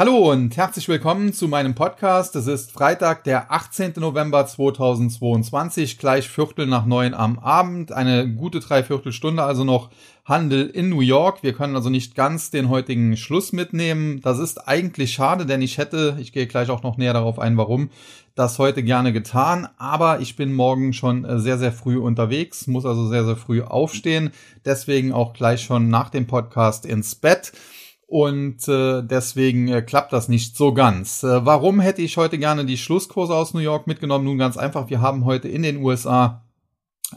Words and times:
Hallo 0.00 0.30
und 0.30 0.56
herzlich 0.56 0.86
willkommen 0.86 1.32
zu 1.32 1.48
meinem 1.48 1.74
Podcast. 1.74 2.36
Es 2.36 2.46
ist 2.46 2.70
Freitag, 2.70 3.24
der 3.24 3.50
18. 3.50 3.94
November 3.96 4.46
2022, 4.46 5.98
gleich 5.98 6.28
Viertel 6.28 6.68
nach 6.68 6.86
neun 6.86 7.14
am 7.14 7.40
Abend. 7.40 7.90
Eine 7.90 8.32
gute 8.32 8.60
Dreiviertelstunde 8.60 9.42
also 9.42 9.64
noch 9.64 9.90
Handel 10.24 10.68
in 10.68 10.88
New 10.88 11.00
York. 11.00 11.42
Wir 11.42 11.52
können 11.52 11.74
also 11.74 11.90
nicht 11.90 12.14
ganz 12.14 12.52
den 12.52 12.68
heutigen 12.68 13.16
Schluss 13.16 13.52
mitnehmen. 13.52 14.20
Das 14.20 14.38
ist 14.38 14.68
eigentlich 14.68 15.14
schade, 15.14 15.46
denn 15.46 15.62
ich 15.62 15.78
hätte, 15.78 16.16
ich 16.20 16.32
gehe 16.32 16.46
gleich 16.46 16.70
auch 16.70 16.84
noch 16.84 16.96
näher 16.96 17.14
darauf 17.14 17.40
ein, 17.40 17.56
warum, 17.56 17.90
das 18.36 18.60
heute 18.60 18.84
gerne 18.84 19.12
getan. 19.12 19.66
Aber 19.78 20.20
ich 20.20 20.36
bin 20.36 20.54
morgen 20.54 20.92
schon 20.92 21.40
sehr, 21.40 21.58
sehr 21.58 21.72
früh 21.72 21.98
unterwegs, 21.98 22.68
muss 22.68 22.86
also 22.86 23.08
sehr, 23.08 23.24
sehr 23.24 23.34
früh 23.34 23.62
aufstehen. 23.62 24.30
Deswegen 24.64 25.12
auch 25.12 25.32
gleich 25.32 25.62
schon 25.62 25.88
nach 25.88 26.08
dem 26.08 26.28
Podcast 26.28 26.86
ins 26.86 27.16
Bett 27.16 27.50
und 28.08 28.66
äh, 28.68 29.02
deswegen 29.02 29.68
äh, 29.68 29.82
klappt 29.82 30.14
das 30.14 30.30
nicht 30.30 30.56
so 30.56 30.72
ganz. 30.72 31.22
Äh, 31.22 31.44
warum 31.44 31.78
hätte 31.78 32.00
ich 32.00 32.16
heute 32.16 32.38
gerne 32.38 32.64
die 32.64 32.78
Schlusskurse 32.78 33.34
aus 33.34 33.52
New 33.52 33.60
York 33.60 33.86
mitgenommen? 33.86 34.24
Nun 34.24 34.38
ganz 34.38 34.56
einfach, 34.56 34.88
wir 34.88 35.02
haben 35.02 35.26
heute 35.26 35.48
in 35.48 35.62
den 35.62 35.76
USA 35.76 36.42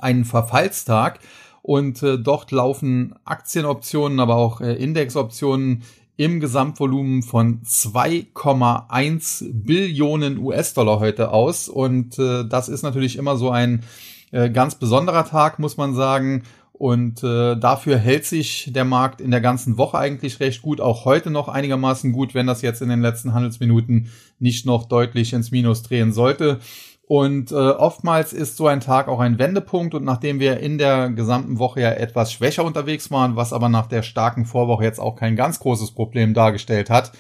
einen 0.02 0.26
Verfallstag 0.26 1.20
und 1.62 2.04
äh, 2.04 2.20
dort 2.20 2.52
laufen 2.52 3.16
Aktienoptionen, 3.24 4.20
aber 4.20 4.36
auch 4.36 4.60
äh, 4.60 4.74
Indexoptionen 4.74 5.84
im 6.18 6.42
Gesamtvolumen 6.42 7.24
von 7.24 7.62
2,1 7.62 9.46
Billionen 9.54 10.40
US-Dollar 10.40 11.00
heute 11.00 11.32
aus 11.32 11.70
und 11.70 12.20
äh, 12.20 12.44
das 12.44 12.68
ist 12.68 12.82
natürlich 12.84 13.16
immer 13.16 13.38
so 13.38 13.50
ein 13.50 13.86
äh, 14.32 14.50
ganz 14.50 14.76
besonderer 14.76 15.26
Tag, 15.26 15.58
muss 15.58 15.78
man 15.78 15.94
sagen. 15.94 16.44
Und 16.82 17.24
äh, 17.24 17.58
dafür 17.58 18.00
hält 18.00 18.26
sich 18.26 18.72
der 18.74 18.86
Markt 18.86 19.22
in 19.22 19.30
der 19.30 19.40
ganzen 19.40 19.78
Woche 19.78 20.00
eigentlich 20.00 20.40
recht 20.40 20.64
gut, 20.64 20.82
auch 20.82 21.06
heute 21.06 21.30
noch 21.30 21.48
einigermaßen 21.48 22.12
gut, 22.12 22.34
wenn 22.34 22.48
das 22.48 22.64
jetzt 22.64 22.82
in 22.82 22.90
den 22.90 23.02
letzten 23.02 23.36
Handelsminuten 23.36 24.10
nicht 24.40 24.66
noch 24.66 24.86
deutlich 24.86 25.32
ins 25.34 25.52
Minus 25.52 25.84
drehen 25.84 26.12
sollte. 26.12 26.58
Und 27.04 27.52
äh, 27.52 27.56
oftmals 27.56 28.34
ist 28.34 28.58
so 28.58 28.66
ein 28.66 28.80
Tag 28.80 29.10
auch 29.10 29.20
ein 29.20 29.38
Wendepunkt. 29.38 29.94
Und 29.94 30.06
nachdem 30.06 30.40
wir 30.40 30.60
in 30.60 30.80
der 30.80 31.12
gesamten 31.12 31.60
Woche 31.60 31.82
ja 31.82 31.92
etwas 31.92 32.34
schwächer 32.34 32.66
unterwegs 32.66 33.12
waren, 33.12 33.36
was 33.36 33.54
aber 33.54 33.70
nach 33.70 33.86
der 33.86 34.02
starken 34.02 34.46
Vorwoche 34.46 34.84
jetzt 34.84 35.00
auch 35.00 35.16
kein 35.16 35.36
ganz 35.36 35.60
großes 35.60 35.92
Problem 35.92 36.34
dargestellt 36.34 36.90
hat, 36.90 37.12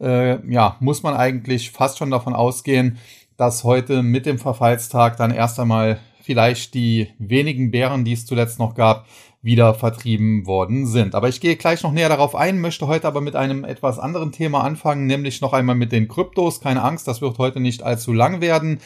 äh, 0.00 0.48
ja, 0.48 0.76
muss 0.78 1.02
man 1.02 1.14
eigentlich 1.14 1.72
fast 1.72 1.98
schon 1.98 2.12
davon 2.12 2.36
ausgehen, 2.36 2.98
dass 3.36 3.64
heute 3.64 4.04
mit 4.04 4.26
dem 4.26 4.38
Verfallstag 4.38 5.16
dann 5.16 5.32
erst 5.32 5.58
einmal 5.58 5.98
vielleicht 6.28 6.74
die 6.74 7.08
wenigen 7.18 7.70
Bären, 7.70 8.04
die 8.04 8.12
es 8.12 8.26
zuletzt 8.26 8.58
noch 8.58 8.74
gab, 8.74 9.06
wieder 9.40 9.72
vertrieben 9.72 10.46
worden 10.46 10.86
sind. 10.86 11.14
Aber 11.14 11.30
ich 11.30 11.40
gehe 11.40 11.56
gleich 11.56 11.82
noch 11.82 11.92
näher 11.92 12.10
darauf 12.10 12.34
ein, 12.34 12.60
möchte 12.60 12.86
heute 12.86 13.06
aber 13.06 13.22
mit 13.22 13.34
einem 13.34 13.64
etwas 13.64 13.98
anderen 13.98 14.30
Thema 14.30 14.62
anfangen, 14.62 15.06
nämlich 15.06 15.40
noch 15.40 15.54
einmal 15.54 15.74
mit 15.74 15.90
den 15.90 16.06
Kryptos. 16.06 16.60
Keine 16.60 16.82
Angst, 16.82 17.08
das 17.08 17.22
wird 17.22 17.38
heute 17.38 17.60
nicht 17.60 17.82
allzu 17.82 18.12
lang 18.12 18.42
werden. 18.42 18.80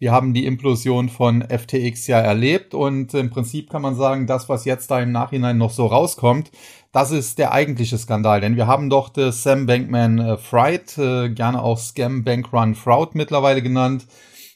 Wir 0.00 0.10
haben 0.10 0.34
die 0.34 0.44
Implosion 0.44 1.08
von 1.08 1.44
FTX 1.48 2.08
ja 2.08 2.18
erlebt 2.18 2.74
und 2.74 3.14
im 3.14 3.30
Prinzip 3.30 3.70
kann 3.70 3.82
man 3.82 3.94
sagen, 3.94 4.26
das, 4.26 4.48
was 4.48 4.64
jetzt 4.64 4.90
da 4.90 4.98
im 4.98 5.12
Nachhinein 5.12 5.56
noch 5.56 5.70
so 5.70 5.86
rauskommt, 5.86 6.50
das 6.90 7.12
ist 7.12 7.38
der 7.38 7.52
eigentliche 7.52 7.96
Skandal, 7.96 8.40
denn 8.40 8.56
wir 8.56 8.66
haben 8.66 8.90
doch 8.90 9.12
Sam 9.14 9.66
Bankman 9.66 10.36
Fried, 10.38 10.98
äh, 10.98 11.28
gerne 11.28 11.62
auch 11.62 11.78
Scam 11.78 12.24
Bank 12.24 12.52
Run 12.52 12.74
Fraud 12.74 13.14
mittlerweile 13.14 13.62
genannt, 13.62 14.08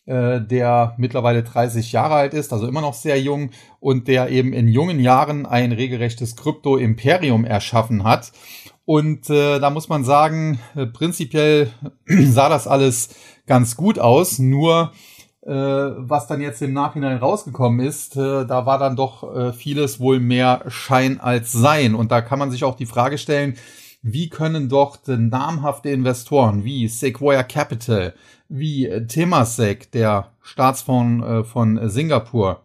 äh, 0.05 0.41
der 0.41 0.95
mittlerweile 0.99 1.45
30 1.45 1.93
Jahre 1.93 2.15
alt 2.15 2.35
ist, 2.35 2.53
also 2.53 2.67
immer 2.67 2.81
noch 2.81 2.95
sehr 2.95 3.21
jung 3.21 3.51
und 3.79 4.09
der 4.09 4.31
eben 4.31 4.53
in 4.53 4.67
jungen 4.67 4.99
Jahren 4.99 5.47
ein 5.47 5.71
regelrechtes 5.71 6.35
Krypto-Imperium 6.35 7.45
erschaffen 7.45 8.03
hat. 8.03 8.33
Und 8.85 9.31
äh, 9.31 9.61
da 9.61 9.71
muss 9.71 9.89
man 9.89 10.03
sagen, 10.03 10.59
äh, 10.75 10.87
prinzipiell 10.87 11.71
sah 12.07 12.49
das 12.49 12.67
alles 12.67 13.11
ganz 13.47 13.77
gut 13.77 14.01
aus, 14.01 14.41
nur 14.41 14.93
äh, 15.43 15.53
was 15.53 16.27
dann 16.27 16.41
jetzt 16.41 16.63
im 16.63 16.73
Nachhinein 16.73 17.19
rausgekommen 17.19 17.87
ist, 17.87 18.17
äh, 18.17 18.45
da 18.45 18.67
war 18.67 18.79
dann 18.79 18.97
doch 18.97 19.53
vieles 19.55 20.01
wohl 20.01 20.19
mehr 20.19 20.65
Schein 20.67 21.21
als 21.21 21.53
Sein. 21.53 21.95
Und 21.95 22.11
da 22.11 22.23
kann 22.23 22.41
man 22.41 22.51
sich 22.51 22.65
auch 22.65 22.75
die 22.75 22.87
Frage 22.87 23.19
stellen, 23.19 23.57
wie 24.03 24.29
können 24.29 24.69
doch 24.69 24.99
namhafte 25.07 25.91
Investoren 25.91 26.65
wie 26.65 26.89
Sequoia 26.89 27.45
Capital, 27.45 28.15
wie 28.49 28.89
Temasek, 29.07 29.91
der 29.93 30.33
Staatsfonds 30.43 31.25
äh, 31.25 31.45
von 31.45 31.89
Singapur 31.89 32.63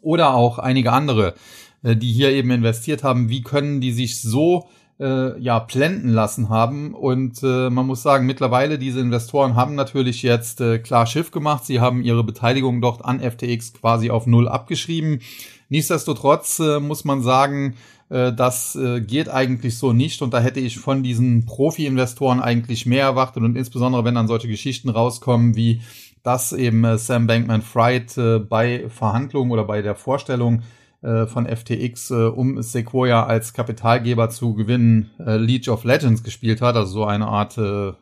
oder 0.00 0.34
auch 0.34 0.58
einige 0.58 0.92
andere, 0.92 1.34
äh, 1.82 1.96
die 1.96 2.12
hier 2.12 2.30
eben 2.30 2.50
investiert 2.50 3.02
haben, 3.02 3.28
wie 3.28 3.42
können 3.42 3.80
die 3.80 3.92
sich 3.92 4.22
so 4.22 4.68
äh, 5.00 5.38
ja 5.40 5.58
blenden 5.58 6.08
lassen 6.08 6.48
haben? 6.48 6.94
Und 6.94 7.42
äh, 7.42 7.68
man 7.68 7.86
muss 7.86 8.02
sagen 8.02 8.26
mittlerweile 8.26 8.78
diese 8.78 9.00
Investoren 9.00 9.56
haben 9.56 9.74
natürlich 9.74 10.22
jetzt 10.22 10.60
äh, 10.60 10.78
klar 10.78 11.06
Schiff 11.06 11.32
gemacht. 11.32 11.64
Sie 11.64 11.80
haben 11.80 12.02
ihre 12.02 12.24
Beteiligung 12.24 12.80
dort 12.80 13.04
an 13.04 13.20
FTX 13.20 13.74
quasi 13.74 14.10
auf 14.10 14.26
null 14.26 14.48
abgeschrieben. 14.48 15.20
Nichtsdestotrotz 15.68 16.60
äh, 16.60 16.80
muss 16.80 17.04
man 17.04 17.22
sagen 17.22 17.74
äh, 18.12 18.32
das 18.32 18.76
äh, 18.76 19.00
geht 19.00 19.28
eigentlich 19.30 19.78
so 19.78 19.92
nicht. 19.92 20.20
Und 20.22 20.34
da 20.34 20.40
hätte 20.40 20.60
ich 20.60 20.78
von 20.78 21.02
diesen 21.02 21.46
Profi-Investoren 21.46 22.40
eigentlich 22.40 22.84
mehr 22.84 23.04
erwartet. 23.04 23.42
Und 23.42 23.56
insbesondere 23.56 24.04
wenn 24.04 24.14
dann 24.14 24.28
solche 24.28 24.48
Geschichten 24.48 24.90
rauskommen 24.90 25.56
wie 25.56 25.80
dass 26.22 26.52
eben 26.52 26.84
äh, 26.84 26.98
Sam 26.98 27.26
Bankman-Fried 27.26 28.48
bei 28.48 28.88
Verhandlungen 28.88 29.50
oder 29.50 29.64
bei 29.64 29.82
der 29.82 29.96
Vorstellung 29.96 30.62
von 31.04 31.48
FTX, 31.48 32.12
um 32.12 32.62
Sequoia 32.62 33.26
als 33.26 33.52
Kapitalgeber 33.52 34.30
zu 34.30 34.54
gewinnen, 34.54 35.10
League 35.18 35.66
of 35.66 35.82
Legends 35.82 36.22
gespielt 36.22 36.62
hat, 36.62 36.76
also 36.76 36.92
so 36.92 37.04
eine 37.04 37.26
Art 37.26 37.56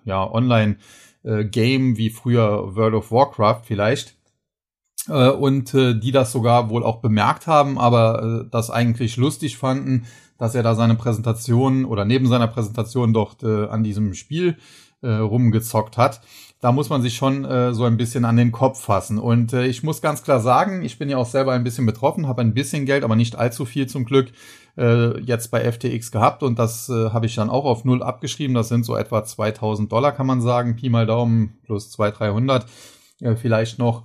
ja, 0.04 0.30
Online-Game 0.30 1.96
wie 1.96 2.10
früher 2.10 2.76
World 2.76 2.92
of 2.92 3.10
Warcraft 3.10 3.62
vielleicht 3.64 4.19
äh, 5.08 5.28
und 5.30 5.74
äh, 5.74 5.98
die 5.98 6.12
das 6.12 6.32
sogar 6.32 6.70
wohl 6.70 6.84
auch 6.84 7.00
bemerkt 7.00 7.46
haben, 7.46 7.78
aber 7.78 8.42
äh, 8.44 8.48
das 8.50 8.70
eigentlich 8.70 9.16
lustig 9.16 9.56
fanden, 9.56 10.06
dass 10.38 10.54
er 10.54 10.62
da 10.62 10.74
seine 10.74 10.94
Präsentation 10.94 11.84
oder 11.84 12.04
neben 12.04 12.26
seiner 12.26 12.48
Präsentation 12.48 13.12
dort 13.12 13.42
äh, 13.42 13.66
an 13.66 13.84
diesem 13.84 14.14
Spiel 14.14 14.56
äh, 15.02 15.08
rumgezockt 15.10 15.96
hat. 15.96 16.20
Da 16.60 16.72
muss 16.72 16.90
man 16.90 17.00
sich 17.00 17.16
schon 17.16 17.46
äh, 17.46 17.72
so 17.72 17.84
ein 17.84 17.96
bisschen 17.96 18.26
an 18.26 18.36
den 18.36 18.52
Kopf 18.52 18.82
fassen. 18.82 19.18
Und 19.18 19.54
äh, 19.54 19.66
ich 19.66 19.82
muss 19.82 20.02
ganz 20.02 20.22
klar 20.22 20.40
sagen, 20.40 20.82
ich 20.82 20.98
bin 20.98 21.08
ja 21.08 21.16
auch 21.16 21.26
selber 21.26 21.52
ein 21.52 21.64
bisschen 21.64 21.86
betroffen, 21.86 22.28
habe 22.28 22.42
ein 22.42 22.52
bisschen 22.52 22.84
Geld, 22.84 23.02
aber 23.02 23.16
nicht 23.16 23.36
allzu 23.36 23.64
viel 23.64 23.86
zum 23.86 24.04
Glück 24.04 24.30
äh, 24.76 25.18
jetzt 25.20 25.50
bei 25.50 25.70
FTX 25.70 26.10
gehabt 26.10 26.42
und 26.42 26.58
das 26.58 26.90
äh, 26.90 27.10
habe 27.10 27.26
ich 27.26 27.34
dann 27.34 27.50
auch 27.50 27.64
auf 27.64 27.84
null 27.84 28.02
abgeschrieben. 28.02 28.54
Das 28.54 28.68
sind 28.68 28.84
so 28.84 28.94
etwa 28.94 29.24
2000 29.24 29.90
Dollar, 29.90 30.12
kann 30.12 30.26
man 30.26 30.42
sagen, 30.42 30.76
Pi 30.76 30.90
mal 30.90 31.06
Daumen 31.06 31.58
plus 31.64 31.90
200, 31.90 32.20
300 32.20 32.66
äh, 33.20 33.36
vielleicht 33.36 33.78
noch. 33.78 34.04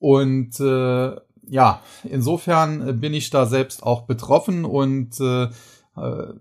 Und 0.00 0.58
äh, 0.58 1.16
ja, 1.48 1.80
insofern 2.04 3.00
bin 3.00 3.14
ich 3.14 3.30
da 3.30 3.46
selbst 3.46 3.82
auch 3.82 4.02
betroffen 4.02 4.64
und 4.64 5.20
äh, 5.20 5.44
äh, 5.44 5.48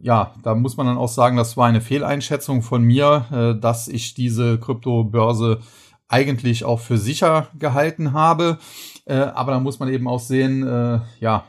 ja, 0.01 0.33
da 0.43 0.55
muss 0.55 0.77
man 0.77 0.87
dann 0.87 0.97
auch 0.97 1.09
sagen, 1.09 1.37
das 1.37 1.57
war 1.57 1.67
eine 1.67 1.81
Fehleinschätzung 1.81 2.61
von 2.61 2.83
mir, 2.83 3.25
äh, 3.31 3.59
dass 3.59 3.87
ich 3.87 4.13
diese 4.13 4.59
Kryptobörse 4.59 5.59
eigentlich 6.07 6.63
auch 6.65 6.79
für 6.79 6.97
sicher 6.97 7.47
gehalten 7.57 8.13
habe. 8.13 8.57
Äh, 9.05 9.15
aber 9.15 9.51
da 9.51 9.59
muss 9.59 9.79
man 9.79 9.89
eben 9.89 10.07
auch 10.07 10.19
sehen, 10.19 10.65
äh, 10.65 10.99
ja, 11.19 11.43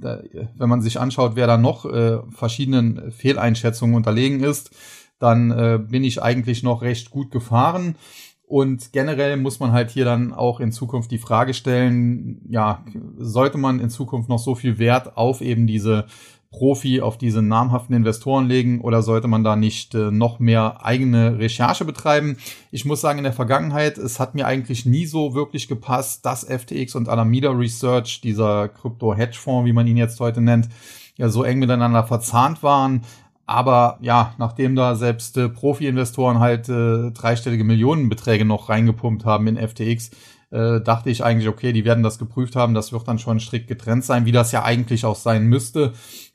wenn 0.00 0.68
man 0.68 0.82
sich 0.82 0.98
anschaut, 0.98 1.32
wer 1.34 1.46
da 1.46 1.58
noch 1.58 1.84
äh, 1.84 2.18
verschiedenen 2.30 3.12
Fehleinschätzungen 3.12 3.94
unterlegen 3.94 4.42
ist, 4.42 4.70
dann 5.18 5.50
äh, 5.50 5.78
bin 5.78 6.02
ich 6.02 6.22
eigentlich 6.22 6.62
noch 6.62 6.82
recht 6.82 7.10
gut 7.10 7.30
gefahren. 7.30 7.96
Und 8.46 8.92
generell 8.92 9.36
muss 9.36 9.58
man 9.58 9.72
halt 9.72 9.90
hier 9.90 10.04
dann 10.04 10.32
auch 10.32 10.60
in 10.60 10.70
Zukunft 10.70 11.10
die 11.10 11.18
Frage 11.18 11.52
stellen, 11.52 12.40
ja, 12.48 12.84
sollte 13.18 13.58
man 13.58 13.80
in 13.80 13.90
Zukunft 13.90 14.28
noch 14.28 14.38
so 14.38 14.54
viel 14.54 14.78
Wert 14.78 15.16
auf 15.16 15.40
eben 15.40 15.66
diese 15.66 16.06
Profi, 16.50 17.00
auf 17.00 17.18
diese 17.18 17.42
namhaften 17.42 17.96
Investoren 17.96 18.46
legen 18.46 18.80
oder 18.80 19.02
sollte 19.02 19.26
man 19.26 19.42
da 19.42 19.56
nicht 19.56 19.94
äh, 19.96 20.12
noch 20.12 20.38
mehr 20.38 20.84
eigene 20.84 21.38
Recherche 21.38 21.84
betreiben? 21.84 22.36
Ich 22.70 22.84
muss 22.84 23.00
sagen, 23.00 23.18
in 23.18 23.24
der 23.24 23.32
Vergangenheit, 23.32 23.98
es 23.98 24.20
hat 24.20 24.36
mir 24.36 24.46
eigentlich 24.46 24.86
nie 24.86 25.06
so 25.06 25.34
wirklich 25.34 25.66
gepasst, 25.66 26.24
dass 26.24 26.44
FTX 26.44 26.94
und 26.94 27.08
Alameda 27.08 27.50
Research, 27.50 28.20
dieser 28.20 28.68
Krypto-Hedgefonds, 28.68 29.66
wie 29.66 29.72
man 29.72 29.88
ihn 29.88 29.96
jetzt 29.96 30.20
heute 30.20 30.40
nennt, 30.40 30.68
ja 31.16 31.28
so 31.28 31.42
eng 31.42 31.58
miteinander 31.58 32.04
verzahnt 32.04 32.62
waren. 32.62 33.02
Aber 33.46 33.98
ja, 34.00 34.34
nachdem 34.38 34.74
da 34.74 34.96
selbst 34.96 35.36
äh, 35.36 35.48
Profi-Investoren 35.48 36.40
halt 36.40 36.68
äh, 36.68 37.12
dreistellige 37.12 37.64
Millionenbeträge 37.64 38.44
noch 38.44 38.68
reingepumpt 38.68 39.24
haben 39.24 39.46
in 39.46 39.56
FTX, 39.56 40.10
äh, 40.50 40.80
dachte 40.80 41.10
ich 41.10 41.24
eigentlich, 41.24 41.48
okay, 41.48 41.72
die 41.72 41.84
werden 41.84 42.02
das 42.02 42.18
geprüft 42.18 42.56
haben, 42.56 42.74
das 42.74 42.92
wird 42.92 43.06
dann 43.06 43.20
schon 43.20 43.38
strikt 43.38 43.68
getrennt 43.68 44.04
sein, 44.04 44.26
wie 44.26 44.32
das 44.32 44.52
ja 44.52 44.64
eigentlich 44.64 45.04
auch 45.04 45.16
sein 45.16 45.46
müsste. 45.46 45.92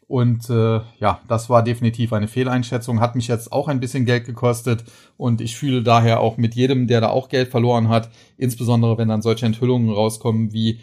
Und 0.07 0.49
äh, 0.49 0.81
ja, 0.99 1.21
das 1.29 1.49
war 1.49 1.63
definitiv 1.63 2.11
eine 2.11 2.27
Fehleinschätzung, 2.27 2.99
hat 2.99 3.15
mich 3.15 3.29
jetzt 3.29 3.53
auch 3.53 3.69
ein 3.69 3.79
bisschen 3.79 4.05
Geld 4.05 4.25
gekostet. 4.25 4.83
Und 5.15 5.39
ich 5.39 5.55
fühle 5.55 5.83
daher 5.83 6.19
auch 6.19 6.35
mit 6.35 6.53
jedem, 6.53 6.87
der 6.87 6.99
da 6.99 7.09
auch 7.09 7.29
Geld 7.29 7.47
verloren 7.47 7.87
hat, 7.87 8.09
insbesondere 8.37 8.97
wenn 8.97 9.07
dann 9.07 9.21
solche 9.21 9.45
Enthüllungen 9.45 9.89
rauskommen 9.89 10.51
wie 10.51 10.79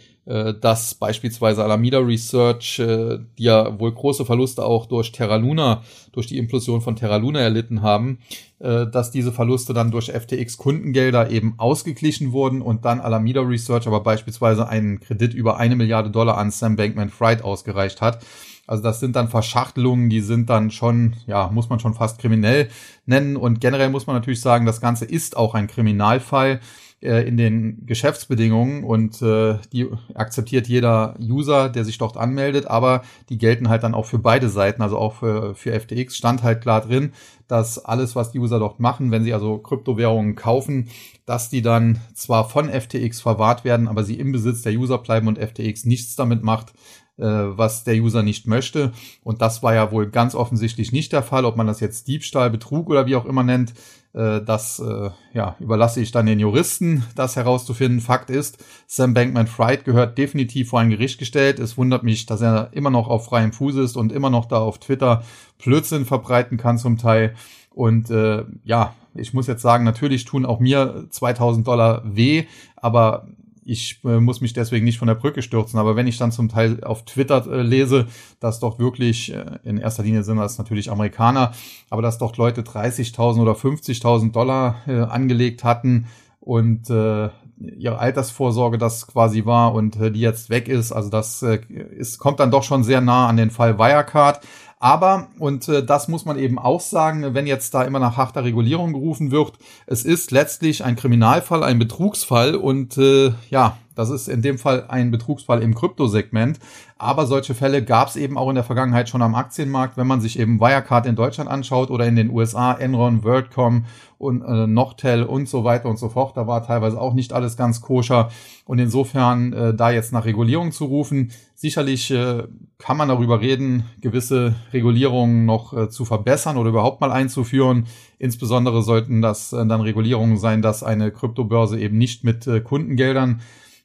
dass 0.60 0.94
beispielsweise 0.94 1.64
Alameda 1.64 2.00
Research, 2.00 2.78
äh, 2.80 3.18
die 3.38 3.44
ja 3.44 3.78
wohl 3.80 3.92
große 3.92 4.26
Verluste 4.26 4.62
auch 4.62 4.84
durch 4.84 5.10
Terra 5.10 5.36
Luna, 5.36 5.82
durch 6.12 6.26
die 6.26 6.36
Implosion 6.36 6.82
von 6.82 6.96
Terra 6.96 7.16
Luna 7.16 7.40
erlitten 7.40 7.80
haben, 7.80 8.18
äh, 8.58 8.86
dass 8.86 9.10
diese 9.10 9.32
Verluste 9.32 9.72
dann 9.72 9.90
durch 9.90 10.10
FTX-Kundengelder 10.10 11.30
eben 11.30 11.54
ausgeglichen 11.56 12.32
wurden 12.32 12.60
und 12.60 12.84
dann 12.84 13.00
Alameda 13.00 13.40
Research 13.40 13.86
aber 13.86 14.00
beispielsweise 14.00 14.68
einen 14.68 15.00
Kredit 15.00 15.32
über 15.32 15.56
eine 15.56 15.76
Milliarde 15.76 16.10
Dollar 16.10 16.36
an 16.36 16.50
Sam 16.50 16.76
Bankman-Fried 16.76 17.42
ausgereicht 17.42 18.02
hat. 18.02 18.22
Also 18.66 18.82
das 18.82 19.00
sind 19.00 19.16
dann 19.16 19.28
Verschachtelungen, 19.28 20.10
die 20.10 20.20
sind 20.20 20.50
dann 20.50 20.70
schon, 20.70 21.16
ja, 21.26 21.48
muss 21.48 21.70
man 21.70 21.80
schon 21.80 21.94
fast 21.94 22.18
kriminell 22.18 22.68
nennen. 23.06 23.38
Und 23.38 23.62
generell 23.62 23.88
muss 23.88 24.06
man 24.06 24.14
natürlich 24.14 24.42
sagen, 24.42 24.66
das 24.66 24.82
Ganze 24.82 25.06
ist 25.06 25.38
auch 25.38 25.54
ein 25.54 25.68
Kriminalfall 25.68 26.60
äh, 27.00 27.28
in 27.28 27.36
den 27.36 27.86
Geschäftsbedingungen 27.86 28.82
und 28.82 29.22
äh, 29.22 29.58
die 29.72 29.88
akzeptiert 30.14 30.66
jeder 30.66 31.14
User, 31.20 31.68
der 31.68 31.84
sich 31.84 31.98
dort 31.98 32.16
anmeldet, 32.16 32.66
aber 32.66 33.02
die 33.28 33.38
gelten 33.38 33.68
halt 33.68 33.84
dann 33.84 33.94
auch 33.94 34.06
für 34.06 34.18
beide 34.18 34.48
Seiten, 34.48 34.82
also 34.82 34.98
auch 34.98 35.14
für, 35.14 35.54
für 35.54 35.78
FTX 35.78 36.16
stand 36.16 36.42
halt 36.42 36.60
klar 36.60 36.80
drin, 36.80 37.12
dass 37.46 37.78
alles, 37.78 38.16
was 38.16 38.32
die 38.32 38.40
User 38.40 38.58
dort 38.58 38.80
machen, 38.80 39.10
wenn 39.10 39.22
sie 39.22 39.32
also 39.32 39.58
Kryptowährungen 39.58 40.34
kaufen, 40.34 40.88
dass 41.24 41.48
die 41.48 41.62
dann 41.62 42.00
zwar 42.14 42.48
von 42.48 42.68
FTX 42.68 43.20
verwahrt 43.20 43.64
werden, 43.64 43.86
aber 43.86 44.02
sie 44.02 44.18
im 44.18 44.32
Besitz 44.32 44.62
der 44.62 44.72
User 44.72 44.98
bleiben 44.98 45.28
und 45.28 45.38
FTX 45.38 45.84
nichts 45.84 46.16
damit 46.16 46.42
macht, 46.42 46.72
äh, 47.18 47.24
was 47.24 47.84
der 47.84 47.94
User 47.94 48.22
nicht 48.22 48.46
möchte. 48.46 48.92
Und 49.22 49.42
das 49.42 49.62
war 49.62 49.74
ja 49.74 49.92
wohl 49.92 50.08
ganz 50.08 50.34
offensichtlich 50.34 50.92
nicht 50.92 51.12
der 51.12 51.22
Fall, 51.22 51.44
ob 51.44 51.56
man 51.56 51.66
das 51.66 51.80
jetzt 51.80 52.08
Diebstahl, 52.08 52.50
Betrug 52.50 52.88
oder 52.88 53.06
wie 53.06 53.16
auch 53.16 53.24
immer 53.24 53.42
nennt. 53.42 53.74
Äh, 54.12 54.42
das 54.42 54.78
äh, 54.78 55.10
ja, 55.32 55.56
überlasse 55.60 56.00
ich 56.00 56.10
dann 56.10 56.26
den 56.26 56.40
Juristen, 56.40 57.04
das 57.14 57.36
herauszufinden. 57.36 58.00
Fakt 58.00 58.30
ist, 58.30 58.64
Sam 58.86 59.14
Bankman-Fried 59.14 59.84
gehört 59.84 60.18
definitiv 60.18 60.70
vor 60.70 60.80
ein 60.80 60.90
Gericht 60.90 61.18
gestellt. 61.18 61.58
Es 61.58 61.76
wundert 61.76 62.02
mich, 62.02 62.26
dass 62.26 62.40
er 62.40 62.70
immer 62.72 62.90
noch 62.90 63.08
auf 63.08 63.26
freiem 63.26 63.52
Fuß 63.52 63.76
ist 63.76 63.96
und 63.96 64.12
immer 64.12 64.30
noch 64.30 64.46
da 64.46 64.58
auf 64.58 64.78
Twitter 64.78 65.22
Blödsinn 65.62 66.04
verbreiten 66.04 66.56
kann 66.56 66.78
zum 66.78 66.98
Teil. 66.98 67.34
Und 67.70 68.10
äh, 68.10 68.44
ja, 68.64 68.94
ich 69.14 69.34
muss 69.34 69.46
jetzt 69.46 69.62
sagen, 69.62 69.84
natürlich 69.84 70.24
tun 70.24 70.46
auch 70.46 70.60
mir 70.60 71.06
2000 71.10 71.66
Dollar 71.66 72.02
weh, 72.04 72.46
aber 72.76 73.28
ich 73.68 74.00
äh, 74.04 74.18
muss 74.18 74.40
mich 74.40 74.54
deswegen 74.54 74.84
nicht 74.84 74.98
von 74.98 75.08
der 75.08 75.14
Brücke 75.14 75.42
stürzen. 75.42 75.78
Aber 75.78 75.94
wenn 75.94 76.06
ich 76.06 76.16
dann 76.16 76.32
zum 76.32 76.48
Teil 76.48 76.82
auf 76.82 77.04
Twitter 77.04 77.46
äh, 77.46 77.62
lese, 77.62 78.06
dass 78.40 78.60
doch 78.60 78.78
wirklich, 78.78 79.32
äh, 79.32 79.58
in 79.62 79.76
erster 79.76 80.02
Linie 80.02 80.22
sind 80.22 80.38
das 80.38 80.56
natürlich 80.56 80.90
Amerikaner, 80.90 81.52
aber 81.90 82.00
dass 82.00 82.18
doch 82.18 82.36
Leute 82.38 82.62
30.000 82.62 83.40
oder 83.40 83.52
50.000 83.52 84.32
Dollar 84.32 84.76
äh, 84.86 85.00
angelegt 85.00 85.64
hatten 85.64 86.06
und 86.40 86.88
äh, 86.88 87.28
ihre 87.58 87.98
Altersvorsorge 87.98 88.78
das 88.78 89.06
quasi 89.06 89.44
war 89.44 89.74
und 89.74 89.96
äh, 89.96 90.10
die 90.10 90.20
jetzt 90.20 90.48
weg 90.48 90.68
ist. 90.68 90.92
Also 90.92 91.10
das 91.10 91.42
ist, 91.42 92.18
kommt 92.18 92.40
dann 92.40 92.50
doch 92.50 92.62
schon 92.62 92.84
sehr 92.84 93.02
nah 93.02 93.28
an 93.28 93.36
den 93.36 93.50
Fall 93.50 93.78
Wirecard. 93.78 94.40
Aber, 94.80 95.28
und 95.38 95.68
äh, 95.68 95.84
das 95.84 96.08
muss 96.08 96.24
man 96.24 96.38
eben 96.38 96.58
auch 96.58 96.80
sagen, 96.80 97.34
wenn 97.34 97.46
jetzt 97.46 97.74
da 97.74 97.82
immer 97.82 97.98
nach 97.98 98.16
harter 98.16 98.44
Regulierung 98.44 98.92
gerufen 98.92 99.30
wird, 99.30 99.54
es 99.86 100.04
ist 100.04 100.30
letztlich 100.30 100.84
ein 100.84 100.96
Kriminalfall, 100.96 101.64
ein 101.64 101.78
Betrugsfall 101.78 102.54
und 102.54 102.96
äh, 102.96 103.32
ja, 103.50 103.76
das 103.96 104.10
ist 104.10 104.28
in 104.28 104.42
dem 104.42 104.58
Fall 104.58 104.84
ein 104.86 105.10
Betrugsfall 105.10 105.60
im 105.60 105.74
Kryptosegment. 105.74 106.60
Aber 107.00 107.26
solche 107.26 107.54
Fälle 107.54 107.84
gab 107.84 108.08
es 108.08 108.16
eben 108.16 108.36
auch 108.36 108.48
in 108.48 108.56
der 108.56 108.64
Vergangenheit 108.64 109.08
schon 109.08 109.22
am 109.22 109.36
Aktienmarkt, 109.36 109.96
wenn 109.96 110.08
man 110.08 110.20
sich 110.20 110.36
eben 110.36 110.60
Wirecard 110.60 111.06
in 111.06 111.14
Deutschland 111.14 111.48
anschaut 111.48 111.90
oder 111.90 112.04
in 112.06 112.16
den 112.16 112.28
USA, 112.28 112.72
Enron, 112.72 113.22
WorldCom 113.22 113.84
und 114.18 114.42
äh, 114.42 114.66
Nochtel 114.66 115.22
und 115.22 115.48
so 115.48 115.62
weiter 115.62 115.88
und 115.88 115.96
so 115.96 116.08
fort. 116.08 116.36
Da 116.36 116.48
war 116.48 116.66
teilweise 116.66 117.00
auch 117.00 117.14
nicht 117.14 117.32
alles 117.32 117.56
ganz 117.56 117.80
koscher. 117.80 118.30
Und 118.64 118.80
insofern 118.80 119.52
äh, 119.52 119.74
da 119.74 119.92
jetzt 119.92 120.12
nach 120.12 120.24
Regulierung 120.24 120.72
zu 120.72 120.86
rufen, 120.86 121.30
sicherlich 121.54 122.10
äh, 122.10 122.42
kann 122.78 122.96
man 122.96 123.06
darüber 123.06 123.40
reden, 123.40 123.84
gewisse 124.00 124.56
Regulierungen 124.72 125.44
noch 125.44 125.72
äh, 125.72 125.88
zu 125.90 126.04
verbessern 126.04 126.56
oder 126.56 126.70
überhaupt 126.70 127.00
mal 127.00 127.12
einzuführen. 127.12 127.86
Insbesondere 128.18 128.82
sollten 128.82 129.22
das 129.22 129.52
äh, 129.52 129.64
dann 129.64 129.82
Regulierungen 129.82 130.36
sein, 130.36 130.62
dass 130.62 130.82
eine 130.82 131.12
Kryptobörse 131.12 131.78
eben 131.78 131.96
nicht 131.96 132.24
mit 132.24 132.44
äh, 132.48 132.60
Kundengeldern 132.60 133.40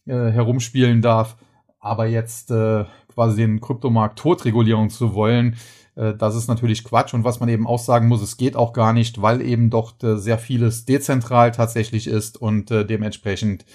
äh, 0.07 0.13
herumspielen 0.13 1.04
darf. 1.04 1.38
Aber 1.80 2.06
jetzt 2.06 2.50
äh, 2.50 2.86
quasi 3.13 3.38
den 3.38 3.62
Kryptomarkt 3.62 4.19
totregulierung 4.19 4.89
zu 4.89 5.13
wollen, 5.13 5.56
äh, 5.95 6.13
das 6.13 6.36
ist 6.36 6.48
natürlich 6.48 6.83
Quatsch. 6.83 7.13
Und 7.13 7.24
was 7.24 7.39
man 7.39 7.50
eben 7.50 7.68
auch 7.68 7.80
sagen 7.80 8.07
muss, 8.07 8.21
es 8.21 8.38
geht 8.38 8.56
auch 8.56 8.74
gar 8.74 8.94
nicht, 8.94 9.21
weil 9.21 9.42
eben 9.42 9.69
doch 9.69 9.94
äh, 10.04 10.18
sehr 10.18 10.38
vieles 10.38 10.86
dezentral 10.86 11.51
tatsächlich 11.51 12.07
ist 12.07 12.42
und 12.42 12.71
äh, 12.71 12.86
dementsprechend 12.86 13.65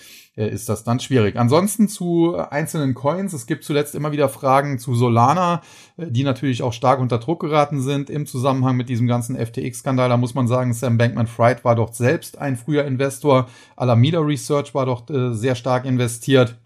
ist 0.41 0.69
das 0.69 0.85
dann 0.85 1.01
schwierig. 1.01 1.35
Ansonsten 1.35 1.89
zu 1.89 2.37
einzelnen 2.37 2.95
Coins. 2.95 3.33
Es 3.33 3.49
gibt 3.49 3.65
zuletzt 3.65 3.97
immer 3.97 4.13
wieder 4.13 4.29
Fragen 4.29 4.79
zu 4.79 4.95
Solana, 4.95 5.63
die 5.97 6.23
natürlich 6.23 6.63
auch 6.63 6.73
stark 6.73 7.01
unter 7.01 7.19
Druck 7.19 7.41
geraten 7.41 7.81
sind 7.81 8.09
im 8.09 8.25
Zusammenhang 8.25 8.77
mit 8.77 8.89
diesem 8.89 9.09
ganzen 9.09 9.35
FTX-Skandal. 9.35 10.09
Da 10.09 10.17
muss 10.17 10.35
man 10.35 10.47
sagen, 10.47 10.73
Sam 10.75 10.97
Bankman-Fried 10.97 11.65
war 11.65 11.75
doch 11.75 11.93
selbst 11.93 12.39
ein 12.39 12.57
früher 12.57 12.85
Investor. 12.85 13.49
Alameda 13.75 14.21
Research 14.21 14.77
war 14.77 14.87
doch 14.87 15.03
sehr 15.09 15.57
stark 15.57 15.85
investiert. 15.85 16.57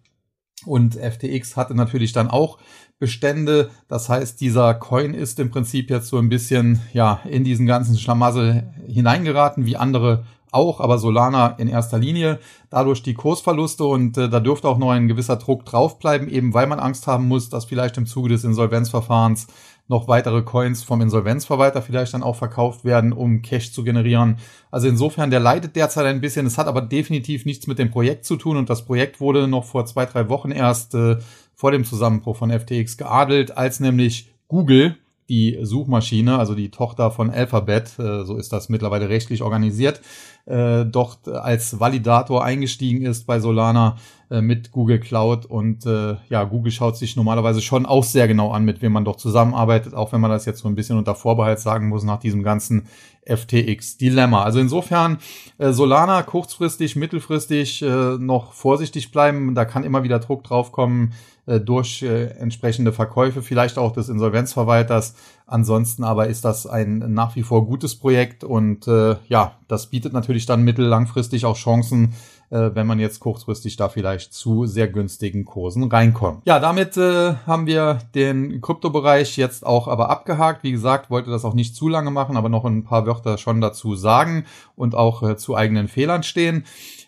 Und 0.67 0.95
FTX 0.95 1.57
hatte 1.57 1.75
natürlich 1.75 2.13
dann 2.13 2.29
auch 2.29 2.59
Bestände. 2.99 3.71
Das 3.89 4.09
heißt, 4.09 4.41
dieser 4.41 4.75
Coin 4.75 5.15
ist 5.15 5.41
im 5.41 5.51
Prinzip 5.51 5.91
jetzt 5.91 6.09
so 6.09 6.19
ein 6.19 6.29
bisschen, 6.29 6.81
ja, 6.93 7.21
in 7.29 7.45
diesen 7.45 7.67
ganzen 7.67 7.99
Schlamassel 7.99 8.73
hineingeraten, 8.87 9.67
wie 9.67 9.77
andere 9.77 10.25
auch, 10.53 10.81
aber 10.81 10.99
Solana 10.99 11.49
in 11.59 11.67
erster 11.67 11.99
Linie. 11.99 12.39
Dadurch 12.71 13.03
die 13.03 13.15
Kursverluste 13.15 13.85
und 13.85 14.17
äh, 14.19 14.29
da 14.29 14.39
dürfte 14.39 14.69
auch 14.69 14.79
noch 14.79 14.91
ein 14.91 15.09
gewisser 15.09 15.37
Druck 15.37 15.65
draufbleiben, 15.65 16.29
eben 16.29 16.55
weil 16.55 16.67
man 16.67 16.79
Angst 16.79 17.07
haben 17.07 17.27
muss, 17.27 17.49
dass 17.49 17.65
vielleicht 17.65 17.97
im 17.97 18.07
Zuge 18.07 18.29
des 18.29 18.45
Insolvenzverfahrens 18.45 19.47
noch 19.93 20.09
weitere 20.09 20.43
Coins 20.43 20.83
vom 20.83 21.01
Insolvenzverwalter 21.01 21.83
vielleicht 21.83 22.15
dann 22.15 22.25
auch 22.25 22.35
verkauft 22.35 22.85
werden, 22.85 23.13
um 23.13 23.43
Cash 23.43 23.73
zu 23.73 23.85
generieren. 23.85 24.39
Also 24.73 24.89
insofern, 24.89 25.31
der 25.31 25.39
leidet 25.39 25.77
derzeit 25.77 26.07
ein 26.07 26.21
bisschen. 26.21 26.47
Es 26.47 26.59
hat 26.59 26.67
aber 26.67 26.83
definitiv 26.83 27.45
nichts 27.45 27.69
mit 27.69 27.79
dem 27.79 27.91
Projekt 27.91 28.25
zu 28.25 28.37
tun 28.37 28.57
und 28.57 28.69
das 28.69 28.85
Projekt 28.85 29.21
wurde 29.21 29.47
noch 29.47 29.65
vor 29.65 29.87
zwei, 29.87 30.07
drei 30.07 30.29
Wochen 30.29 30.51
erst 30.51 30.95
äh, 30.95 31.19
vor 31.55 31.71
dem 31.71 31.85
Zusammenbruch 31.85 32.37
von 32.37 32.51
FTX 32.51 32.97
geadelt, 32.97 33.57
als 33.57 33.79
nämlich 33.79 34.33
Google 34.49 34.97
die 35.33 35.59
Suchmaschine, 35.63 36.39
also 36.39 36.55
die 36.55 36.71
Tochter 36.71 37.11
von 37.11 37.31
Alphabet, 37.31 37.99
äh, 37.99 38.23
so 38.25 38.37
ist 38.37 38.53
das 38.53 38.69
mittlerweile 38.69 39.09
rechtlich 39.09 39.41
organisiert, 39.41 40.03
äh, 40.45 40.85
dort 40.85 41.27
als 41.27 41.81
Validator 41.81 42.45
eingestiegen 42.45 43.07
ist 43.07 43.27
bei 43.27 43.41
Solana 43.41 43.97
äh, 44.29 44.43
mit 44.43 44.73
Google 44.73 45.01
Cloud. 45.01 45.47
Und 45.47 45.87
äh, 45.87 46.17
ja, 46.29 46.45
Google 46.45 46.71
schaut 46.71 46.99
sich 46.99 47.17
normalerweise 47.17 47.63
schon 47.63 47.87
auch 47.87 48.05
sehr 48.05 48.29
genau 48.29 48.51
an, 48.51 48.67
mit 48.67 48.83
wem 48.83 48.93
man 48.93 49.07
doch 49.07 49.17
zusammenarbeitet, 49.17 49.95
auch 49.95 50.13
wenn 50.13 50.21
man 50.21 50.31
das 50.31 50.45
jetzt 50.45 50.61
so 50.61 50.69
ein 50.69 50.75
bisschen 50.75 50.99
unter 50.99 51.15
Vorbehalt 51.15 51.61
sagen 51.61 51.89
muss 51.89 52.03
nach 52.03 52.19
diesem 52.19 52.43
ganzen 52.43 52.89
FTX-Dilemma. 53.25 54.43
Also 54.43 54.59
insofern 54.59 55.19
äh, 55.57 55.73
Solana 55.73 56.23
kurzfristig, 56.25 56.95
mittelfristig 56.97 57.81
äh, 57.81 58.19
noch 58.19 58.53
vorsichtig 58.53 59.13
bleiben, 59.13 59.55
da 59.55 59.65
kann 59.65 59.85
immer 59.85 60.03
wieder 60.03 60.19
Druck 60.19 60.45
draufkommen 60.45 61.15
durch 61.61 62.03
äh, 62.03 62.27
entsprechende 62.39 62.93
Verkäufe, 62.93 63.43
vielleicht 63.43 63.79
auch 63.79 63.93
des 63.93 64.09
Insolvenzverwalters. 64.09 65.15
Ansonsten 65.53 66.03
aber 66.03 66.29
ist 66.29 66.47
das 66.47 66.67
ein 66.67 67.13
nach 67.13 67.37
wie 67.37 67.43
vor 67.43 67.67
gutes 67.67 67.95
Projekt 67.95 68.43
und 68.43 68.89
äh, 68.89 69.17
ja, 69.29 69.57
das 69.69 69.89
bietet 69.89 70.15
natürlich 70.15 70.47
dann 70.47 70.63
mittel 70.63 70.87
langfristig 70.87 71.45
auch 71.45 71.59
Chancen, 71.59 72.15
äh, 72.49 72.71
wenn 72.75 72.87
man 72.87 72.99
jetzt 72.99 73.21
kurzfristig 73.21 73.77
da 73.77 73.91
vielleicht 73.91 74.33
zu 74.33 74.65
sehr 74.65 74.89
günstigen 74.89 75.45
Kursen 75.45 75.85
reinkommt. 75.85 76.41
Ja, 76.47 76.59
damit 76.59 76.97
äh, 76.97 77.35
haben 77.47 77.67
wir 77.67 77.99
den 78.15 78.63
Kryptobereich 78.63 79.37
jetzt 79.37 79.67
auch 79.67 79.89
aber 79.89 80.09
abgehakt. 80.09 80.63
Wie 80.63 80.73
gesagt, 80.73 81.11
wollte 81.11 81.31
das 81.31 81.45
auch 81.45 81.55
nicht 81.55 81.77
zu 81.77 81.87
lange 81.87 82.11
machen, 82.11 82.39
aber 82.39 82.49
noch 82.49 82.65
ein 82.65 82.85
paar 82.85 83.07
Wörter 83.07 83.37
schon 83.37 83.61
dazu 83.61 83.95
sagen 83.95 84.45
und 84.75 84.95
auch 84.95 85.23
äh, 85.23 85.37
zu 85.37 85.55
eigenen 85.55 85.89
Fehlern 85.89 86.23
stehen. 86.23 86.65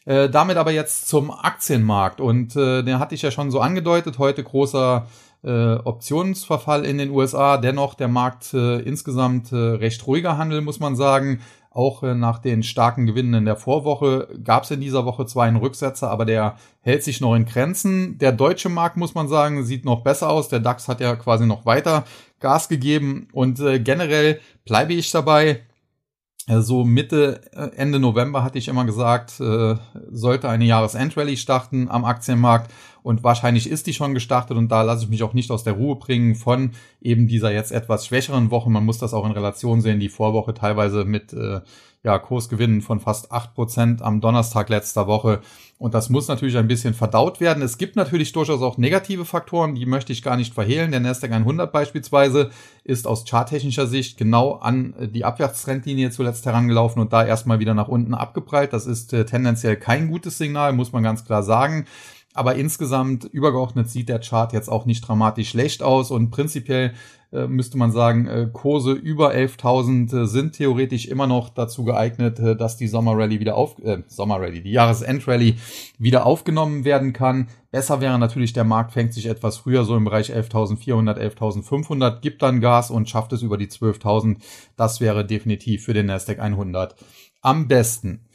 Äh, 0.07 0.29
damit 0.29 0.59
aber 0.59 0.71
jetzt 0.71 1.09
zum 1.09 1.31
Aktienmarkt. 1.31 2.21
Und 2.21 2.57
äh, 2.57 2.83
den 2.83 2.99
hatte 2.99 3.15
ich 3.15 3.23
ja 3.23 3.31
schon 3.31 3.51
so 3.51 3.61
angedeutet. 3.61 4.19
Heute 4.19 4.45
großer 4.45 5.07
äh, 5.45 5.75
Optionsverfall 5.75 6.85
in 6.85 6.99
den 6.99 7.11
USA. 7.11 7.59
Dennoch 7.59 7.95
der 7.95 8.09
Markt 8.09 8.55
äh, 8.55 8.81
insgesamt 8.81 9.53
äh, 9.53 9.57
recht 9.57 10.07
ruhiger 10.07 10.39
Handel, 10.39 10.61
muss 10.61 10.81
man 10.81 10.97
sagen. 10.97 11.41
Auch 11.71 12.03
äh, 12.03 12.15
nach 12.15 12.39
den 12.39 12.63
starken 12.63 13.05
Gewinnen 13.07 13.35
in 13.35 13.45
der 13.45 13.57
Vorwoche 13.57 14.29
gab 14.43 14.63
es 14.63 14.71
in 14.71 14.81
dieser 14.81 15.05
Woche 15.05 15.27
zwar 15.27 15.45
einen 15.45 15.57
Rücksetzer, 15.57 16.11
aber 16.11 16.25
der 16.25 16.57
hält 16.81 17.03
sich 17.03 17.21
noch 17.21 17.35
in 17.35 17.47
Grenzen. 17.47 18.17
Der 18.19 18.33
deutsche 18.33 18.69
Markt, 18.69 18.97
muss 18.97 19.15
man 19.15 19.29
sagen, 19.29 19.65
sieht 19.65 19.85
noch 19.85 20.03
besser 20.03 20.31
aus. 20.31 20.49
Der 20.49 20.61
DAX 20.61 20.89
hat 20.89 21.01
ja 21.01 21.17
quasi 21.17 21.47
noch 21.47 21.67
weiter 21.67 22.05
Gas 22.41 22.69
gegeben. 22.69 23.29
Und 23.33 23.61
äh, 23.61 23.81
generell 23.81 24.41
bleibe 24.65 24.95
ich 24.95 25.11
dabei 25.11 25.63
so 26.47 26.53
also 26.53 26.85
Mitte, 26.85 27.41
äh, 27.53 27.71
Ende 27.77 27.99
November 27.99 28.45
hatte 28.45 28.59
ich 28.59 28.69
immer 28.69 28.85
gesagt, 28.85 29.41
äh, 29.41 29.77
sollte 30.11 30.49
eine 30.49 30.67
Jahresendrallye 30.67 31.37
starten 31.37 31.89
am 31.91 32.05
Aktienmarkt 32.05 32.71
und 33.05 33.23
wahrscheinlich 33.23 33.69
ist 33.69 33.87
die 33.87 33.93
schon 33.93 34.15
gestartet 34.15 34.57
und 34.57 34.73
da 34.73 34.81
lasse 34.81 35.05
ich 35.05 35.11
mich 35.11 35.23
auch 35.23 35.35
nicht 35.35 35.51
aus 35.51 35.63
der 35.63 35.75
Ruhe 35.75 35.97
bringen 35.97 36.35
von 36.35 36.71
eben 37.03 37.29
dieser 37.29 37.53
jetzt 37.53 37.71
etwas 37.71 38.07
schwächeren 38.07 38.51
Woche. 38.51 38.71
Man 38.71 38.87
muss 38.87 38.97
das 38.97 39.13
auch 39.13 39.27
in 39.27 39.33
Relation 39.33 39.83
sehen, 39.83 40.01
die 40.01 40.09
Vorwoche 40.09 40.55
teilweise 40.55 41.05
mit 41.05 41.35
äh, 41.35 41.61
ja, 42.03 42.19
Kursgewinnen 42.19 42.81
von 42.81 43.01
fast 43.01 43.31
acht 43.31 43.55
Prozent 43.55 44.01
am 44.01 44.23
Donnerstag 44.23 44.71
letzter 44.71 45.07
Woche. 45.07 45.41
Und 45.77 45.93
das 45.93 46.09
muss 46.09 46.29
natürlich 46.29 46.57
ein 46.57 46.69
bisschen 46.69 46.95
verdaut 46.95 47.41
werden. 47.41 47.63
Es 47.63 47.77
gibt 47.77 47.97
natürlich 47.97 48.33
durchaus 48.33 48.63
auch 48.63 48.79
negative 48.79 49.27
Faktoren, 49.27 49.75
die 49.75 49.85
möchte 49.85 50.13
ich 50.13 50.23
gar 50.23 50.37
nicht 50.37 50.55
verhehlen. 50.55 50.91
Der 50.91 51.01
Nasdaq 51.01 51.33
100 51.33 51.73
beispielsweise 51.73 52.51
ist 52.85 53.07
aus 53.07 53.25
charttechnischer 53.29 53.87
Sicht 53.87 54.17
genau 54.17 54.53
an 54.53 54.95
die 55.13 55.25
Abwärtstrendlinie 55.25 56.11
zuletzt 56.11 56.47
herangelaufen 56.47 57.03
und 57.03 57.13
da 57.13 57.25
erstmal 57.25 57.59
wieder 57.59 57.75
nach 57.75 57.89
unten 57.89 58.15
abgeprallt. 58.15 58.73
Das 58.73 58.87
ist 58.87 59.13
äh, 59.13 59.27
tendenziell 59.27 59.77
kein 59.77 60.09
gutes 60.09 60.39
Signal, 60.39 60.73
muss 60.73 60.93
man 60.93 61.03
ganz 61.03 61.25
klar 61.25 61.43
sagen. 61.43 61.87
Aber 62.37 62.57
insgesamt 62.57 63.25
übergeordnet 63.25 63.89
sieht 63.89 64.09
der 64.09 64.19
Chart 64.19 64.53
jetzt 64.53 64.69
auch 64.69 64.87
nicht 64.87 65.07
dramatisch 65.07 65.51
schlecht 65.51 65.85
aus 65.85 66.11
und 66.11 66.31
prinzipiell 66.31 66.93
äh, 67.33 67.47
müsste 67.47 67.79
man 67.79 67.93
sagen, 67.93 68.27
äh, 68.27 68.49
Kurse 68.53 68.91
über 68.93 69.33
11.000 69.33 70.23
äh, 70.23 70.27
sind 70.27 70.53
theoretisch 70.53 71.07
immer 71.07 71.29
noch 71.29 71.49
dazu 71.49 71.85
geeignet, 71.85 72.41
äh, 72.41 72.57
dass 72.57 72.77
die 72.77 72.89
Sommerrallye 72.89 73.39
wieder 73.39 73.57
auf, 73.57 73.79
äh, 73.85 74.03
Sommerrallye, 74.09 74.63
die 74.63 74.73
Jahresendrallye 74.73 75.55
wieder 75.99 76.27
aufgenommen 76.27 76.85
werden 76.85 77.13
kann. 77.13 77.49
Besser 77.71 78.01
wäre 78.01 78.19
natürlich, 78.19 78.53
der 78.53 78.65
Markt 78.65 78.93
fängt 78.93 79.15
sich 79.15 79.27
etwas 79.27 79.59
früher 79.59 79.85
so 79.85 79.97
im 79.97 80.05
Bereich 80.05 80.33
11.400, 80.33 81.17
11.500, 81.19 82.21
gibt 82.21 82.43
dann 82.43 82.61
Gas 82.61 82.91
und 82.91 83.09
schafft 83.09 83.33
es 83.33 83.43
über 83.43 83.59
die 83.59 83.69
12.000. 83.69 84.39
Das 84.77 85.01
wäre 85.01 85.25
definitiv 85.25 85.85
für 85.85 85.95
den 85.95 86.07
Nasdaq 86.07 86.41
100 86.41 86.97
am 87.43 87.69
besten. 87.69 88.27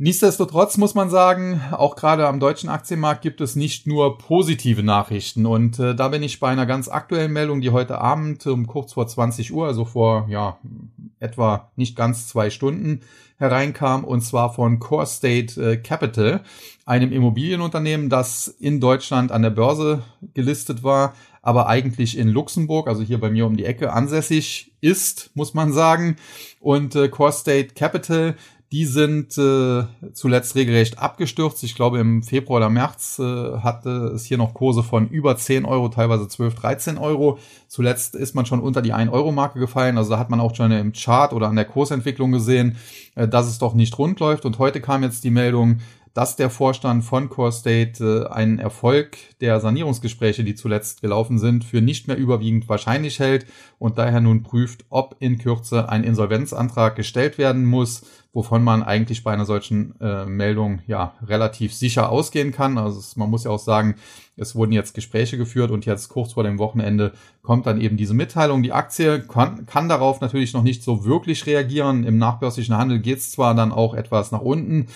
Nichtsdestotrotz 0.00 0.76
muss 0.76 0.94
man 0.94 1.10
sagen, 1.10 1.60
auch 1.72 1.96
gerade 1.96 2.28
am 2.28 2.38
deutschen 2.38 2.68
Aktienmarkt 2.68 3.20
gibt 3.20 3.40
es 3.40 3.56
nicht 3.56 3.88
nur 3.88 4.16
positive 4.16 4.84
Nachrichten. 4.84 5.44
Und 5.44 5.80
äh, 5.80 5.96
da 5.96 6.06
bin 6.06 6.22
ich 6.22 6.38
bei 6.38 6.50
einer 6.50 6.66
ganz 6.66 6.88
aktuellen 6.88 7.32
Meldung, 7.32 7.60
die 7.60 7.70
heute 7.70 8.00
Abend 8.00 8.46
um 8.46 8.68
kurz 8.68 8.92
vor 8.92 9.08
20 9.08 9.52
Uhr, 9.52 9.66
also 9.66 9.84
vor 9.84 10.26
ja 10.28 10.58
etwa 11.18 11.72
nicht 11.74 11.96
ganz 11.96 12.28
zwei 12.28 12.48
Stunden 12.48 13.00
hereinkam, 13.38 14.04
und 14.04 14.20
zwar 14.20 14.54
von 14.54 14.78
Core 14.78 15.06
State 15.06 15.60
äh, 15.60 15.76
Capital, 15.76 16.42
einem 16.86 17.10
Immobilienunternehmen, 17.10 18.08
das 18.08 18.46
in 18.46 18.80
Deutschland 18.80 19.32
an 19.32 19.42
der 19.42 19.50
Börse 19.50 20.04
gelistet 20.32 20.84
war, 20.84 21.14
aber 21.42 21.68
eigentlich 21.68 22.16
in 22.16 22.28
Luxemburg, 22.28 22.86
also 22.86 23.02
hier 23.02 23.18
bei 23.18 23.30
mir 23.30 23.46
um 23.46 23.56
die 23.56 23.64
Ecke, 23.64 23.92
ansässig 23.92 24.72
ist, 24.80 25.30
muss 25.34 25.54
man 25.54 25.72
sagen. 25.72 26.16
Und 26.60 26.94
äh, 26.94 27.08
Core 27.08 27.32
State 27.32 27.74
Capital 27.74 28.36
die 28.70 28.84
sind 28.84 29.38
äh, 29.38 29.84
zuletzt 30.12 30.54
regelrecht 30.54 30.98
abgestürzt. 30.98 31.64
Ich 31.64 31.74
glaube, 31.74 31.98
im 32.00 32.22
Februar 32.22 32.58
oder 32.58 32.68
März 32.68 33.18
äh, 33.18 33.22
hatte 33.22 34.12
es 34.14 34.26
hier 34.26 34.36
noch 34.36 34.52
Kurse 34.52 34.82
von 34.82 35.08
über 35.08 35.38
10 35.38 35.64
Euro, 35.64 35.88
teilweise 35.88 36.28
12, 36.28 36.54
13 36.54 36.98
Euro. 36.98 37.38
Zuletzt 37.66 38.14
ist 38.14 38.34
man 38.34 38.44
schon 38.44 38.60
unter 38.60 38.82
die 38.82 38.92
1-Euro-Marke 38.92 39.58
gefallen. 39.58 39.96
Also 39.96 40.10
da 40.10 40.18
hat 40.18 40.28
man 40.28 40.40
auch 40.40 40.54
schon 40.54 40.70
im 40.70 40.92
Chart 40.92 41.32
oder 41.32 41.48
an 41.48 41.56
der 41.56 41.64
Kursentwicklung 41.64 42.30
gesehen, 42.30 42.76
äh, 43.14 43.26
dass 43.26 43.46
es 43.46 43.58
doch 43.58 43.72
nicht 43.72 43.98
rund 43.98 44.20
läuft. 44.20 44.44
Und 44.44 44.58
heute 44.58 44.82
kam 44.82 45.02
jetzt 45.02 45.24
die 45.24 45.30
Meldung, 45.30 45.80
dass 46.18 46.34
der 46.34 46.50
Vorstand 46.50 47.04
von 47.04 47.28
Core 47.28 47.52
State 47.52 48.04
äh, 48.04 48.34
einen 48.34 48.58
Erfolg 48.58 49.16
der 49.40 49.60
Sanierungsgespräche, 49.60 50.42
die 50.42 50.56
zuletzt 50.56 51.00
gelaufen 51.00 51.38
sind, 51.38 51.62
für 51.62 51.80
nicht 51.80 52.08
mehr 52.08 52.16
überwiegend 52.16 52.68
wahrscheinlich 52.68 53.20
hält 53.20 53.46
und 53.78 53.98
daher 53.98 54.20
nun 54.20 54.42
prüft, 54.42 54.84
ob 54.88 55.14
in 55.20 55.38
Kürze 55.38 55.88
ein 55.88 56.02
Insolvenzantrag 56.02 56.96
gestellt 56.96 57.38
werden 57.38 57.64
muss, 57.64 58.02
wovon 58.32 58.64
man 58.64 58.82
eigentlich 58.82 59.22
bei 59.22 59.30
einer 59.30 59.44
solchen 59.44 59.94
äh, 60.00 60.26
Meldung 60.26 60.80
ja 60.88 61.14
relativ 61.24 61.72
sicher 61.72 62.10
ausgehen 62.10 62.50
kann. 62.50 62.78
Also 62.78 62.98
es, 62.98 63.14
man 63.14 63.30
muss 63.30 63.44
ja 63.44 63.52
auch 63.52 63.60
sagen, 63.60 63.94
es 64.36 64.56
wurden 64.56 64.72
jetzt 64.72 64.94
Gespräche 64.94 65.38
geführt 65.38 65.70
und 65.70 65.86
jetzt 65.86 66.08
kurz 66.08 66.32
vor 66.32 66.42
dem 66.42 66.58
Wochenende 66.58 67.12
kommt 67.42 67.66
dann 67.66 67.80
eben 67.80 67.96
diese 67.96 68.14
Mitteilung. 68.14 68.64
Die 68.64 68.72
Aktie 68.72 69.20
kann, 69.20 69.66
kann 69.66 69.88
darauf 69.88 70.20
natürlich 70.20 70.52
noch 70.52 70.64
nicht 70.64 70.82
so 70.82 71.04
wirklich 71.04 71.46
reagieren. 71.46 72.02
Im 72.02 72.18
nachbörslichen 72.18 72.76
Handel 72.76 72.98
geht 72.98 73.18
es 73.18 73.30
zwar 73.30 73.54
dann 73.54 73.70
auch 73.70 73.94
etwas 73.94 74.32
nach 74.32 74.40
unten, 74.40 74.88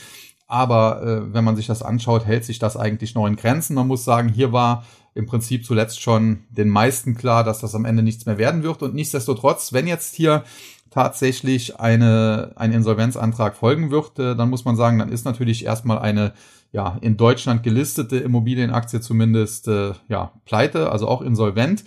aber 0.52 1.02
äh, 1.02 1.32
wenn 1.32 1.44
man 1.44 1.56
sich 1.56 1.66
das 1.66 1.82
anschaut, 1.82 2.26
hält 2.26 2.44
sich 2.44 2.58
das 2.58 2.76
eigentlich 2.76 3.14
noch 3.14 3.26
in 3.26 3.36
Grenzen. 3.36 3.74
Man 3.74 3.88
muss 3.88 4.04
sagen, 4.04 4.28
hier 4.28 4.52
war 4.52 4.84
im 5.14 5.24
Prinzip 5.24 5.64
zuletzt 5.64 6.02
schon 6.02 6.44
den 6.50 6.68
meisten 6.68 7.14
klar, 7.14 7.42
dass 7.42 7.60
das 7.60 7.74
am 7.74 7.86
Ende 7.86 8.02
nichts 8.02 8.26
mehr 8.26 8.36
werden 8.36 8.62
wird. 8.62 8.82
Und 8.82 8.94
nichtsdestotrotz, 8.94 9.72
wenn 9.72 9.86
jetzt 9.86 10.14
hier 10.14 10.44
tatsächlich 10.90 11.80
eine, 11.80 12.52
ein 12.56 12.70
Insolvenzantrag 12.70 13.56
folgen 13.56 13.90
wird, 13.90 14.18
äh, 14.18 14.36
dann 14.36 14.50
muss 14.50 14.66
man 14.66 14.76
sagen, 14.76 14.98
dann 14.98 15.10
ist 15.10 15.24
natürlich 15.24 15.64
erstmal 15.64 15.98
eine 15.98 16.34
ja, 16.70 16.98
in 17.00 17.16
Deutschland 17.16 17.62
gelistete 17.62 18.18
Immobilienaktie 18.18 19.00
zumindest 19.00 19.68
äh, 19.68 19.92
ja, 20.08 20.32
pleite, 20.44 20.92
also 20.92 21.08
auch 21.08 21.22
insolvent. 21.22 21.84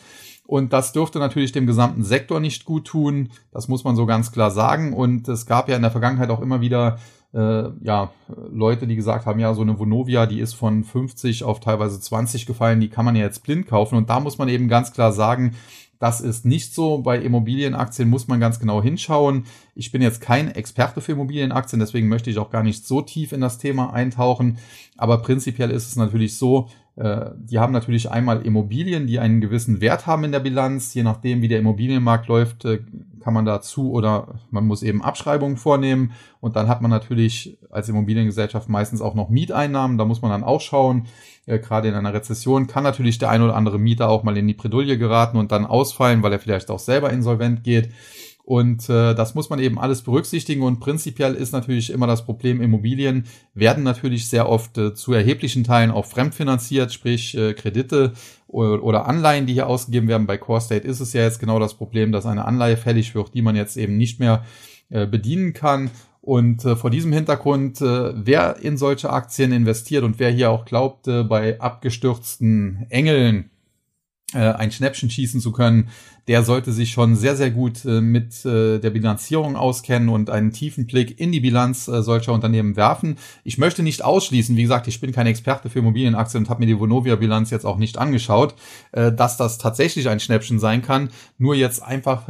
Und 0.47 0.73
das 0.73 0.91
dürfte 0.91 1.19
natürlich 1.19 1.51
dem 1.51 1.67
gesamten 1.67 2.03
Sektor 2.03 2.39
nicht 2.39 2.65
gut 2.65 2.85
tun. 2.85 3.29
Das 3.51 3.67
muss 3.67 3.83
man 3.83 3.95
so 3.95 4.07
ganz 4.07 4.31
klar 4.31 4.49
sagen. 4.49 4.93
Und 4.93 5.27
es 5.27 5.45
gab 5.45 5.69
ja 5.69 5.75
in 5.75 5.83
der 5.83 5.91
Vergangenheit 5.91 6.31
auch 6.31 6.41
immer 6.41 6.61
wieder 6.61 6.97
äh, 7.35 7.69
ja, 7.81 8.11
Leute, 8.49 8.87
die 8.87 8.95
gesagt 8.95 9.25
haben, 9.25 9.39
ja, 9.39 9.53
so 9.53 9.61
eine 9.61 9.77
Vonovia, 9.77 10.25
die 10.25 10.39
ist 10.39 10.53
von 10.53 10.83
50 10.83 11.43
auf 11.43 11.59
teilweise 11.59 11.99
20 11.99 12.45
gefallen, 12.45 12.79
die 12.79 12.89
kann 12.89 13.03
man 13.03 13.15
ja 13.15 13.23
jetzt 13.23 13.43
blind 13.43 13.67
kaufen. 13.67 13.97
Und 13.97 14.09
da 14.09 14.19
muss 14.21 14.37
man 14.37 14.47
eben 14.47 14.69
ganz 14.69 14.93
klar 14.93 15.11
sagen, 15.11 15.53
das 15.99 16.21
ist 16.21 16.45
nicht 16.45 16.73
so. 16.73 16.99
Bei 16.99 17.17
Immobilienaktien 17.17 18.09
muss 18.09 18.27
man 18.27 18.39
ganz 18.39 18.59
genau 18.59 18.81
hinschauen. 18.81 19.45
Ich 19.75 19.91
bin 19.91 20.01
jetzt 20.01 20.21
kein 20.21 20.51
Experte 20.51 21.01
für 21.01 21.13
Immobilienaktien, 21.13 21.79
deswegen 21.79 22.07
möchte 22.07 22.29
ich 22.29 22.37
auch 22.37 22.51
gar 22.51 22.63
nicht 22.63 22.85
so 22.85 23.01
tief 23.01 23.31
in 23.31 23.41
das 23.41 23.57
Thema 23.57 23.93
eintauchen. 23.93 24.57
Aber 24.97 25.17
prinzipiell 25.17 25.71
ist 25.71 25.87
es 25.87 25.95
natürlich 25.95 26.37
so, 26.37 26.69
äh, 26.95 27.31
die 27.37 27.59
haben 27.59 27.73
natürlich 27.73 28.11
einmal 28.11 28.41
Immobilien, 28.43 29.07
die 29.07 29.19
einen 29.19 29.41
gewissen 29.41 29.81
Wert 29.81 30.07
haben 30.07 30.23
in 30.23 30.31
der 30.31 30.39
Bilanz. 30.39 30.93
Je 30.93 31.03
nachdem, 31.03 31.41
wie 31.41 31.49
der 31.49 31.59
Immobilienmarkt 31.59 32.27
läuft, 32.27 32.65
äh, 32.65 32.79
kann 33.25 33.33
man 33.33 33.45
dazu 33.45 33.91
oder 33.91 34.35
man 34.51 34.67
muss 34.67 34.83
eben 34.83 35.01
Abschreibungen 35.01 35.57
vornehmen. 35.57 36.11
Und 36.41 36.55
dann 36.55 36.67
hat 36.67 36.83
man 36.83 36.91
natürlich 36.91 37.57
als 37.71 37.89
Immobiliengesellschaft 37.89 38.69
meistens 38.69 39.01
auch 39.01 39.15
noch 39.15 39.29
Mieteinnahmen. 39.29 39.97
Da 39.97 40.05
muss 40.05 40.21
man 40.21 40.29
dann 40.29 40.43
auch 40.43 40.61
schauen. 40.61 41.07
Äh, 41.47 41.57
gerade 41.57 41.87
in 41.87 41.95
einer 41.95 42.13
Rezession 42.13 42.67
kann 42.67 42.83
natürlich 42.83 43.17
der 43.17 43.31
ein 43.31 43.41
oder 43.41 43.55
andere 43.55 43.79
Mieter 43.79 44.09
auch 44.09 44.21
mal 44.21 44.37
in 44.37 44.47
die 44.47 44.53
Bredouille 44.53 44.99
geraten 44.99 45.37
und 45.37 45.51
dann 45.51 45.65
ausfallen, 45.65 46.21
weil 46.21 46.33
er 46.33 46.39
vielleicht 46.39 46.69
auch 46.69 46.77
selber 46.77 47.09
insolvent 47.09 47.63
geht. 47.63 47.89
Und 48.43 48.89
äh, 48.91 49.15
das 49.15 49.33
muss 49.33 49.49
man 49.49 49.57
eben 49.57 49.79
alles 49.79 50.03
berücksichtigen. 50.03 50.61
Und 50.61 50.79
prinzipiell 50.79 51.33
ist 51.33 51.51
natürlich 51.51 51.89
immer 51.89 52.05
das 52.05 52.25
Problem, 52.25 52.61
Immobilien 52.61 53.25
werden 53.55 53.83
natürlich 53.83 54.29
sehr 54.29 54.47
oft 54.47 54.77
äh, 54.77 54.93
zu 54.93 55.13
erheblichen 55.13 55.63
Teilen 55.63 55.89
auch 55.89 56.05
fremdfinanziert, 56.05 56.93
sprich 56.93 57.35
äh, 57.35 57.55
Kredite 57.55 58.13
oder, 58.47 59.07
Anleihen, 59.07 59.45
die 59.45 59.53
hier 59.53 59.67
ausgegeben 59.67 60.07
werden. 60.07 60.27
Bei 60.27 60.37
Core 60.37 60.61
State 60.61 60.87
ist 60.87 60.99
es 60.99 61.13
ja 61.13 61.23
jetzt 61.23 61.39
genau 61.39 61.59
das 61.59 61.73
Problem, 61.73 62.11
dass 62.11 62.25
eine 62.25 62.45
Anleihe 62.45 62.77
fällig 62.77 63.15
wird, 63.15 63.33
die 63.33 63.41
man 63.41 63.55
jetzt 63.55 63.75
eben 63.75 63.97
nicht 63.97 64.19
mehr 64.19 64.45
äh, 64.89 65.07
bedienen 65.07 65.53
kann. 65.53 65.89
Und 66.21 66.63
äh, 66.65 66.75
vor 66.75 66.89
diesem 66.89 67.11
Hintergrund, 67.11 67.81
äh, 67.81 68.13
wer 68.15 68.57
in 68.57 68.77
solche 68.77 69.09
Aktien 69.09 69.51
investiert 69.51 70.03
und 70.03 70.19
wer 70.19 70.31
hier 70.31 70.51
auch 70.51 70.65
glaubt, 70.65 71.05
bei 71.05 71.59
abgestürzten 71.59 72.85
Engeln 72.89 73.51
ein 74.33 74.71
Schnäppchen 74.71 75.09
schießen 75.09 75.39
zu 75.39 75.51
können, 75.51 75.89
der 76.27 76.43
sollte 76.43 76.71
sich 76.71 76.91
schon 76.91 77.15
sehr, 77.15 77.35
sehr 77.35 77.51
gut 77.51 77.85
äh, 77.85 78.01
mit 78.01 78.45
äh, 78.45 78.79
der 78.79 78.89
Bilanzierung 78.89 79.55
auskennen 79.55 80.09
und 80.09 80.29
einen 80.29 80.51
tiefen 80.51 80.87
Blick 80.87 81.19
in 81.19 81.31
die 81.31 81.39
Bilanz 81.39 81.87
äh, 81.87 82.01
solcher 82.01 82.33
Unternehmen 82.33 82.75
werfen. 82.75 83.17
Ich 83.43 83.59
möchte 83.59 83.83
nicht 83.83 84.03
ausschließen, 84.03 84.55
wie 84.55 84.63
gesagt, 84.63 84.87
ich 84.87 84.99
bin 84.99 85.11
kein 85.11 85.27
Experte 85.27 85.69
für 85.69 85.79
Immobilienaktien 85.79 86.43
und 86.43 86.49
habe 86.49 86.61
mir 86.61 86.65
die 86.65 86.79
Vonovia-Bilanz 86.79 87.51
jetzt 87.51 87.65
auch 87.65 87.77
nicht 87.77 87.97
angeschaut, 87.97 88.55
dass 88.91 89.37
das 89.37 89.57
tatsächlich 89.57 90.09
ein 90.09 90.19
Schnäppchen 90.19 90.59
sein 90.59 90.81
kann. 90.81 91.09
Nur 91.37 91.55
jetzt 91.55 91.83
einfach 91.83 92.27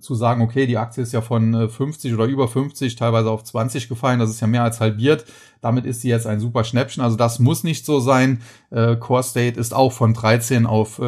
zu 0.00 0.14
sagen, 0.14 0.42
okay, 0.42 0.66
die 0.66 0.76
Aktie 0.76 1.02
ist 1.02 1.12
ja 1.12 1.20
von 1.20 1.54
äh, 1.54 1.68
50 1.68 2.14
oder 2.14 2.24
über 2.24 2.48
50, 2.48 2.96
teilweise 2.96 3.30
auf 3.30 3.44
20 3.44 3.88
gefallen, 3.88 4.18
das 4.18 4.30
ist 4.30 4.40
ja 4.40 4.46
mehr 4.46 4.64
als 4.64 4.80
halbiert. 4.80 5.24
Damit 5.60 5.86
ist 5.86 6.02
sie 6.02 6.08
jetzt 6.08 6.26
ein 6.26 6.40
super 6.40 6.64
Schnäppchen. 6.64 7.02
Also 7.02 7.16
das 7.16 7.38
muss 7.38 7.64
nicht 7.64 7.84
so 7.84 7.98
sein. 7.98 8.42
Core 8.70 9.24
State 9.24 9.58
ist 9.58 9.74
auch 9.74 9.90
von 9.90 10.14
13 10.14 10.66
auf 10.66 11.00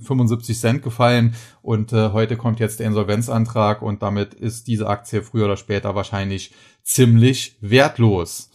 75 0.00 0.58
Cent 0.58 0.82
gefallen 0.82 1.34
und 1.62 1.92
äh, 1.92 2.10
heute 2.12 2.36
kommt 2.36 2.60
jetzt 2.60 2.80
der 2.80 2.86
Insolvenzantrag 2.86 3.82
und 3.82 4.02
damit 4.02 4.34
ist 4.34 4.66
diese 4.66 4.88
Aktie 4.88 5.22
früher 5.22 5.46
oder 5.46 5.56
später 5.56 5.94
wahrscheinlich 5.94 6.52
ziemlich 6.82 7.56
wertlos. 7.60 8.50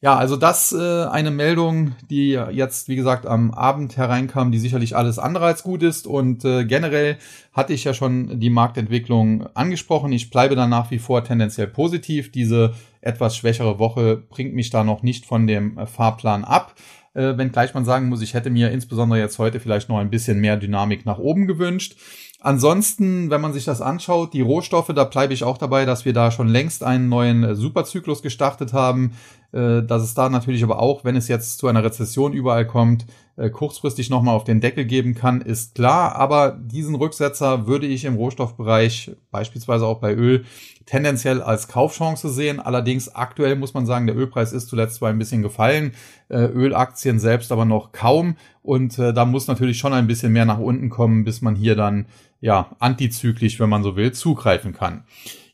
Ja, 0.00 0.16
also 0.16 0.36
das 0.36 0.72
äh, 0.72 1.04
eine 1.04 1.30
Meldung, 1.30 1.94
die 2.10 2.30
jetzt, 2.30 2.88
wie 2.88 2.96
gesagt, 2.96 3.26
am 3.26 3.52
Abend 3.52 3.96
hereinkam, 3.96 4.52
die 4.52 4.58
sicherlich 4.58 4.96
alles 4.96 5.18
andere 5.18 5.46
als 5.46 5.62
gut 5.62 5.82
ist. 5.82 6.06
Und 6.06 6.44
äh, 6.44 6.64
generell 6.64 7.16
hatte 7.52 7.72
ich 7.72 7.84
ja 7.84 7.94
schon 7.94 8.38
die 8.38 8.50
Marktentwicklung 8.50 9.46
angesprochen. 9.54 10.12
Ich 10.12 10.28
bleibe 10.30 10.56
da 10.56 10.66
nach 10.66 10.90
wie 10.90 10.98
vor 10.98 11.24
tendenziell 11.24 11.68
positiv. 11.68 12.32
Diese 12.32 12.74
etwas 13.00 13.36
schwächere 13.36 13.78
Woche 13.78 14.16
bringt 14.16 14.54
mich 14.54 14.70
da 14.70 14.84
noch 14.84 15.02
nicht 15.02 15.24
von 15.24 15.46
dem 15.46 15.86
Fahrplan 15.86 16.44
ab 16.44 16.74
äh, 17.14 17.36
wenngleich 17.36 17.74
man 17.74 17.84
sagen 17.84 18.08
muss, 18.08 18.22
ich 18.22 18.34
hätte 18.34 18.50
mir 18.50 18.70
insbesondere 18.70 19.18
jetzt 19.18 19.38
heute 19.38 19.60
vielleicht 19.60 19.88
noch 19.88 19.98
ein 19.98 20.10
bisschen 20.10 20.40
mehr 20.40 20.56
Dynamik 20.56 21.06
nach 21.06 21.18
oben 21.18 21.46
gewünscht. 21.46 21.96
Ansonsten, 22.40 23.30
wenn 23.30 23.40
man 23.40 23.54
sich 23.54 23.64
das 23.64 23.80
anschaut, 23.80 24.34
die 24.34 24.42
Rohstoffe, 24.42 24.92
da 24.94 25.04
bleibe 25.04 25.32
ich 25.32 25.44
auch 25.44 25.56
dabei, 25.56 25.86
dass 25.86 26.04
wir 26.04 26.12
da 26.12 26.30
schon 26.30 26.48
längst 26.48 26.84
einen 26.84 27.08
neuen 27.08 27.42
äh, 27.42 27.54
Superzyklus 27.54 28.20
gestartet 28.20 28.72
haben. 28.72 29.12
äh, 29.52 29.82
dass 29.82 30.02
es 30.02 30.14
da 30.14 30.28
natürlich 30.28 30.62
aber 30.64 30.80
auch, 30.80 31.04
wenn 31.04 31.16
es 31.16 31.28
jetzt 31.28 31.58
zu 31.58 31.68
einer 31.68 31.84
Rezession 31.84 32.32
überall 32.32 32.66
kommt, 32.66 33.06
äh, 33.36 33.50
kurzfristig 33.50 34.10
nochmal 34.10 34.36
auf 34.36 34.44
den 34.44 34.60
Deckel 34.60 34.84
geben 34.84 35.14
kann, 35.14 35.40
ist 35.40 35.74
klar. 35.74 36.14
Aber 36.16 36.52
diesen 36.52 36.94
Rücksetzer 36.94 37.66
würde 37.66 37.86
ich 37.86 38.04
im 38.04 38.14
Rohstoffbereich, 38.14 39.12
beispielsweise 39.30 39.86
auch 39.86 40.00
bei 40.00 40.14
Öl, 40.14 40.44
tendenziell 40.86 41.42
als 41.42 41.68
Kaufchance 41.68 42.28
sehen. 42.28 42.60
Allerdings 42.60 43.14
aktuell 43.14 43.56
muss 43.56 43.74
man 43.74 43.86
sagen, 43.86 44.06
der 44.06 44.16
Ölpreis 44.16 44.52
ist 44.52 44.68
zuletzt 44.68 44.96
zwar 44.96 45.10
ein 45.10 45.18
bisschen 45.18 45.42
gefallen, 45.42 45.92
äh, 46.28 46.44
Ölaktien 46.44 47.18
selbst 47.18 47.50
aber 47.50 47.64
noch 47.64 47.92
kaum. 47.92 48.36
Und 48.62 48.98
äh, 48.98 49.12
da 49.12 49.24
muss 49.24 49.48
natürlich 49.48 49.78
schon 49.78 49.92
ein 49.92 50.06
bisschen 50.06 50.32
mehr 50.32 50.44
nach 50.44 50.58
unten 50.58 50.88
kommen, 50.88 51.24
bis 51.24 51.42
man 51.42 51.56
hier 51.56 51.76
dann 51.76 52.06
ja 52.40 52.70
antizyklisch, 52.78 53.58
wenn 53.58 53.70
man 53.70 53.82
so 53.82 53.96
will, 53.96 54.12
zugreifen 54.12 54.72
kann. 54.74 55.04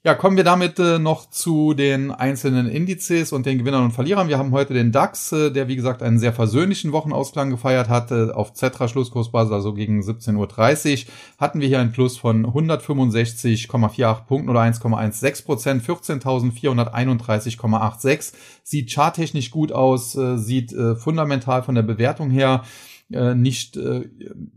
Ja, 0.02 0.14
kommen 0.14 0.38
wir 0.38 0.45
damit 0.45 0.78
äh, 0.78 0.99
noch 0.99 1.28
zu 1.28 1.75
den 1.75 2.11
einzelnen 2.11 2.66
Indizes 2.66 3.35
und 3.35 3.45
den 3.45 3.59
Gewinnern 3.59 3.85
und 3.85 3.90
Verlierern. 3.90 4.28
Wir 4.28 4.38
haben 4.38 4.50
heute 4.50 4.73
den 4.73 4.92
DAX, 4.92 5.30
äh, 5.33 5.50
der 5.50 5.69
wie 5.69 5.76
gesagt 5.76 6.02
einen 6.02 6.19
sehr 6.19 6.33
versöhnlichen 6.33 6.92
Wochenausklang 6.92 7.50
gefeiert 7.50 7.90
hatte. 7.90 8.35
Auf 8.35 8.54
Zetra 8.54 8.88
Schlusskursbasis, 8.88 9.52
also 9.52 9.75
gegen 9.75 10.00
17.30 10.00 11.04
Uhr, 11.04 11.12
hatten 11.38 11.61
wir 11.61 11.69
hier 11.69 11.80
einen 11.80 11.92
Plus 11.92 12.16
von 12.16 12.47
165,48 12.47 14.25
Punkten 14.25 14.49
oder 14.49 14.61
1,16 14.61 15.45
Prozent, 15.45 15.83
14.431,86. 15.83 18.33
Sieht 18.62 18.90
charttechnisch 18.90 19.50
gut 19.50 19.71
aus, 19.71 20.16
äh, 20.16 20.38
sieht 20.38 20.73
äh, 20.73 20.97
fundamental 20.97 21.62
von 21.62 21.75
der 21.75 21.83
Bewertung 21.83 22.30
her 22.30 22.64
äh, 23.12 23.34
nicht 23.34 23.76
äh, 23.76 24.08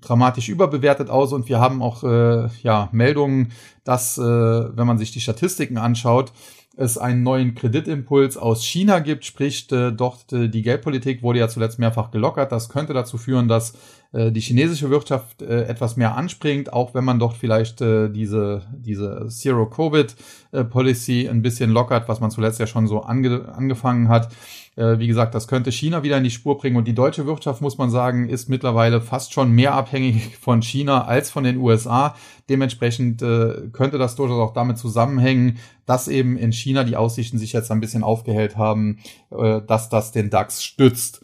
dramatisch 0.02 0.50
überbewertet 0.50 1.10
aus 1.10 1.34
und 1.34 1.50
wir 1.50 1.60
haben 1.60 1.82
auch 1.82 2.04
äh, 2.04 2.50
ja 2.62 2.90
Meldungen, 2.92 3.52
dass 3.84 4.18
äh, 4.18 4.22
wenn 4.22 4.88
man 4.88 4.98
sich 4.98 5.12
die 5.12 5.22
Statistiken 5.22 5.78
anschaut, 5.78 6.32
es 6.76 6.98
einen 6.98 7.22
neuen 7.22 7.54
Kreditimpuls 7.54 8.36
aus 8.36 8.64
China 8.64 9.00
gibt, 9.00 9.26
sprich 9.26 9.72
äh, 9.72 9.92
dort 9.92 10.26
die 10.32 10.62
Geldpolitik 10.62 11.22
wurde 11.22 11.40
ja 11.40 11.48
zuletzt 11.48 11.80
mehrfach 11.80 12.12
gelockert. 12.12 12.52
Das 12.52 12.70
könnte 12.70 12.94
dazu 12.94 13.18
führen, 13.18 13.48
dass 13.48 13.74
die 14.16 14.42
chinesische 14.42 14.92
Wirtschaft 14.92 15.42
etwas 15.42 15.98
mehr 15.98 16.16
anspringt, 16.16 16.72
auch 16.72 16.94
wenn 16.94 17.04
man 17.04 17.18
dort 17.18 17.36
vielleicht 17.36 17.80
diese 17.80 18.62
diese 18.78 19.26
Zero 19.30 19.68
Covid 19.68 20.16
äh, 20.54 20.64
Policy 20.64 21.28
ein 21.28 21.42
bisschen 21.42 21.72
lockert, 21.72 22.08
was 22.08 22.20
man 22.20 22.30
zuletzt 22.30 22.60
ja 22.60 22.68
schon 22.68 22.88
so 22.88 23.02
ange 23.02 23.52
angefangen 23.54 24.08
hat. 24.08 24.32
Äh, 24.76 24.98
wie 25.00 25.08
gesagt, 25.08 25.36
das 25.36 25.48
könnte 25.48 25.72
China 25.72 26.04
wieder 26.04 26.18
in 26.18 26.24
die 26.24 26.32
Spur 26.32 26.58
bringen. 26.58 26.78
Und 26.78 26.88
die 26.88 26.96
deutsche 26.96 27.26
Wirtschaft, 27.26 27.62
muss 27.62 27.78
man 27.78 27.90
sagen, 27.90 28.30
ist 28.30 28.50
mittlerweile 28.50 29.02
fast 29.02 29.34
schon 29.34 29.52
mehr 29.52 29.74
abhängig 29.74 30.38
von 30.42 30.62
China 30.62 31.06
als 31.06 31.30
von 31.30 31.44
den 31.44 31.58
USA. 31.58 32.16
Dementsprechend 32.50 33.22
äh, 33.22 33.70
könnte 33.72 33.98
das 33.98 34.16
durchaus 34.16 34.40
auch 34.40 34.54
damit 34.54 34.78
zusammenhängen, 34.78 35.58
dass 35.86 36.08
eben 36.08 36.38
in 36.38 36.52
China 36.52 36.84
die 36.84 36.96
Aussichten 36.96 37.38
sich 37.38 37.54
jetzt 37.54 37.72
ein 37.72 37.80
bisschen 37.80 38.04
aufgehellt 38.04 38.58
haben, 38.58 39.00
äh, 39.32 39.62
dass 39.62 39.90
das 39.90 40.12
den 40.12 40.30
DAX 40.30 40.64
stützt. 40.64 41.24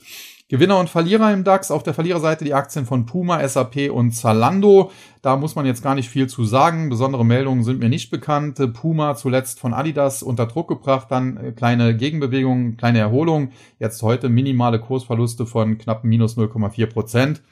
Gewinner 0.50 0.80
und 0.80 0.90
Verlierer 0.90 1.32
im 1.32 1.44
DAX. 1.44 1.70
Auf 1.70 1.84
der 1.84 1.94
Verliererseite 1.94 2.44
die 2.44 2.56
Aktien 2.56 2.88
von 2.88 3.06
Puma, 3.06 3.48
SAP 3.48 3.92
und 3.92 4.14
Zalando. 4.14 4.92
Da 5.22 5.38
muss 5.38 5.54
man 5.54 5.68
jetzt 5.68 5.84
gar 5.84 5.94
nicht 5.94 6.10
viel 6.10 6.26
zu 6.26 6.44
sagen. 6.44 6.90
Besondere 6.90 7.24
Meldungen 7.24 7.64
sind 7.64 7.80
mir 7.80 7.88
nicht 7.88 8.10
bekannt. 8.10 8.60
Puma 8.74 9.14
zuletzt 9.16 9.60
von 9.60 9.76
Adidas 9.76 10.24
unter 10.24 10.48
Druck 10.48 10.68
gebracht, 10.68 11.12
dann 11.12 11.38
äh, 11.38 11.52
kleine 11.52 11.96
Gegenbewegungen, 11.96 12.78
kleine 12.78 12.98
Erholung. 12.98 13.52
Jetzt 13.78 14.02
heute 14.02 14.28
minimale 14.28 14.80
Kursverluste 14.80 15.46
von 15.46 15.78
knapp 15.78 16.04
minus 16.04 16.36
0,4 16.36 16.88
Prozent. 16.88 17.44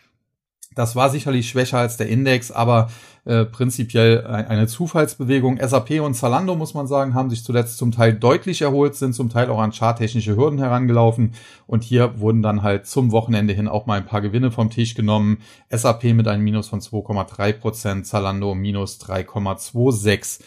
Das 0.77 0.95
war 0.95 1.09
sicherlich 1.09 1.49
schwächer 1.49 1.79
als 1.79 1.97
der 1.97 2.07
Index, 2.07 2.51
aber 2.51 2.89
äh, 3.27 3.43
prinzipiell 3.43 4.25
eine 4.25 4.67
Zufallsbewegung. 4.67 5.59
SAP 5.61 5.99
und 5.99 6.13
Zalando, 6.13 6.55
muss 6.55 6.73
man 6.73 6.87
sagen, 6.87 7.13
haben 7.13 7.29
sich 7.29 7.43
zuletzt 7.43 7.77
zum 7.77 7.91
Teil 7.91 8.13
deutlich 8.13 8.61
erholt, 8.61 8.95
sind 8.95 9.13
zum 9.13 9.29
Teil 9.29 9.49
auch 9.49 9.59
an 9.59 9.73
charttechnische 9.73 10.37
Hürden 10.37 10.59
herangelaufen. 10.59 11.33
Und 11.65 11.83
hier 11.83 12.21
wurden 12.21 12.41
dann 12.41 12.63
halt 12.63 12.87
zum 12.87 13.11
Wochenende 13.11 13.53
hin 13.53 13.67
auch 13.67 13.85
mal 13.85 13.97
ein 13.97 14.05
paar 14.05 14.21
Gewinne 14.21 14.49
vom 14.49 14.69
Tisch 14.69 14.95
genommen. 14.95 15.39
SAP 15.69 16.05
mit 16.13 16.25
einem 16.27 16.43
Minus 16.43 16.69
von 16.69 16.79
2,3 16.79 17.51
Prozent, 17.53 18.07
Zalando 18.07 18.55
minus 18.55 19.01
3,26. 19.01 20.39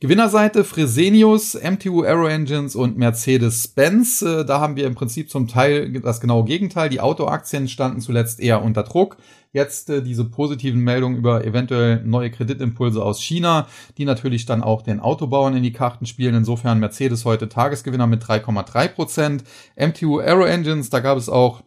Gewinnerseite 0.00 0.64
Fresenius, 0.64 1.54
MTU 1.54 2.02
Aero 2.02 2.26
Engines 2.26 2.74
und 2.74 2.98
Mercedes-Benz. 2.98 4.22
Äh, 4.22 4.44
da 4.44 4.60
haben 4.60 4.74
wir 4.74 4.86
im 4.88 4.96
Prinzip 4.96 5.30
zum 5.30 5.46
Teil 5.46 5.92
das 6.00 6.20
genaue 6.20 6.44
Gegenteil. 6.44 6.88
Die 6.88 7.00
Autoaktien 7.00 7.68
standen 7.68 8.00
zuletzt 8.00 8.40
eher 8.40 8.62
unter 8.62 8.82
Druck. 8.82 9.18
Jetzt 9.54 9.88
äh, 9.88 10.02
diese 10.02 10.24
positiven 10.24 10.80
Meldungen 10.80 11.16
über 11.16 11.44
eventuell 11.44 12.02
neue 12.04 12.30
Kreditimpulse 12.30 13.00
aus 13.00 13.22
China, 13.22 13.68
die 13.96 14.04
natürlich 14.04 14.46
dann 14.46 14.64
auch 14.64 14.82
den 14.82 14.98
Autobauern 14.98 15.56
in 15.56 15.62
die 15.62 15.72
Karten 15.72 16.06
spielen. 16.06 16.34
Insofern 16.34 16.80
Mercedes 16.80 17.24
heute 17.24 17.48
Tagesgewinner 17.48 18.08
mit 18.08 18.24
3,3 18.24 18.88
Prozent. 18.88 19.44
MTU 19.76 20.18
Aero 20.18 20.44
Engines, 20.44 20.90
da 20.90 20.98
gab 20.98 21.16
es 21.16 21.28
auch 21.28 21.62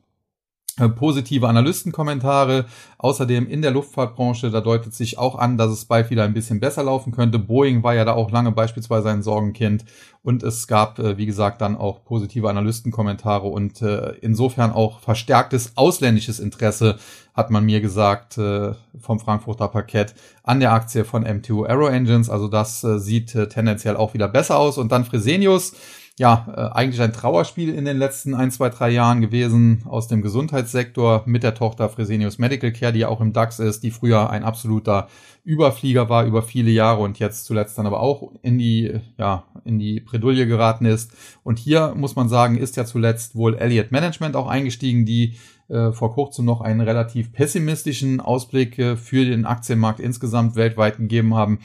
positive 0.78 1.48
Analystenkommentare. 1.48 2.66
Außerdem 3.00 3.48
in 3.48 3.62
der 3.62 3.72
Luftfahrtbranche, 3.72 4.52
da 4.52 4.62
deutet 4.62 4.94
sich 4.94 5.18
auch 5.18 5.38
an, 5.38 5.58
dass 5.58 5.72
es 5.72 5.86
bald 5.86 6.10
wieder 6.10 6.24
ein 6.24 6.34
bisschen 6.34 6.60
besser 6.60 6.84
laufen 6.84 7.12
könnte. 7.12 7.40
Boeing 7.40 7.84
war 7.84 7.96
ja 7.96 8.06
da 8.06 8.14
auch 8.14 8.32
lange 8.32 8.52
beispielsweise 8.52 9.10
ein 9.10 9.24
Sorgenkind. 9.24 9.86
Und 10.24 10.44
es 10.44 10.68
gab, 10.68 11.00
äh, 11.00 11.18
wie 11.18 11.26
gesagt, 11.26 11.62
dann 11.62 11.78
auch 11.78 12.04
positive 12.04 12.50
Analystenkommentare 12.50 13.48
und 13.48 13.82
äh, 13.82 14.14
insofern 14.22 14.72
auch 14.72 15.00
verstärktes 15.00 15.74
ausländisches 15.76 16.40
Interesse, 16.40 16.98
hat 17.34 17.52
man 17.52 17.66
mir 17.66 17.82
gesagt, 17.82 18.34
vom 18.34 19.20
Frankfurter 19.20 19.68
Parkett 19.68 20.16
an 20.42 20.60
der 20.60 20.74
Aktie 20.74 21.06
von 21.06 21.22
MTU 21.22 21.66
Aero 21.66 21.88
Engines. 21.88 22.32
Also 22.32 22.48
das 22.48 22.82
sieht 22.82 23.32
tendenziell 23.52 23.96
auch 23.96 24.16
wieder 24.16 24.28
besser 24.28 24.58
aus. 24.58 24.80
Und 24.80 24.92
dann 24.92 25.06
Fresenius 25.06 25.74
ja, 26.20 26.48
äh, 26.56 26.76
eigentlich 26.76 27.02
ein 27.02 27.14
Trauerspiel 27.14 27.74
in 27.74 27.86
den 27.86 27.98
letzten 27.98 28.34
ein, 28.34 28.50
zwei, 28.50 28.70
drei 28.70 28.90
Jahren 28.90 29.22
gewesen 29.22 29.84
aus 29.86 30.08
dem 30.08 30.24
Gesundheitssektor 30.24 31.22
mit 31.28 31.44
der 31.44 31.54
Tochter 31.54 31.90
Fresenius 31.90 32.40
Medical 32.40 32.72
Care, 32.72 32.92
die 32.92 33.00
ja 33.00 33.08
auch 33.08 33.22
im 33.22 33.34
DAX 33.34 33.60
ist, 33.60 33.84
die 33.84 33.92
früher 33.92 34.32
ein 34.32 34.44
absoluter 34.44 35.10
Überflieger 35.44 36.10
war 36.10 36.26
über 36.26 36.42
viele 36.42 36.72
Jahre 36.72 37.02
und 37.04 37.20
jetzt 37.20 37.46
zuletzt 37.46 37.78
dann 37.78 37.86
aber 37.86 38.00
auch 38.00 38.32
in 38.42 38.58
die, 38.58 39.00
ja, 39.18 39.44
in 39.64 39.78
die 39.78 40.00
Bredouille 40.00 40.48
geraten 40.48 40.86
ist. 40.86 41.12
Und 41.44 41.60
hier 41.60 41.94
muss 41.96 42.16
man 42.16 42.30
sagen, 42.30 42.58
ist 42.58 42.78
ja 42.78 42.86
zuletzt 42.86 43.36
wohl 43.36 43.56
Elliott 43.56 43.92
Management 43.92 44.36
auch 44.36 44.48
eingestiegen, 44.48 45.06
die 45.06 45.36
äh, 45.70 45.92
vor 45.92 46.14
kurzem 46.14 46.46
noch 46.46 46.62
einen 46.62 46.82
relativ 46.82 47.32
pessimistischen 47.32 48.22
Ausblick 48.22 48.80
äh, 48.80 48.98
für 48.98 49.24
den 49.24 49.46
Aktienmarkt 49.46 50.00
insgesamt 50.00 50.56
weltweit 50.56 50.98
gegeben 50.98 51.36
haben. 51.36 51.60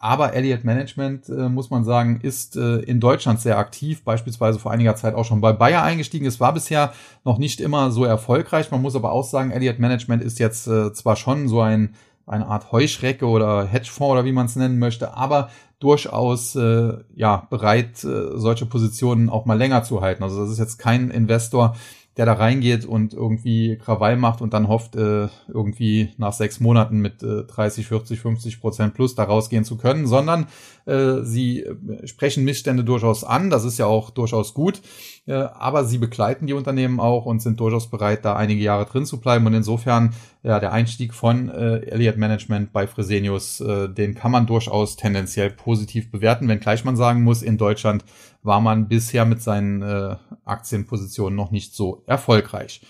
Aber 0.00 0.32
Elliott 0.32 0.62
Management, 0.62 1.28
äh, 1.28 1.48
muss 1.48 1.70
man 1.70 1.82
sagen, 1.84 2.20
ist 2.22 2.56
äh, 2.56 2.76
in 2.80 3.00
Deutschland 3.00 3.40
sehr 3.40 3.58
aktiv, 3.58 4.04
beispielsweise 4.04 4.60
vor 4.60 4.70
einiger 4.70 4.94
Zeit 4.94 5.14
auch 5.14 5.24
schon 5.24 5.40
bei 5.40 5.52
Bayer 5.52 5.82
eingestiegen. 5.82 6.24
Es 6.26 6.38
war 6.38 6.54
bisher 6.54 6.92
noch 7.24 7.38
nicht 7.38 7.60
immer 7.60 7.90
so 7.90 8.04
erfolgreich. 8.04 8.70
Man 8.70 8.80
muss 8.80 8.94
aber 8.94 9.10
auch 9.10 9.24
sagen, 9.24 9.50
Elliott 9.50 9.80
Management 9.80 10.22
ist 10.22 10.38
jetzt 10.38 10.68
äh, 10.68 10.92
zwar 10.92 11.16
schon 11.16 11.48
so 11.48 11.60
ein, 11.62 11.94
eine 12.26 12.46
Art 12.46 12.70
Heuschrecke 12.70 13.26
oder 13.26 13.64
Hedgefonds 13.64 14.12
oder 14.12 14.24
wie 14.24 14.32
man 14.32 14.46
es 14.46 14.54
nennen 14.54 14.78
möchte, 14.78 15.16
aber 15.16 15.50
durchaus 15.80 16.54
äh, 16.54 16.98
ja 17.14 17.46
bereit, 17.50 18.04
äh, 18.04 18.36
solche 18.36 18.66
Positionen 18.66 19.28
auch 19.28 19.46
mal 19.46 19.58
länger 19.58 19.82
zu 19.82 20.00
halten. 20.00 20.22
Also 20.22 20.40
das 20.40 20.50
ist 20.50 20.58
jetzt 20.58 20.78
kein 20.78 21.10
Investor, 21.10 21.76
der 22.18 22.26
da 22.26 22.32
reingeht 22.32 22.84
und 22.84 23.14
irgendwie 23.14 23.78
Krawall 23.78 24.16
macht 24.16 24.42
und 24.42 24.52
dann 24.52 24.66
hofft, 24.66 24.96
äh, 24.96 25.28
irgendwie 25.46 26.10
nach 26.18 26.32
sechs 26.32 26.58
Monaten 26.58 26.98
mit 26.98 27.22
äh, 27.22 27.44
30, 27.44 27.86
40, 27.86 28.18
50 28.18 28.60
Prozent 28.60 28.94
plus 28.94 29.14
da 29.14 29.22
rausgehen 29.22 29.64
zu 29.64 29.76
können, 29.76 30.08
sondern 30.08 30.48
äh, 30.84 31.22
sie 31.22 31.60
äh, 31.60 32.06
sprechen 32.08 32.44
Missstände 32.44 32.82
durchaus 32.82 33.22
an, 33.22 33.50
das 33.50 33.64
ist 33.64 33.78
ja 33.78 33.86
auch 33.86 34.10
durchaus 34.10 34.52
gut, 34.52 34.82
äh, 35.26 35.32
aber 35.32 35.84
sie 35.84 35.98
begleiten 35.98 36.48
die 36.48 36.54
Unternehmen 36.54 36.98
auch 36.98 37.24
und 37.24 37.40
sind 37.40 37.60
durchaus 37.60 37.88
bereit, 37.88 38.24
da 38.24 38.34
einige 38.34 38.62
Jahre 38.62 38.86
drin 38.86 39.06
zu 39.06 39.20
bleiben 39.20 39.46
und 39.46 39.54
insofern 39.54 40.12
ja 40.42 40.60
der 40.60 40.72
Einstieg 40.72 41.14
von 41.14 41.48
äh, 41.48 41.78
Elliott 41.86 42.16
Management 42.16 42.72
bei 42.72 42.86
Fresenius, 42.86 43.60
äh, 43.60 43.88
den 43.88 44.14
kann 44.14 44.30
man 44.30 44.46
durchaus 44.46 44.96
tendenziell 44.96 45.50
positiv 45.50 46.10
bewerten, 46.10 46.48
wenngleich 46.48 46.84
man 46.84 46.96
sagen 46.96 47.22
muss, 47.22 47.42
in 47.42 47.58
Deutschland 47.58 48.04
war 48.42 48.60
man 48.60 48.88
bisher 48.88 49.24
mit 49.24 49.42
seinen 49.42 49.82
äh, 49.82 50.16
Aktienpositionen 50.44 51.36
noch 51.36 51.50
nicht 51.50 51.74
so 51.74 52.02
erfolgreich. 52.06 52.80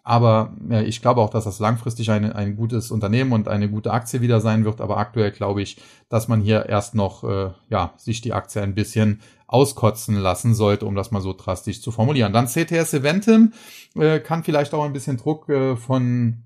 Aber 0.06 0.54
ja, 0.70 0.82
ich 0.82 1.02
glaube 1.02 1.20
auch, 1.20 1.30
dass 1.30 1.44
das 1.44 1.58
langfristig 1.58 2.12
ein, 2.12 2.32
ein 2.32 2.54
gutes 2.54 2.92
Unternehmen 2.92 3.32
und 3.32 3.48
eine 3.48 3.68
gute 3.68 3.92
Aktie 3.92 4.20
wieder 4.20 4.40
sein 4.40 4.64
wird. 4.64 4.80
Aber 4.80 4.98
aktuell 4.98 5.32
glaube 5.32 5.62
ich, 5.62 5.78
dass 6.08 6.28
man 6.28 6.40
hier 6.40 6.66
erst 6.66 6.94
noch 6.94 7.24
äh, 7.24 7.50
ja, 7.70 7.92
sich 7.96 8.20
die 8.20 8.32
Aktie 8.32 8.62
ein 8.62 8.76
bisschen 8.76 9.20
auskotzen 9.48 10.14
lassen 10.14 10.54
sollte, 10.54 10.86
um 10.86 10.94
das 10.94 11.10
mal 11.10 11.20
so 11.20 11.32
drastisch 11.32 11.82
zu 11.82 11.90
formulieren. 11.90 12.32
Dann 12.32 12.46
CTS 12.46 12.94
Eventim 12.94 13.52
äh, 13.96 14.20
kann 14.20 14.44
vielleicht 14.44 14.74
auch 14.74 14.84
ein 14.84 14.92
bisschen 14.92 15.16
Druck 15.16 15.48
äh, 15.48 15.74
von 15.74 16.44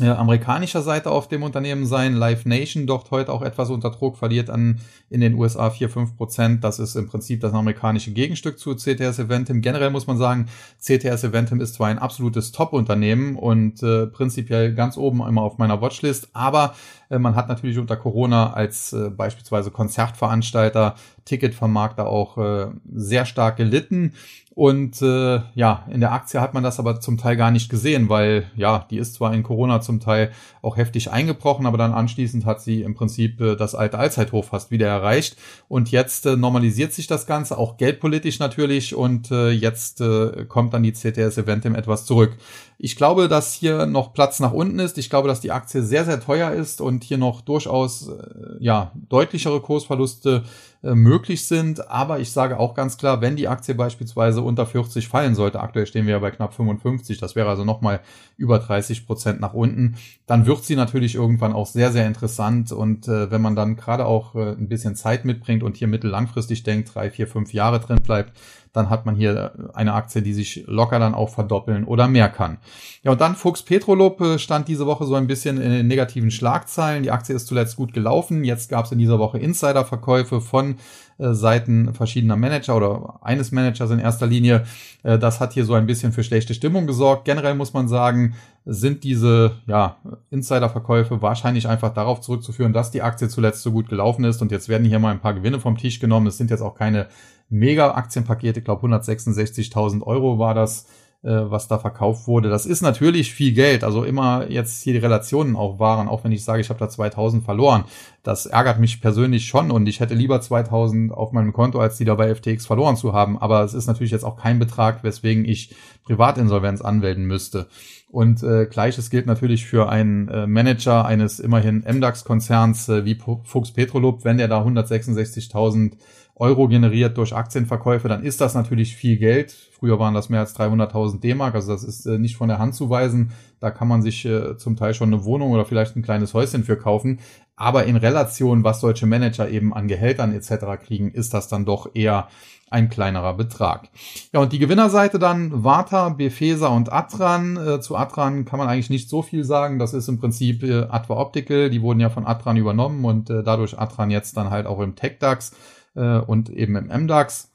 äh, 0.00 0.08
amerikanischer 0.08 0.82
Seite 0.82 1.10
auf 1.10 1.28
dem 1.28 1.42
Unternehmen 1.42 1.86
sein. 1.86 2.14
Live 2.14 2.44
Nation 2.44 2.86
dort 2.86 3.10
heute 3.10 3.32
auch 3.32 3.42
etwas 3.42 3.70
unter 3.70 3.90
Druck, 3.90 4.16
verliert 4.16 4.50
an 4.50 4.80
in 5.10 5.20
den 5.20 5.34
USA 5.34 5.70
4, 5.70 5.90
5 5.90 6.16
Prozent. 6.16 6.64
Das 6.64 6.78
ist 6.78 6.94
im 6.94 7.08
Prinzip 7.08 7.40
das 7.40 7.52
amerikanische 7.52 8.12
Gegenstück 8.12 8.58
zu 8.58 8.74
CTS 8.74 9.18
Eventim. 9.18 9.60
Generell 9.60 9.90
muss 9.90 10.06
man 10.06 10.18
sagen, 10.18 10.46
CTS 10.80 11.24
Eventim 11.24 11.60
ist 11.60 11.74
zwar 11.74 11.88
ein 11.88 11.98
absolutes 11.98 12.52
Top-Unternehmen 12.52 13.36
und 13.36 13.82
äh, 13.82 14.06
prinzipiell 14.06 14.74
ganz 14.74 14.96
oben 14.96 15.26
immer 15.26 15.42
auf 15.42 15.58
meiner 15.58 15.80
Watchlist, 15.80 16.28
aber 16.32 16.74
äh, 17.10 17.18
man 17.18 17.34
hat 17.34 17.48
natürlich 17.48 17.78
unter 17.78 17.96
Corona 17.96 18.52
als 18.52 18.92
äh, 18.92 19.10
beispielsweise 19.10 19.70
Konzertveranstalter, 19.70 20.94
Ticketvermarkter 21.24 22.06
auch 22.06 22.38
äh, 22.38 22.66
sehr 22.92 23.26
stark 23.26 23.56
gelitten. 23.56 24.14
Und 24.58 25.00
äh, 25.02 25.40
ja, 25.54 25.84
in 25.88 26.00
der 26.00 26.10
Aktie 26.10 26.40
hat 26.40 26.52
man 26.52 26.64
das 26.64 26.80
aber 26.80 27.00
zum 27.00 27.16
Teil 27.16 27.36
gar 27.36 27.52
nicht 27.52 27.70
gesehen, 27.70 28.08
weil 28.08 28.50
ja, 28.56 28.86
die 28.90 28.98
ist 28.98 29.14
zwar 29.14 29.32
in 29.32 29.44
Corona 29.44 29.80
zum 29.88 30.00
Teil 30.00 30.32
auch 30.60 30.76
heftig 30.76 31.10
eingebrochen, 31.10 31.64
aber 31.64 31.78
dann 31.78 31.94
anschließend 31.94 32.44
hat 32.44 32.60
sie 32.60 32.82
im 32.82 32.94
Prinzip 32.94 33.40
äh, 33.40 33.56
das 33.56 33.74
alte 33.74 33.98
Allzeithoch 33.98 34.44
fast 34.44 34.70
wieder 34.70 34.86
erreicht. 34.86 35.36
Und 35.66 35.90
jetzt 35.90 36.26
äh, 36.26 36.36
normalisiert 36.36 36.92
sich 36.92 37.06
das 37.06 37.26
Ganze, 37.26 37.56
auch 37.56 37.78
geldpolitisch 37.78 38.38
natürlich. 38.38 38.94
Und 38.94 39.30
äh, 39.30 39.50
jetzt 39.50 40.02
kommt 40.48 40.74
dann 40.74 40.82
die 40.82 40.92
CTS 40.92 41.38
Eventim 41.38 41.74
etwas 41.74 42.04
zurück. 42.04 42.36
Ich 42.80 42.94
glaube, 42.94 43.26
dass 43.26 43.54
hier 43.54 43.86
noch 43.86 44.12
Platz 44.12 44.38
nach 44.38 44.52
unten 44.52 44.78
ist. 44.78 44.98
Ich 44.98 45.10
glaube, 45.10 45.26
dass 45.26 45.40
die 45.40 45.50
Aktie 45.50 45.82
sehr, 45.82 46.04
sehr 46.04 46.20
teuer 46.20 46.52
ist 46.52 46.80
und 46.80 47.02
hier 47.02 47.18
noch 47.18 47.40
durchaus 47.40 48.06
äh, 48.06 48.12
ja, 48.60 48.92
deutlichere 49.08 49.60
Kursverluste 49.60 50.44
äh, 50.84 50.94
möglich 50.94 51.48
sind. 51.48 51.90
Aber 51.90 52.20
ich 52.20 52.30
sage 52.30 52.56
auch 52.56 52.74
ganz 52.74 52.96
klar, 52.96 53.20
wenn 53.20 53.34
die 53.34 53.48
Aktie 53.48 53.74
beispielsweise 53.74 54.42
unter 54.42 54.64
40 54.64 55.08
fallen 55.08 55.34
sollte, 55.34 55.58
aktuell 55.58 55.86
stehen 55.86 56.06
wir 56.06 56.12
ja 56.12 56.18
bei 56.20 56.30
knapp 56.30 56.54
55, 56.54 57.18
das 57.18 57.34
wäre 57.34 57.48
also 57.48 57.64
nochmal 57.64 57.98
über 58.36 58.60
30 58.60 59.08
Prozent 59.08 59.40
nach 59.40 59.54
unten, 59.54 59.96
dann 60.26 60.46
wird 60.46 60.64
sie 60.64 60.76
natürlich 60.76 61.16
irgendwann 61.16 61.54
auch 61.54 61.66
sehr, 61.66 61.90
sehr 61.90 62.06
interessant. 62.06 62.70
Und 62.70 63.08
äh, 63.08 63.28
wenn 63.32 63.42
man 63.42 63.56
dann 63.56 63.74
gerade 63.74 64.06
auch 64.06 64.36
äh, 64.36 64.52
ein 64.52 64.68
bisschen 64.68 64.94
Zeit 64.94 65.24
mitbringt 65.24 65.64
und 65.64 65.76
hier 65.76 65.88
mittellangfristig 65.88 66.62
denkt, 66.62 66.94
drei, 66.94 67.10
vier, 67.10 67.26
fünf 67.26 67.52
Jahre 67.52 67.80
drin 67.80 68.00
bleibt, 68.00 68.34
dann 68.72 68.90
hat 68.90 69.06
man 69.06 69.16
hier 69.16 69.70
eine 69.74 69.94
Aktie, 69.94 70.22
die 70.22 70.34
sich 70.34 70.64
locker 70.66 70.98
dann 70.98 71.14
auch 71.14 71.30
verdoppeln 71.30 71.84
oder 71.84 72.08
mehr 72.08 72.28
kann. 72.28 72.58
Ja, 73.02 73.12
und 73.12 73.20
dann 73.20 73.34
Fuchs 73.34 73.62
Petrolub 73.62 74.20
äh, 74.20 74.38
stand 74.38 74.68
diese 74.68 74.86
Woche 74.86 75.06
so 75.06 75.14
ein 75.14 75.26
bisschen 75.26 75.60
in 75.60 75.86
negativen 75.86 76.30
Schlagzeilen. 76.30 77.02
Die 77.02 77.10
Aktie 77.10 77.34
ist 77.34 77.46
zuletzt 77.46 77.76
gut 77.76 77.92
gelaufen. 77.92 78.44
Jetzt 78.44 78.68
gab 78.68 78.84
es 78.84 78.92
in 78.92 78.98
dieser 78.98 79.18
Woche 79.18 79.38
Insiderverkäufe 79.38 80.40
von 80.40 80.76
äh, 81.18 81.34
Seiten 81.34 81.94
verschiedener 81.94 82.36
Manager 82.36 82.76
oder 82.76 83.18
eines 83.22 83.52
Managers 83.52 83.90
in 83.90 83.98
erster 83.98 84.26
Linie. 84.26 84.64
Äh, 85.02 85.18
das 85.18 85.40
hat 85.40 85.52
hier 85.52 85.64
so 85.64 85.74
ein 85.74 85.86
bisschen 85.86 86.12
für 86.12 86.22
schlechte 86.22 86.54
Stimmung 86.54 86.86
gesorgt. 86.86 87.24
Generell 87.24 87.54
muss 87.54 87.72
man 87.72 87.88
sagen, 87.88 88.34
sind 88.64 89.02
diese 89.02 89.52
ja, 89.66 89.96
Insiderverkäufe 90.30 91.22
wahrscheinlich 91.22 91.66
einfach 91.66 91.92
darauf 91.94 92.20
zurückzuführen, 92.20 92.72
dass 92.72 92.90
die 92.90 93.02
Aktie 93.02 93.28
zuletzt 93.28 93.62
so 93.62 93.72
gut 93.72 93.88
gelaufen 93.88 94.24
ist 94.24 94.42
und 94.42 94.52
jetzt 94.52 94.68
werden 94.68 94.86
hier 94.86 94.98
mal 94.98 95.10
ein 95.10 95.20
paar 95.20 95.34
Gewinne 95.34 95.58
vom 95.58 95.78
Tisch 95.78 96.00
genommen. 96.00 96.26
Es 96.26 96.36
sind 96.36 96.50
jetzt 96.50 96.60
auch 96.60 96.74
keine 96.74 97.08
Mega-Aktienpakete, 97.48 98.60
ich 98.60 98.64
glaube 98.64 98.86
166.000 98.86 100.02
Euro 100.02 100.38
war 100.38 100.54
das 100.54 100.86
äh, 101.24 101.50
was 101.50 101.66
da 101.66 101.80
verkauft 101.80 102.28
wurde. 102.28 102.48
Das 102.48 102.64
ist 102.64 102.80
natürlich 102.80 103.34
viel 103.34 103.52
Geld. 103.52 103.82
Also 103.82 104.04
immer 104.04 104.48
jetzt 104.48 104.82
hier 104.82 104.92
die 104.92 105.00
Relationen 105.00 105.56
auch 105.56 105.80
waren, 105.80 106.06
auch 106.06 106.22
wenn 106.22 106.30
ich 106.30 106.44
sage, 106.44 106.60
ich 106.60 106.70
habe 106.70 106.78
da 106.78 106.88
2000 106.88 107.42
verloren. 107.44 107.86
Das 108.22 108.46
ärgert 108.46 108.78
mich 108.78 109.00
persönlich 109.00 109.46
schon 109.46 109.72
und 109.72 109.88
ich 109.88 109.98
hätte 109.98 110.14
lieber 110.14 110.40
2000 110.40 111.12
auf 111.12 111.32
meinem 111.32 111.52
Konto, 111.52 111.80
als 111.80 111.96
die 111.96 112.04
da 112.04 112.14
bei 112.14 112.32
FTX 112.32 112.66
verloren 112.66 112.96
zu 112.96 113.14
haben. 113.14 113.36
Aber 113.36 113.64
es 113.64 113.74
ist 113.74 113.88
natürlich 113.88 114.12
jetzt 114.12 114.24
auch 114.24 114.36
kein 114.36 114.60
Betrag, 114.60 115.02
weswegen 115.02 115.44
ich 115.44 115.74
Privatinsolvenz 116.04 116.82
anmelden 116.82 117.24
müsste. 117.24 117.66
Und 118.10 118.44
äh, 118.44 118.66
gleiches 118.66 119.10
gilt 119.10 119.26
natürlich 119.26 119.66
für 119.66 119.88
einen 119.88 120.28
äh, 120.28 120.46
Manager 120.46 121.04
eines 121.04 121.40
immerhin 121.40 121.84
MDAX-Konzerns 121.84 122.88
äh, 122.88 123.04
wie 123.04 123.18
Fuchs 123.42 123.72
Petrolub. 123.72 124.24
Wenn 124.24 124.38
der 124.38 124.48
da 124.48 124.62
166.000 124.62 125.94
Euro 126.38 126.68
generiert 126.68 127.16
durch 127.18 127.34
Aktienverkäufe, 127.34 128.08
dann 128.08 128.22
ist 128.22 128.40
das 128.40 128.54
natürlich 128.54 128.96
viel 128.96 129.16
Geld. 129.16 129.52
Früher 129.52 129.98
waren 129.98 130.14
das 130.14 130.28
mehr 130.28 130.40
als 130.40 130.56
300.000 130.56 131.20
D-Mark, 131.20 131.54
also 131.54 131.72
das 131.72 131.84
ist 131.84 132.06
äh, 132.06 132.18
nicht 132.18 132.36
von 132.36 132.48
der 132.48 132.58
Hand 132.58 132.74
zu 132.74 132.90
weisen. 132.90 133.32
Da 133.60 133.70
kann 133.70 133.88
man 133.88 134.02
sich 134.02 134.24
äh, 134.24 134.56
zum 134.56 134.76
Teil 134.76 134.94
schon 134.94 135.12
eine 135.12 135.24
Wohnung 135.24 135.50
oder 135.50 135.64
vielleicht 135.64 135.96
ein 135.96 136.02
kleines 136.02 136.34
Häuschen 136.34 136.64
für 136.64 136.76
kaufen. 136.76 137.20
Aber 137.56 137.84
in 137.84 137.96
Relation, 137.96 138.62
was 138.62 138.80
solche 138.80 139.06
Manager 139.06 139.48
eben 139.48 139.74
an 139.74 139.88
Gehältern 139.88 140.32
etc. 140.32 140.80
kriegen, 140.80 141.10
ist 141.10 141.34
das 141.34 141.48
dann 141.48 141.64
doch 141.64 141.90
eher 141.94 142.28
ein 142.70 142.88
kleinerer 142.88 143.34
Betrag. 143.34 143.88
Ja, 144.32 144.40
und 144.40 144.52
die 144.52 144.58
Gewinnerseite 144.58 145.18
dann 145.18 145.64
Vata, 145.64 146.10
Befesa 146.10 146.68
und 146.68 146.92
Atran. 146.92 147.56
Äh, 147.56 147.80
zu 147.80 147.96
Atran 147.96 148.44
kann 148.44 148.58
man 148.58 148.68
eigentlich 148.68 148.90
nicht 148.90 149.08
so 149.08 149.22
viel 149.22 149.42
sagen. 149.42 149.78
Das 149.78 149.94
ist 149.94 150.08
im 150.08 150.20
Prinzip 150.20 150.62
äh, 150.62 150.86
Atva 150.88 151.16
Optical. 151.16 151.70
Die 151.70 151.82
wurden 151.82 152.00
ja 152.00 152.10
von 152.10 152.26
Atran 152.26 152.56
übernommen 152.56 153.04
und 153.04 153.28
dadurch 153.30 153.78
Atran 153.78 154.10
jetzt 154.10 154.36
dann 154.36 154.50
halt 154.50 154.66
auch 154.66 154.80
im 154.80 154.94
TechDAX 154.94 155.52
äh, 155.94 156.18
und 156.18 156.50
eben 156.50 156.76
im 156.76 157.04
MDAX. 157.04 157.52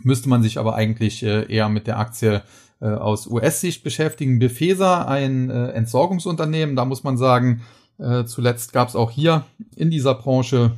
Müsste 0.00 0.28
man 0.28 0.42
sich 0.42 0.58
aber 0.58 0.74
eigentlich 0.74 1.22
äh, 1.22 1.50
eher 1.52 1.68
mit 1.68 1.86
der 1.86 1.98
Aktie 1.98 2.42
äh, 2.80 2.86
aus 2.86 3.26
US-Sicht 3.26 3.84
beschäftigen. 3.84 4.38
Befesa, 4.38 5.04
ein 5.04 5.50
äh, 5.50 5.68
Entsorgungsunternehmen, 5.68 6.76
da 6.76 6.84
muss 6.84 7.04
man 7.04 7.16
sagen, 7.16 7.62
äh, 7.98 8.24
zuletzt 8.24 8.72
gab 8.72 8.88
es 8.88 8.96
auch 8.96 9.10
hier 9.10 9.44
in 9.76 9.90
dieser 9.90 10.14
Branche 10.14 10.72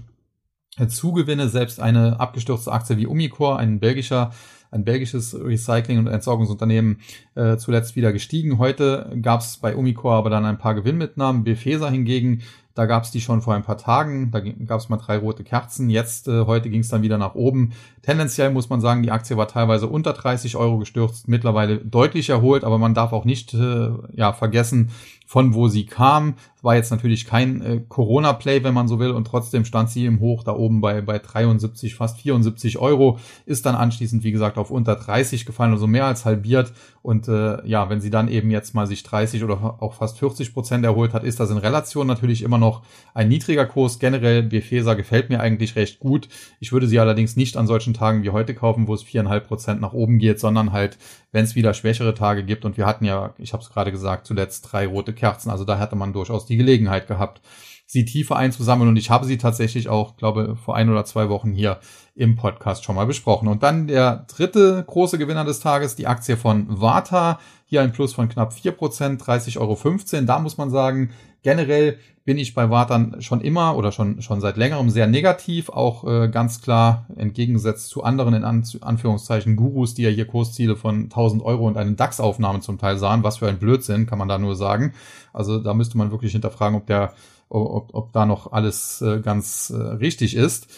äh, 0.78 0.86
Zugewinne, 0.86 1.48
selbst 1.48 1.80
eine 1.80 2.20
abgestürzte 2.20 2.72
Aktie 2.72 2.98
wie 2.98 3.06
Umicore, 3.06 3.56
ein 3.56 3.80
belgischer 3.80 4.32
ein 4.70 4.84
belgisches 4.84 5.34
Recycling- 5.34 5.98
und 5.98 6.06
Entsorgungsunternehmen 6.06 7.00
äh, 7.34 7.56
zuletzt 7.56 7.96
wieder 7.96 8.12
gestiegen. 8.12 8.58
Heute 8.58 9.16
gab 9.22 9.40
es 9.40 9.56
bei 9.58 9.76
Umicore 9.76 10.16
aber 10.16 10.30
dann 10.30 10.44
ein 10.44 10.58
paar 10.58 10.74
Gewinnmitnahmen. 10.74 11.44
Befesa 11.44 11.88
hingegen 11.88 12.42
da 12.76 12.84
gab 12.84 13.04
es 13.04 13.10
die 13.10 13.22
schon 13.22 13.40
vor 13.40 13.54
ein 13.54 13.62
paar 13.62 13.78
Tagen. 13.78 14.30
Da 14.30 14.40
gab 14.40 14.78
es 14.78 14.90
mal 14.90 14.98
drei 14.98 15.16
rote 15.16 15.44
Kerzen. 15.44 15.88
Jetzt, 15.88 16.28
äh, 16.28 16.44
heute 16.44 16.68
ging 16.68 16.80
es 16.80 16.90
dann 16.90 17.00
wieder 17.02 17.16
nach 17.16 17.34
oben. 17.34 17.72
Tendenziell 18.02 18.50
muss 18.50 18.68
man 18.68 18.82
sagen, 18.82 19.02
die 19.02 19.10
Aktie 19.10 19.38
war 19.38 19.48
teilweise 19.48 19.86
unter 19.86 20.12
30 20.12 20.56
Euro 20.56 20.76
gestürzt, 20.76 21.26
mittlerweile 21.26 21.78
deutlich 21.78 22.28
erholt, 22.28 22.64
aber 22.64 22.76
man 22.76 22.92
darf 22.92 23.14
auch 23.14 23.24
nicht 23.24 23.54
äh, 23.54 23.88
ja, 24.12 24.34
vergessen, 24.34 24.90
von 25.26 25.54
wo 25.54 25.68
sie 25.68 25.86
kam. 25.86 26.34
War 26.66 26.74
jetzt 26.74 26.90
natürlich 26.90 27.26
kein 27.26 27.62
äh, 27.62 27.80
Corona-Play, 27.88 28.64
wenn 28.64 28.74
man 28.74 28.88
so 28.88 28.98
will, 28.98 29.12
und 29.12 29.24
trotzdem 29.24 29.64
stand 29.64 29.88
sie 29.88 30.04
im 30.04 30.18
Hoch 30.18 30.42
da 30.42 30.52
oben 30.52 30.80
bei, 30.80 31.00
bei 31.00 31.20
73, 31.20 31.94
fast 31.94 32.20
74 32.20 32.78
Euro, 32.78 33.20
ist 33.44 33.66
dann 33.66 33.76
anschließend, 33.76 34.24
wie 34.24 34.32
gesagt, 34.32 34.58
auf 34.58 34.72
unter 34.72 34.96
30 34.96 35.46
gefallen, 35.46 35.70
also 35.70 35.86
mehr 35.86 36.06
als 36.06 36.24
halbiert. 36.24 36.72
Und 37.02 37.28
äh, 37.28 37.64
ja, 37.68 37.88
wenn 37.88 38.00
sie 38.00 38.10
dann 38.10 38.26
eben 38.26 38.50
jetzt 38.50 38.74
mal 38.74 38.88
sich 38.88 39.04
30 39.04 39.44
oder 39.44 39.76
auch 39.80 39.94
fast 39.94 40.18
40 40.18 40.52
Prozent 40.52 40.84
erholt 40.84 41.14
hat, 41.14 41.22
ist 41.22 41.38
das 41.38 41.52
in 41.52 41.58
Relation 41.58 42.08
natürlich 42.08 42.42
immer 42.42 42.58
noch 42.58 42.82
ein 43.14 43.28
niedriger 43.28 43.66
Kurs. 43.66 44.00
Generell, 44.00 44.42
Befesa 44.42 44.94
gefällt 44.94 45.30
mir 45.30 45.38
eigentlich 45.38 45.76
recht 45.76 46.00
gut. 46.00 46.28
Ich 46.58 46.72
würde 46.72 46.88
sie 46.88 46.98
allerdings 46.98 47.36
nicht 47.36 47.56
an 47.56 47.68
solchen 47.68 47.94
Tagen 47.94 48.24
wie 48.24 48.30
heute 48.30 48.54
kaufen, 48.54 48.88
wo 48.88 48.94
es 48.94 49.04
viereinhalb 49.04 49.46
Prozent 49.46 49.80
nach 49.80 49.92
oben 49.92 50.18
geht, 50.18 50.40
sondern 50.40 50.72
halt, 50.72 50.98
wenn 51.36 51.44
es 51.44 51.54
wieder 51.54 51.74
schwächere 51.74 52.14
Tage 52.14 52.42
gibt. 52.42 52.64
Und 52.64 52.76
wir 52.76 52.86
hatten 52.86 53.04
ja, 53.04 53.34
ich 53.38 53.52
habe 53.52 53.62
es 53.62 53.70
gerade 53.70 53.92
gesagt, 53.92 54.26
zuletzt 54.26 54.72
drei 54.72 54.86
rote 54.86 55.12
Kerzen. 55.12 55.50
Also 55.50 55.64
da 55.64 55.78
hätte 55.78 55.94
man 55.94 56.12
durchaus 56.12 56.46
die 56.46 56.56
die 56.56 56.64
Gelegenheit 56.64 57.06
gehabt, 57.06 57.42
sie 57.84 58.04
tiefer 58.04 58.36
einzusammeln 58.36 58.88
und 58.88 58.96
ich 58.96 59.10
habe 59.10 59.26
sie 59.26 59.38
tatsächlich 59.38 59.88
auch, 59.88 60.16
glaube 60.16 60.56
vor 60.56 60.74
ein 60.74 60.90
oder 60.90 61.04
zwei 61.04 61.28
Wochen 61.28 61.52
hier 61.52 61.78
im 62.14 62.34
Podcast 62.34 62.84
schon 62.84 62.96
mal 62.96 63.06
besprochen. 63.06 63.46
Und 63.46 63.62
dann 63.62 63.86
der 63.86 64.24
dritte 64.34 64.82
große 64.86 65.18
Gewinner 65.18 65.44
des 65.44 65.60
Tages, 65.60 65.94
die 65.94 66.06
Aktie 66.06 66.36
von 66.36 66.66
Vata. 66.80 67.38
Hier 67.68 67.82
ein 67.82 67.92
Plus 67.92 68.14
von 68.14 68.28
knapp 68.28 68.52
vier 68.52 68.72
Prozent, 68.72 69.20
30,15 69.22 69.58
Euro. 69.58 70.26
Da 70.26 70.38
muss 70.38 70.56
man 70.56 70.70
sagen, 70.70 71.10
generell 71.42 71.98
bin 72.24 72.38
ich 72.38 72.54
bei 72.54 72.70
Wartan 72.70 73.20
schon 73.20 73.40
immer 73.40 73.76
oder 73.76 73.92
schon, 73.92 74.22
schon 74.22 74.40
seit 74.40 74.56
längerem 74.56 74.88
sehr 74.88 75.06
negativ, 75.06 75.68
auch 75.68 76.06
äh, 76.06 76.28
ganz 76.28 76.60
klar 76.60 77.06
entgegengesetzt 77.16 77.88
zu 77.88 78.04
anderen 78.04 78.34
in 78.34 78.44
An 78.44 78.64
Anführungszeichen 78.80 79.56
Gurus, 79.56 79.94
die 79.94 80.02
ja 80.02 80.10
hier 80.10 80.26
Kursziele 80.26 80.76
von 80.76 81.04
1000 81.04 81.42
Euro 81.44 81.66
und 81.66 81.76
eine 81.76 81.92
DAX-Aufnahme 81.92 82.60
zum 82.60 82.78
Teil 82.78 82.98
sahen. 82.98 83.22
Was 83.22 83.38
für 83.38 83.48
ein 83.48 83.58
Blödsinn, 83.58 84.06
kann 84.06 84.18
man 84.18 84.28
da 84.28 84.38
nur 84.38 84.56
sagen. 84.56 84.94
Also 85.32 85.58
da 85.58 85.74
müsste 85.74 85.98
man 85.98 86.10
wirklich 86.10 86.32
hinterfragen, 86.32 86.76
ob 86.76 86.86
der 86.86 87.14
ob, 87.48 87.94
ob 87.94 88.12
da 88.12 88.26
noch 88.26 88.52
alles 88.52 89.00
äh, 89.02 89.20
ganz 89.20 89.70
äh, 89.70 89.76
richtig 89.76 90.34
ist. 90.34 90.68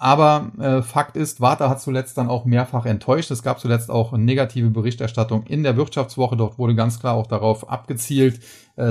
Aber 0.00 0.52
äh, 0.60 0.80
Fakt 0.80 1.16
ist, 1.16 1.40
Warta 1.40 1.68
hat 1.68 1.80
zuletzt 1.80 2.16
dann 2.16 2.28
auch 2.28 2.44
mehrfach 2.44 2.86
enttäuscht. 2.86 3.32
Es 3.32 3.42
gab 3.42 3.58
zuletzt 3.58 3.90
auch 3.90 4.12
negative 4.12 4.70
Berichterstattung 4.70 5.42
in 5.48 5.64
der 5.64 5.76
Wirtschaftswoche. 5.76 6.36
Dort 6.36 6.56
wurde 6.56 6.76
ganz 6.76 7.00
klar 7.00 7.14
auch 7.14 7.26
darauf 7.26 7.68
abgezielt, 7.68 8.40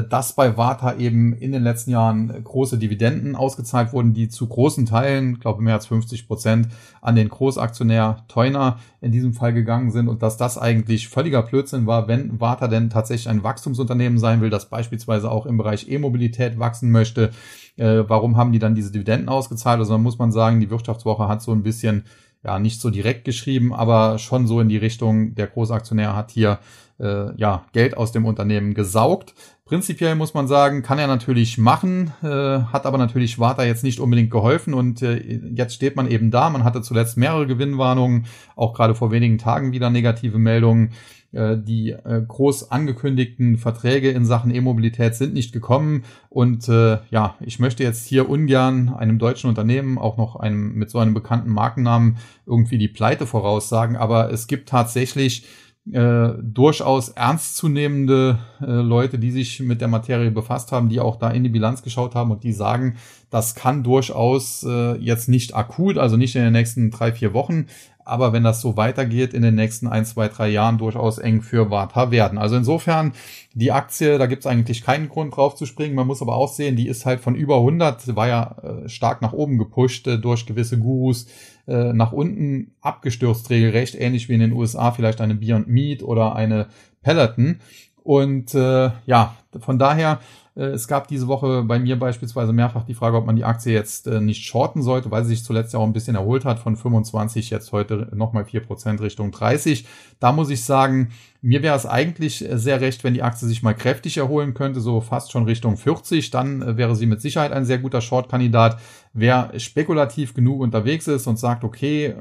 dass 0.09 0.33
bei 0.33 0.57
Warta 0.57 0.95
eben 0.95 1.33
in 1.33 1.53
den 1.53 1.63
letzten 1.63 1.91
Jahren 1.91 2.43
große 2.43 2.77
Dividenden 2.77 3.35
ausgezahlt 3.35 3.93
wurden, 3.93 4.13
die 4.13 4.27
zu 4.27 4.47
großen 4.47 4.85
Teilen, 4.85 5.39
glaube 5.39 5.61
mehr 5.61 5.75
als 5.75 5.85
50 5.85 6.27
Prozent, 6.27 6.67
an 7.01 7.15
den 7.15 7.29
Großaktionär 7.29 8.25
Teuner 8.27 8.79
in 8.99 9.11
diesem 9.11 9.33
Fall 9.33 9.53
gegangen 9.53 9.91
sind 9.91 10.09
und 10.09 10.21
dass 10.21 10.35
das 10.35 10.57
eigentlich 10.57 11.07
völliger 11.07 11.41
Blödsinn 11.41 11.87
war, 11.87 12.07
wenn 12.07 12.41
Warta 12.41 12.67
denn 12.67 12.89
tatsächlich 12.89 13.29
ein 13.29 13.43
Wachstumsunternehmen 13.43 14.17
sein 14.17 14.41
will, 14.41 14.49
das 14.49 14.69
beispielsweise 14.69 15.31
auch 15.31 15.45
im 15.45 15.57
Bereich 15.57 15.89
E-Mobilität 15.89 16.59
wachsen 16.59 16.91
möchte 16.91 17.31
äh, 17.77 18.09
warum 18.09 18.37
haben 18.37 18.51
die 18.51 18.59
dann 18.59 18.75
diese 18.75 18.91
Dividenden 18.91 19.29
ausgezahlt? 19.29 19.79
Also 19.79 19.93
da 19.93 19.97
muss 19.97 20.17
man 20.17 20.31
sagen, 20.31 20.59
die 20.59 20.69
Wirtschaftswoche 20.69 21.27
hat 21.27 21.41
so 21.41 21.51
ein 21.51 21.63
bisschen, 21.63 22.03
ja, 22.47 22.59
nicht 22.59 22.79
so 22.79 22.89
direkt 22.89 23.25
geschrieben, 23.25 23.73
aber 23.73 24.19
schon 24.19 24.47
so 24.47 24.61
in 24.61 24.69
die 24.69 24.77
Richtung, 24.77 25.35
der 25.35 25.47
Großaktionär 25.47 26.15
hat 26.15 26.31
hier 26.31 26.59
äh, 26.97 27.35
ja 27.35 27.65
Geld 27.73 27.97
aus 27.97 28.13
dem 28.13 28.23
Unternehmen 28.23 28.73
gesaugt. 28.73 29.33
Prinzipiell 29.65 30.15
muss 30.15 30.33
man 30.33 30.47
sagen, 30.47 30.81
kann 30.81 30.97
er 30.97 31.07
natürlich 31.07 31.57
machen, 31.57 32.13
äh, 32.23 32.27
hat 32.27 32.85
aber 32.85 32.97
natürlich 32.97 33.37
Warta 33.37 33.65
jetzt 33.65 33.83
nicht 33.83 33.99
unbedingt 33.99 34.31
geholfen 34.31 34.73
und 34.73 35.01
äh, 35.01 35.17
jetzt 35.55 35.73
steht 35.73 35.97
man 35.97 36.09
eben 36.09 36.31
da. 36.31 36.49
Man 36.49 36.63
hatte 36.63 36.81
zuletzt 36.81 37.17
mehrere 37.17 37.47
Gewinnwarnungen, 37.47 38.27
auch 38.55 38.73
gerade 38.73 38.95
vor 38.95 39.11
wenigen 39.11 39.37
Tagen 39.37 39.73
wieder 39.73 39.89
negative 39.89 40.37
Meldungen. 40.39 40.91
Äh, 41.33 41.57
die 41.57 41.91
äh, 41.91 42.23
groß 42.25 42.71
angekündigten 42.71 43.57
Verträge 43.57 44.11
in 44.11 44.25
Sachen 44.25 44.53
E-Mobilität 44.53 45.15
sind 45.15 45.33
nicht 45.33 45.51
gekommen. 45.51 46.03
Und 46.29 46.69
äh, 46.69 46.99
ja, 47.09 47.35
ich 47.41 47.59
möchte 47.59 47.83
jetzt 47.83 48.05
hier 48.05 48.29
ungern 48.29 48.89
einem 48.89 49.19
deutschen 49.19 49.49
Unternehmen, 49.49 49.97
auch 49.97 50.17
noch 50.17 50.37
einem 50.37 50.73
mit 50.75 50.89
so 50.89 50.99
einem 50.99 51.13
bekannten 51.13 51.49
Markennamen, 51.51 52.17
irgendwie 52.45 52.77
die 52.77 52.87
Pleite 52.87 53.25
voraussagen. 53.25 53.97
Aber 53.97 54.31
es 54.31 54.47
gibt 54.47 54.69
tatsächlich 54.69 55.45
äh, 55.91 56.33
durchaus 56.41 57.09
ernstzunehmende 57.09 58.39
äh, 58.61 58.65
Leute, 58.65 59.19
die 59.19 59.31
sich 59.31 59.61
mit 59.61 59.79
der 59.79 59.87
Materie 59.87 60.31
befasst 60.31 60.71
haben, 60.71 60.89
die 60.89 60.99
auch 60.99 61.15
da 61.15 61.29
in 61.29 61.43
die 61.43 61.49
Bilanz 61.49 61.81
geschaut 61.81 62.13
haben 62.13 62.31
und 62.31 62.43
die 62.43 62.51
sagen, 62.51 62.95
das 63.29 63.55
kann 63.55 63.83
durchaus 63.83 64.63
äh, 64.63 64.95
jetzt 64.97 65.29
nicht 65.29 65.55
akut, 65.55 65.97
also 65.97 66.17
nicht 66.17 66.35
in 66.35 66.43
den 66.43 66.53
nächsten 66.53 66.91
drei, 66.91 67.13
vier 67.13 67.33
Wochen, 67.33 67.67
aber 68.07 68.33
wenn 68.33 68.43
das 68.43 68.61
so 68.61 68.77
weitergeht, 68.77 69.33
in 69.33 69.41
den 69.41 69.55
nächsten 69.55 69.87
ein, 69.87 70.05
zwei, 70.05 70.27
drei 70.27 70.49
Jahren 70.49 70.77
durchaus 70.77 71.17
eng 71.17 71.41
für 71.41 71.69
Warta 71.69 72.09
werden. 72.09 72.37
Also 72.37 72.55
insofern, 72.55 73.11
die 73.53 73.71
Aktie, 73.71 74.17
da 74.17 74.25
gibt 74.25 74.41
es 74.41 74.47
eigentlich 74.47 74.83
keinen 74.83 75.09
Grund 75.09 75.35
drauf 75.35 75.55
zu 75.55 75.65
springen. 75.65 75.95
Man 75.95 76.07
muss 76.07 76.21
aber 76.21 76.35
auch 76.35 76.51
sehen, 76.51 76.75
die 76.75 76.87
ist 76.87 77.05
halt 77.05 77.19
von 77.19 77.35
über 77.35 77.57
100, 77.57 78.15
war 78.15 78.27
ja 78.27 78.55
äh, 78.63 78.89
stark 78.89 79.21
nach 79.21 79.33
oben 79.33 79.57
gepusht 79.57 80.07
äh, 80.07 80.17
durch 80.17 80.45
gewisse 80.45 80.79
Gurus, 80.79 81.27
äh, 81.67 81.93
nach 81.93 82.11
unten 82.11 82.71
abgestürzt 82.81 83.49
regelrecht, 83.49 83.95
ähnlich 83.95 84.29
wie 84.29 84.33
in 84.33 84.39
den 84.39 84.53
USA 84.53 84.91
vielleicht 84.91 85.21
eine 85.21 85.35
Beyond 85.35 85.67
Meat 85.67 86.01
oder 86.01 86.35
eine 86.35 86.67
Peloton. 87.01 87.59
Und 88.03 88.55
äh, 88.55 88.91
ja, 89.05 89.35
von 89.59 89.77
daher 89.77 90.19
es 90.65 90.87
gab 90.87 91.07
diese 91.07 91.27
Woche 91.27 91.63
bei 91.63 91.77
mir 91.77 91.99
beispielsweise 91.99 92.51
mehrfach 92.51 92.83
die 92.83 92.95
Frage, 92.95 93.17
ob 93.17 93.27
man 93.27 93.35
die 93.35 93.43
Aktie 93.43 93.73
jetzt 93.73 94.07
äh, 94.07 94.19
nicht 94.19 94.43
shorten 94.43 94.81
sollte, 94.81 95.11
weil 95.11 95.23
sie 95.23 95.35
sich 95.35 95.43
zuletzt 95.43 95.73
ja 95.73 95.79
auch 95.79 95.85
ein 95.85 95.93
bisschen 95.93 96.15
erholt 96.15 96.45
hat 96.45 96.57
von 96.57 96.75
25 96.75 97.51
jetzt 97.51 97.71
heute 97.71 98.09
nochmal 98.13 98.43
4% 98.43 98.99
Richtung 98.99 99.31
30. 99.31 99.85
Da 100.19 100.31
muss 100.31 100.49
ich 100.49 100.63
sagen, 100.63 101.09
mir 101.43 101.61
wäre 101.61 101.75
es 101.75 101.85
eigentlich 101.85 102.43
äh, 102.43 102.57
sehr 102.57 102.81
recht, 102.81 103.03
wenn 103.03 103.13
die 103.13 103.21
Aktie 103.21 103.47
sich 103.47 103.61
mal 103.61 103.75
kräftig 103.75 104.17
erholen 104.17 104.55
könnte, 104.55 104.81
so 104.81 104.99
fast 104.99 105.31
schon 105.31 105.45
Richtung 105.45 105.77
40. 105.77 106.31
Dann 106.31 106.75
wäre 106.75 106.95
sie 106.95 107.05
mit 107.05 107.21
Sicherheit 107.21 107.51
ein 107.51 107.65
sehr 107.65 107.77
guter 107.77 108.01
Short-Kandidat. 108.01 108.79
Wer 109.19 109.51
spekulativ 109.57 110.35
genug 110.35 110.61
unterwegs 110.61 111.07
ist 111.07 111.25
und 111.25 111.39
sagt, 111.39 111.63
okay, 111.63 112.13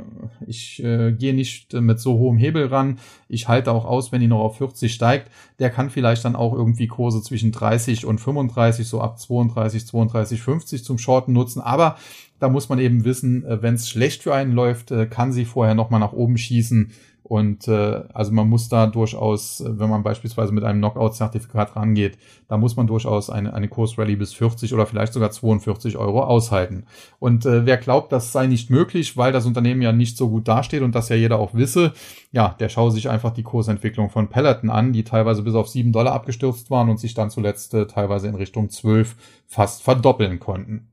ich 0.46 0.82
äh, 0.82 1.12
gehe 1.12 1.34
nicht 1.34 1.74
mit 1.74 2.00
so 2.00 2.16
hohem 2.16 2.38
Hebel 2.38 2.68
ran, 2.68 2.98
ich 3.28 3.48
halte 3.48 3.70
auch 3.70 3.84
aus, 3.84 4.12
wenn 4.12 4.22
die 4.22 4.28
noch 4.28 4.40
auf 4.40 4.56
40 4.56 4.94
steigt, 4.94 5.30
der 5.58 5.68
kann 5.68 5.90
vielleicht 5.90 6.24
dann 6.24 6.34
auch 6.34 6.54
irgendwie 6.54 6.86
Kurse 6.86 7.20
zwischen 7.20 7.52
30 7.52 8.06
und 8.06 8.18
35, 8.18 8.88
so 8.88 9.02
ab 9.02 9.18
32, 9.18 9.86
32, 9.86 10.40
50 10.40 10.84
zum 10.84 10.96
Shorten 10.96 11.34
nutzen. 11.34 11.60
Aber 11.60 11.98
da 12.38 12.48
muss 12.48 12.70
man 12.70 12.78
eben 12.78 13.04
wissen, 13.04 13.44
äh, 13.44 13.60
wenn 13.60 13.74
es 13.74 13.90
schlecht 13.90 14.22
für 14.22 14.34
einen 14.34 14.52
läuft, 14.52 14.90
äh, 14.90 15.04
kann 15.04 15.32
sie 15.32 15.44
vorher 15.44 15.74
nochmal 15.74 16.00
nach 16.00 16.14
oben 16.14 16.38
schießen 16.38 16.92
und 17.28 17.66
äh, 17.66 18.04
also 18.14 18.30
man 18.30 18.48
muss 18.48 18.68
da 18.68 18.86
durchaus, 18.86 19.60
wenn 19.66 19.90
man 19.90 20.04
beispielsweise 20.04 20.52
mit 20.52 20.62
einem 20.62 20.78
Knockout-Zertifikat 20.78 21.74
rangeht, 21.74 22.18
da 22.46 22.56
muss 22.56 22.76
man 22.76 22.86
durchaus 22.86 23.30
eine, 23.30 23.52
eine 23.52 23.66
Kursrallye 23.66 24.14
bis 24.14 24.32
40 24.32 24.72
oder 24.72 24.86
vielleicht 24.86 25.12
sogar 25.12 25.32
42 25.32 25.96
Euro 25.96 26.22
aushalten. 26.22 26.84
Und 27.18 27.44
äh, 27.44 27.66
wer 27.66 27.78
glaubt, 27.78 28.12
das 28.12 28.30
sei 28.30 28.46
nicht 28.46 28.70
möglich, 28.70 29.16
weil 29.16 29.32
das 29.32 29.44
Unternehmen 29.44 29.82
ja 29.82 29.90
nicht 29.90 30.16
so 30.16 30.28
gut 30.28 30.46
dasteht 30.46 30.82
und 30.82 30.94
das 30.94 31.08
ja 31.08 31.16
jeder 31.16 31.40
auch 31.40 31.52
wisse, 31.52 31.94
ja, 32.30 32.54
der 32.60 32.68
schaue 32.68 32.92
sich 32.92 33.10
einfach 33.10 33.32
die 33.32 33.42
Kursentwicklung 33.42 34.08
von 34.08 34.28
Peloton 34.28 34.70
an, 34.70 34.92
die 34.92 35.02
teilweise 35.02 35.42
bis 35.42 35.56
auf 35.56 35.68
7 35.68 35.90
Dollar 35.90 36.12
abgestürzt 36.12 36.70
waren 36.70 36.88
und 36.88 37.00
sich 37.00 37.14
dann 37.14 37.30
zuletzt 37.30 37.74
äh, 37.74 37.88
teilweise 37.88 38.28
in 38.28 38.36
Richtung 38.36 38.70
12 38.70 39.16
fast 39.48 39.82
verdoppeln 39.82 40.38
konnten. 40.38 40.86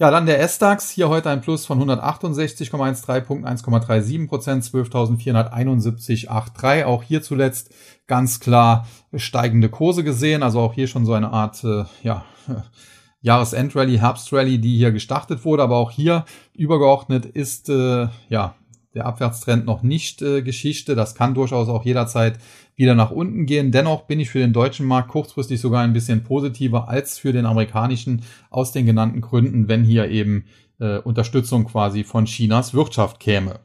Ja, 0.00 0.12
dann 0.12 0.26
der 0.26 0.40
S-DAX, 0.40 0.90
hier 0.90 1.08
heute 1.08 1.28
ein 1.28 1.40
Plus 1.40 1.66
von 1.66 1.82
168,13 1.82 3.20
Punkten, 3.22 3.48
1,37 3.48 4.28
Prozent, 4.28 4.62
12.471,83. 4.62 6.84
Auch 6.84 7.02
hier 7.02 7.20
zuletzt 7.20 7.74
ganz 8.06 8.38
klar 8.38 8.86
steigende 9.16 9.68
Kurse 9.68 10.04
gesehen, 10.04 10.44
also 10.44 10.60
auch 10.60 10.72
hier 10.72 10.86
schon 10.86 11.04
so 11.04 11.14
eine 11.14 11.32
Art, 11.32 11.64
äh, 11.64 11.82
ja, 12.04 12.24
Jahresendrallye, 13.22 13.98
Herbstrally, 13.98 14.60
die 14.60 14.76
hier 14.76 14.92
gestartet 14.92 15.44
wurde, 15.44 15.64
aber 15.64 15.78
auch 15.78 15.90
hier 15.90 16.24
übergeordnet 16.54 17.26
ist, 17.26 17.68
äh, 17.68 18.06
ja, 18.28 18.54
der 18.94 19.06
Abwärtstrend 19.06 19.66
noch 19.66 19.82
nicht 19.82 20.22
äh, 20.22 20.42
Geschichte. 20.42 20.94
Das 20.94 21.14
kann 21.14 21.34
durchaus 21.34 21.68
auch 21.68 21.84
jederzeit 21.84 22.38
wieder 22.76 22.94
nach 22.94 23.10
unten 23.10 23.46
gehen. 23.46 23.72
Dennoch 23.72 24.02
bin 24.02 24.20
ich 24.20 24.30
für 24.30 24.38
den 24.38 24.52
deutschen 24.52 24.86
Markt 24.86 25.08
kurzfristig 25.08 25.60
sogar 25.60 25.82
ein 25.82 25.92
bisschen 25.92 26.24
positiver 26.24 26.88
als 26.88 27.18
für 27.18 27.32
den 27.32 27.46
amerikanischen 27.46 28.22
aus 28.50 28.72
den 28.72 28.86
genannten 28.86 29.20
Gründen, 29.20 29.68
wenn 29.68 29.84
hier 29.84 30.08
eben 30.08 30.44
äh, 30.80 30.98
Unterstützung 30.98 31.64
quasi 31.64 32.04
von 32.04 32.24
Chinas 32.24 32.74
Wirtschaft 32.74 33.20
käme. 33.20 33.60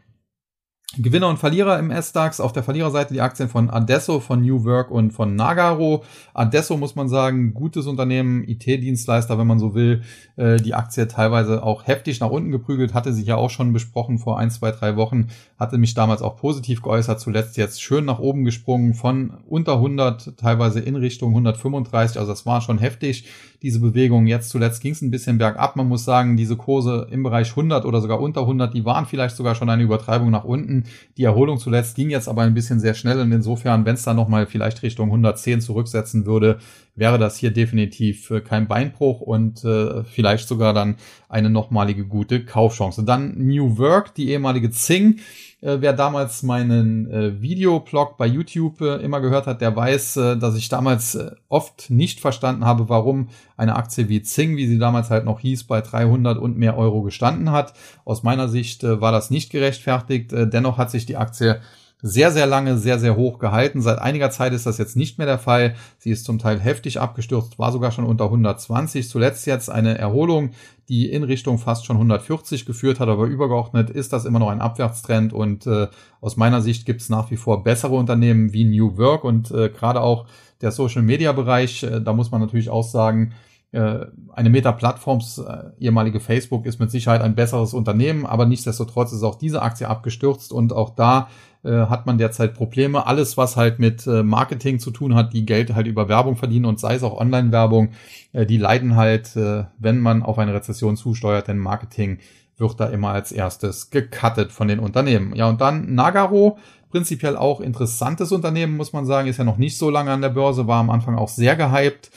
Gewinner 0.96 1.28
und 1.28 1.40
Verlierer 1.40 1.80
im 1.80 1.90
S-DAX. 1.90 2.40
Auf 2.40 2.54
der 2.54 2.62
Verliererseite 2.62 3.16
die 3.16 3.22
Aktien 3.22 3.50
von 3.50 3.72
Adesso, 3.72 4.20
von 4.20 4.42
New 4.42 4.64
Work 4.64 4.92
und 4.92 5.12
von 5.12 5.36
Nagaro. 5.36 6.04
Adesso 6.36 6.78
muss 6.78 6.96
man 6.96 7.10
sagen, 7.10 7.56
gutes 7.56 7.88
Unternehmen, 7.88 8.48
IT-Dienstleister, 8.48 9.40
wenn 9.40 9.48
man 9.48 9.58
so 9.58 9.74
will. 9.74 10.04
Äh, 10.36 10.58
die 10.58 10.76
Aktie 10.76 11.08
teilweise 11.08 11.64
auch 11.64 11.88
heftig 11.88 12.20
nach 12.20 12.30
unten 12.30 12.52
geprügelt, 12.52 12.94
hatte 12.94 13.12
sich 13.12 13.26
ja 13.26 13.38
auch 13.38 13.50
schon 13.50 13.74
besprochen 13.74 14.20
vor 14.20 14.38
ein, 14.38 14.52
zwei, 14.52 14.70
drei 14.70 14.96
Wochen. 14.96 15.30
Hatte 15.58 15.80
mich 15.80 15.96
damals 15.96 16.22
auch 16.22 16.36
positiv 16.36 16.84
geäußert. 16.84 17.20
Zuletzt 17.20 17.58
jetzt 17.58 17.82
schön 17.82 18.06
nach 18.06 18.20
oben 18.20 18.46
gesprungen 18.46 18.94
von 18.94 19.40
unter 19.48 19.74
100, 19.74 20.38
teilweise 20.38 20.80
in 20.80 20.96
Richtung 20.96 21.32
135. 21.32 22.20
Also 22.20 22.32
das 22.32 22.46
war 22.46 22.62
schon 22.62 22.78
heftig 22.78 23.26
diese 23.64 23.80
Bewegung. 23.80 24.28
Jetzt 24.28 24.50
zuletzt 24.50 24.82
ging 24.82 24.92
es 24.92 25.02
ein 25.02 25.10
bisschen 25.10 25.38
bergab. 25.38 25.76
Man 25.76 25.88
muss 25.88 26.04
sagen, 26.04 26.38
diese 26.38 26.58
Kurse 26.58 27.08
im 27.10 27.24
Bereich 27.24 27.50
100 27.52 27.86
oder 27.86 28.02
sogar 28.02 28.20
unter 28.20 28.42
100, 28.42 28.74
die 28.74 28.86
waren 28.86 29.06
vielleicht 29.06 29.38
sogar 29.38 29.56
schon 29.56 29.70
eine 29.70 29.84
Übertreibung 29.84 30.30
nach 30.30 30.44
unten. 30.44 30.83
Die 31.18 31.24
Erholung 31.24 31.58
zuletzt 31.58 31.96
ging 31.96 32.10
jetzt 32.10 32.28
aber 32.28 32.44
ein 32.44 32.54
bisschen 32.54 32.80
sehr 32.80 32.94
schnell 32.94 33.20
und 33.20 33.32
insofern, 33.32 33.86
wenn 33.86 33.96
es 33.96 34.04
dann 34.04 34.16
nochmal 34.16 34.46
vielleicht 34.46 34.84
Richtung 34.84 35.08
110 35.08 35.62
zurücksetzen 35.62 36.26
würde, 36.26 36.60
wäre 36.96 37.18
das 37.18 37.38
hier 37.38 37.52
definitiv 37.52 38.30
äh, 38.32 38.42
kein 38.42 38.68
Beinbruch 38.68 39.22
und 39.22 39.64
äh, 39.64 40.04
vielleicht 40.04 40.48
sogar 40.48 40.74
dann 40.74 40.98
eine 41.30 41.50
nochmalige 41.50 42.06
gute 42.06 42.46
Kaufchance. 42.46 43.04
Dann 43.04 43.36
New 43.38 43.78
Work, 43.78 44.14
die 44.16 44.30
ehemalige 44.30 44.72
Zing. 44.72 45.20
Äh, 45.64 45.80
wer 45.80 45.94
damals 45.94 46.44
meinen 46.44 47.10
äh, 47.10 47.42
Videoblog 47.42 48.18
bei 48.18 48.28
YouTube 48.28 48.82
äh, 48.82 48.98
immer 48.98 49.22
gehört 49.22 49.48
hat, 49.48 49.62
der 49.62 49.74
weiß, 49.74 50.18
äh, 50.18 50.38
dass 50.38 50.58
ich 50.58 50.68
damals 50.68 51.16
äh, 51.16 51.32
oft 51.48 51.90
nicht 51.90 52.20
verstanden 52.20 52.66
habe, 52.66 52.90
warum 52.90 53.30
eine 53.56 53.78
Aktie 53.78 54.10
wie 54.10 54.22
Zing, 54.22 54.58
wie 54.58 54.68
sie 54.68 54.78
damals 54.78 55.10
halt 55.10 55.24
noch 55.24 55.40
hieß, 55.40 55.64
bei 55.64 55.80
300 55.80 56.38
und 56.38 56.58
mehr 56.58 56.78
Euro 56.78 57.02
gestanden 57.02 57.52
hat. 57.52 57.74
Aus 58.04 58.24
meiner 58.24 58.50
Sicht 58.50 58.84
äh, 58.84 59.00
war 59.00 59.14
das 59.14 59.30
nicht 59.30 59.52
gerechtfertigt. 59.52 60.32
Dennoch 60.34 60.78
hat 60.78 60.92
sich 60.92 61.06
die 61.06 61.18
Aktie 61.18 61.62
sehr, 62.06 62.32
sehr 62.32 62.46
lange, 62.46 62.78
sehr, 62.78 63.00
sehr 63.00 63.16
hoch 63.16 63.40
gehalten. 63.40 63.82
Seit 63.82 63.98
einiger 64.00 64.30
Zeit 64.30 64.52
ist 64.52 64.66
das 64.66 64.78
jetzt 64.78 64.98
nicht 64.98 65.18
mehr 65.18 65.26
der 65.26 65.40
Fall. 65.40 65.76
Sie 65.98 66.12
ist 66.12 66.26
zum 66.26 66.38
Teil 66.38 66.60
heftig 66.60 67.00
abgestürzt, 67.00 67.58
war 67.58 67.72
sogar 67.72 67.92
schon 67.92 68.06
unter 68.06 68.26
120. 68.26 69.10
Zuletzt 69.10 69.48
jetzt 69.48 69.70
eine 69.70 69.98
Erholung, 69.98 70.52
die 70.90 71.10
in 71.10 71.24
Richtung 71.24 71.58
fast 71.60 71.86
schon 71.86 71.96
140 71.96 72.66
geführt 72.66 73.00
hat, 73.00 73.08
aber 73.08 73.26
übergeordnet 73.26 73.90
ist 73.90 74.12
das 74.12 74.26
immer 74.26 74.40
noch 74.40 74.50
ein 74.50 74.60
Abwärtstrend 74.60 75.32
und 75.32 75.66
äh, 75.66 75.88
aus 76.20 76.36
meiner 76.36 76.62
Sicht 76.62 76.86
gibt 76.86 77.00
es 77.00 77.08
nach 77.08 77.32
wie 77.32 77.38
vor 77.38 77.64
bessere 77.64 77.96
Unternehmen 77.96 78.52
wie 78.52 78.66
New 78.66 78.98
Work 78.98 79.24
und 79.24 79.50
äh, 79.52 79.70
gerade 79.70 80.02
auch 80.02 80.26
der 80.60 80.72
Social-Media-Bereich, 80.72 81.84
äh, 81.84 82.02
da 82.02 82.12
muss 82.12 82.32
man 82.32 82.42
natürlich 82.42 82.70
auch 82.70 82.84
sagen, 82.84 83.32
eine 83.80 84.50
Meta-Plattforms, 84.50 85.40
äh, 85.40 85.72
ehemalige 85.80 86.20
Facebook, 86.20 86.66
ist 86.66 86.80
mit 86.80 86.92
Sicherheit 86.92 87.22
ein 87.22 87.36
besseres 87.36 87.74
Unternehmen, 87.74 88.26
aber 88.26 88.46
nichtsdestotrotz 88.46 89.12
ist 89.14 89.24
auch 89.24 89.36
diese 89.36 89.62
Aktie 89.62 89.88
abgestürzt 89.88 90.54
und 90.54 90.74
auch 90.74 90.92
da 90.92 91.28
äh, 91.64 91.88
hat 91.88 92.06
man 92.06 92.18
derzeit 92.18 92.54
Probleme. 92.54 93.08
Alles, 93.08 93.38
was 93.38 93.56
halt 93.56 93.80
mit 93.80 94.06
äh, 94.06 94.22
Marketing 94.22 94.80
zu 94.80 94.92
tun 94.92 95.16
hat, 95.16 95.34
die 95.34 95.46
Geld 95.46 95.74
halt 95.74 95.88
über 95.88 96.10
Werbung 96.10 96.36
verdienen 96.36 96.66
und 96.66 96.80
sei 96.80 96.96
es 96.96 97.04
auch 97.04 97.20
Online-Werbung, 97.20 97.90
äh, 98.34 98.46
die 98.46 98.58
leiden 98.58 98.96
halt, 98.96 99.36
äh, 99.36 99.64
wenn 99.80 100.00
man 100.00 100.24
auf 100.24 100.38
eine 100.38 100.54
Rezession 100.54 100.98
zusteuert, 100.98 101.48
denn 101.48 101.58
Marketing 101.58 102.20
wird 102.58 102.80
da 102.80 102.88
immer 102.88 103.10
als 103.10 103.32
erstes 103.32 103.90
gecuttet 103.90 104.52
von 104.52 104.68
den 104.68 104.80
Unternehmen. 104.80 105.36
Ja, 105.36 105.50
und 105.50 105.62
dann 105.62 105.96
Nagaro, 105.96 106.58
prinzipiell 106.90 107.36
auch 107.36 107.62
interessantes 107.62 108.32
Unternehmen, 108.32 108.78
muss 108.78 108.94
man 108.94 109.06
sagen, 109.06 109.28
ist 109.28 109.38
ja 109.38 109.44
noch 109.44 109.58
nicht 109.58 109.78
so 109.78 109.90
lange 109.90 110.12
an 110.12 110.22
der 110.22 110.30
Börse, 110.30 110.68
war 110.68 110.80
am 110.80 110.90
Anfang 110.90 111.18
auch 111.18 111.30
sehr 111.30 111.56
gehypt. 111.56 112.12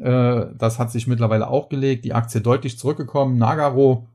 Äh, 0.00 0.46
das 0.56 0.78
hat 0.78 0.90
sich 0.90 1.06
mittlerweile 1.06 1.48
auch 1.48 1.68
gelegt. 1.68 2.04
Die 2.04 2.14
Aktie 2.14 2.40
deutlich 2.40 2.78
zurückgekommen. 2.78 3.38
Nagaro, 3.38 4.08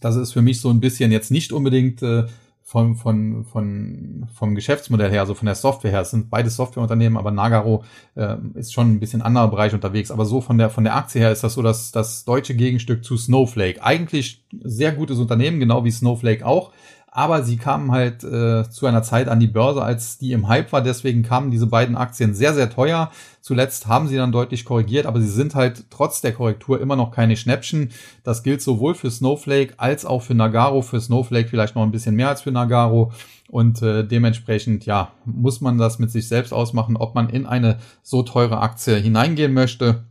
das 0.00 0.16
ist 0.16 0.32
für 0.32 0.42
mich 0.42 0.60
so 0.60 0.70
ein 0.70 0.80
bisschen 0.80 1.12
jetzt 1.12 1.30
nicht 1.30 1.52
unbedingt 1.52 2.02
äh, 2.02 2.24
von, 2.62 2.96
von, 2.96 3.44
von, 3.44 4.26
vom 4.34 4.54
Geschäftsmodell 4.54 5.10
her, 5.10 5.20
also 5.20 5.34
von 5.34 5.46
der 5.46 5.54
Software 5.54 5.90
her. 5.90 6.00
Es 6.00 6.10
sind 6.10 6.30
beide 6.30 6.48
Softwareunternehmen, 6.50 7.18
aber 7.18 7.30
Nagaro 7.30 7.84
äh, 8.14 8.36
ist 8.54 8.72
schon 8.72 8.92
ein 8.92 9.00
bisschen 9.00 9.22
anderer 9.22 9.48
Bereich 9.48 9.74
unterwegs. 9.74 10.10
Aber 10.10 10.24
so 10.24 10.40
von 10.40 10.58
der, 10.58 10.70
von 10.70 10.82
der 10.82 10.96
Aktie 10.96 11.20
her 11.20 11.30
ist 11.30 11.44
das 11.44 11.54
so 11.54 11.62
dass 11.62 11.92
das 11.92 12.24
deutsche 12.24 12.54
Gegenstück 12.54 13.04
zu 13.04 13.16
Snowflake. 13.16 13.82
Eigentlich 13.84 14.44
sehr 14.62 14.92
gutes 14.92 15.18
Unternehmen, 15.18 15.60
genau 15.60 15.84
wie 15.84 15.90
Snowflake 15.90 16.44
auch 16.44 16.72
aber 17.16 17.44
sie 17.44 17.56
kamen 17.56 17.92
halt 17.92 18.24
äh, 18.24 18.68
zu 18.68 18.86
einer 18.86 19.04
Zeit 19.04 19.28
an 19.28 19.38
die 19.38 19.46
Börse, 19.46 19.80
als 19.80 20.18
die 20.18 20.32
im 20.32 20.48
Hype 20.48 20.72
war. 20.72 20.82
Deswegen 20.82 21.22
kamen 21.22 21.52
diese 21.52 21.68
beiden 21.68 21.94
Aktien 21.94 22.34
sehr, 22.34 22.54
sehr 22.54 22.68
teuer. 22.70 23.12
Zuletzt 23.40 23.86
haben 23.86 24.08
sie 24.08 24.16
dann 24.16 24.32
deutlich 24.32 24.64
korrigiert, 24.64 25.06
aber 25.06 25.20
sie 25.20 25.28
sind 25.28 25.54
halt 25.54 25.84
trotz 25.90 26.22
der 26.22 26.32
Korrektur 26.32 26.80
immer 26.80 26.96
noch 26.96 27.12
keine 27.12 27.36
Schnäppchen. 27.36 27.90
Das 28.24 28.42
gilt 28.42 28.62
sowohl 28.62 28.96
für 28.96 29.12
Snowflake 29.12 29.74
als 29.76 30.04
auch 30.04 30.22
für 30.22 30.34
Nagaro. 30.34 30.82
Für 30.82 31.00
Snowflake 31.00 31.48
vielleicht 31.48 31.76
noch 31.76 31.84
ein 31.84 31.92
bisschen 31.92 32.16
mehr 32.16 32.30
als 32.30 32.42
für 32.42 32.50
Nagaro. 32.50 33.12
Und 33.48 33.80
äh, 33.80 34.04
dementsprechend, 34.04 34.84
ja, 34.84 35.12
muss 35.24 35.60
man 35.60 35.78
das 35.78 36.00
mit 36.00 36.10
sich 36.10 36.26
selbst 36.26 36.52
ausmachen, 36.52 36.96
ob 36.96 37.14
man 37.14 37.28
in 37.28 37.46
eine 37.46 37.78
so 38.02 38.24
teure 38.24 38.58
Aktie 38.58 38.96
hineingehen 38.96 39.52
möchte. 39.52 40.02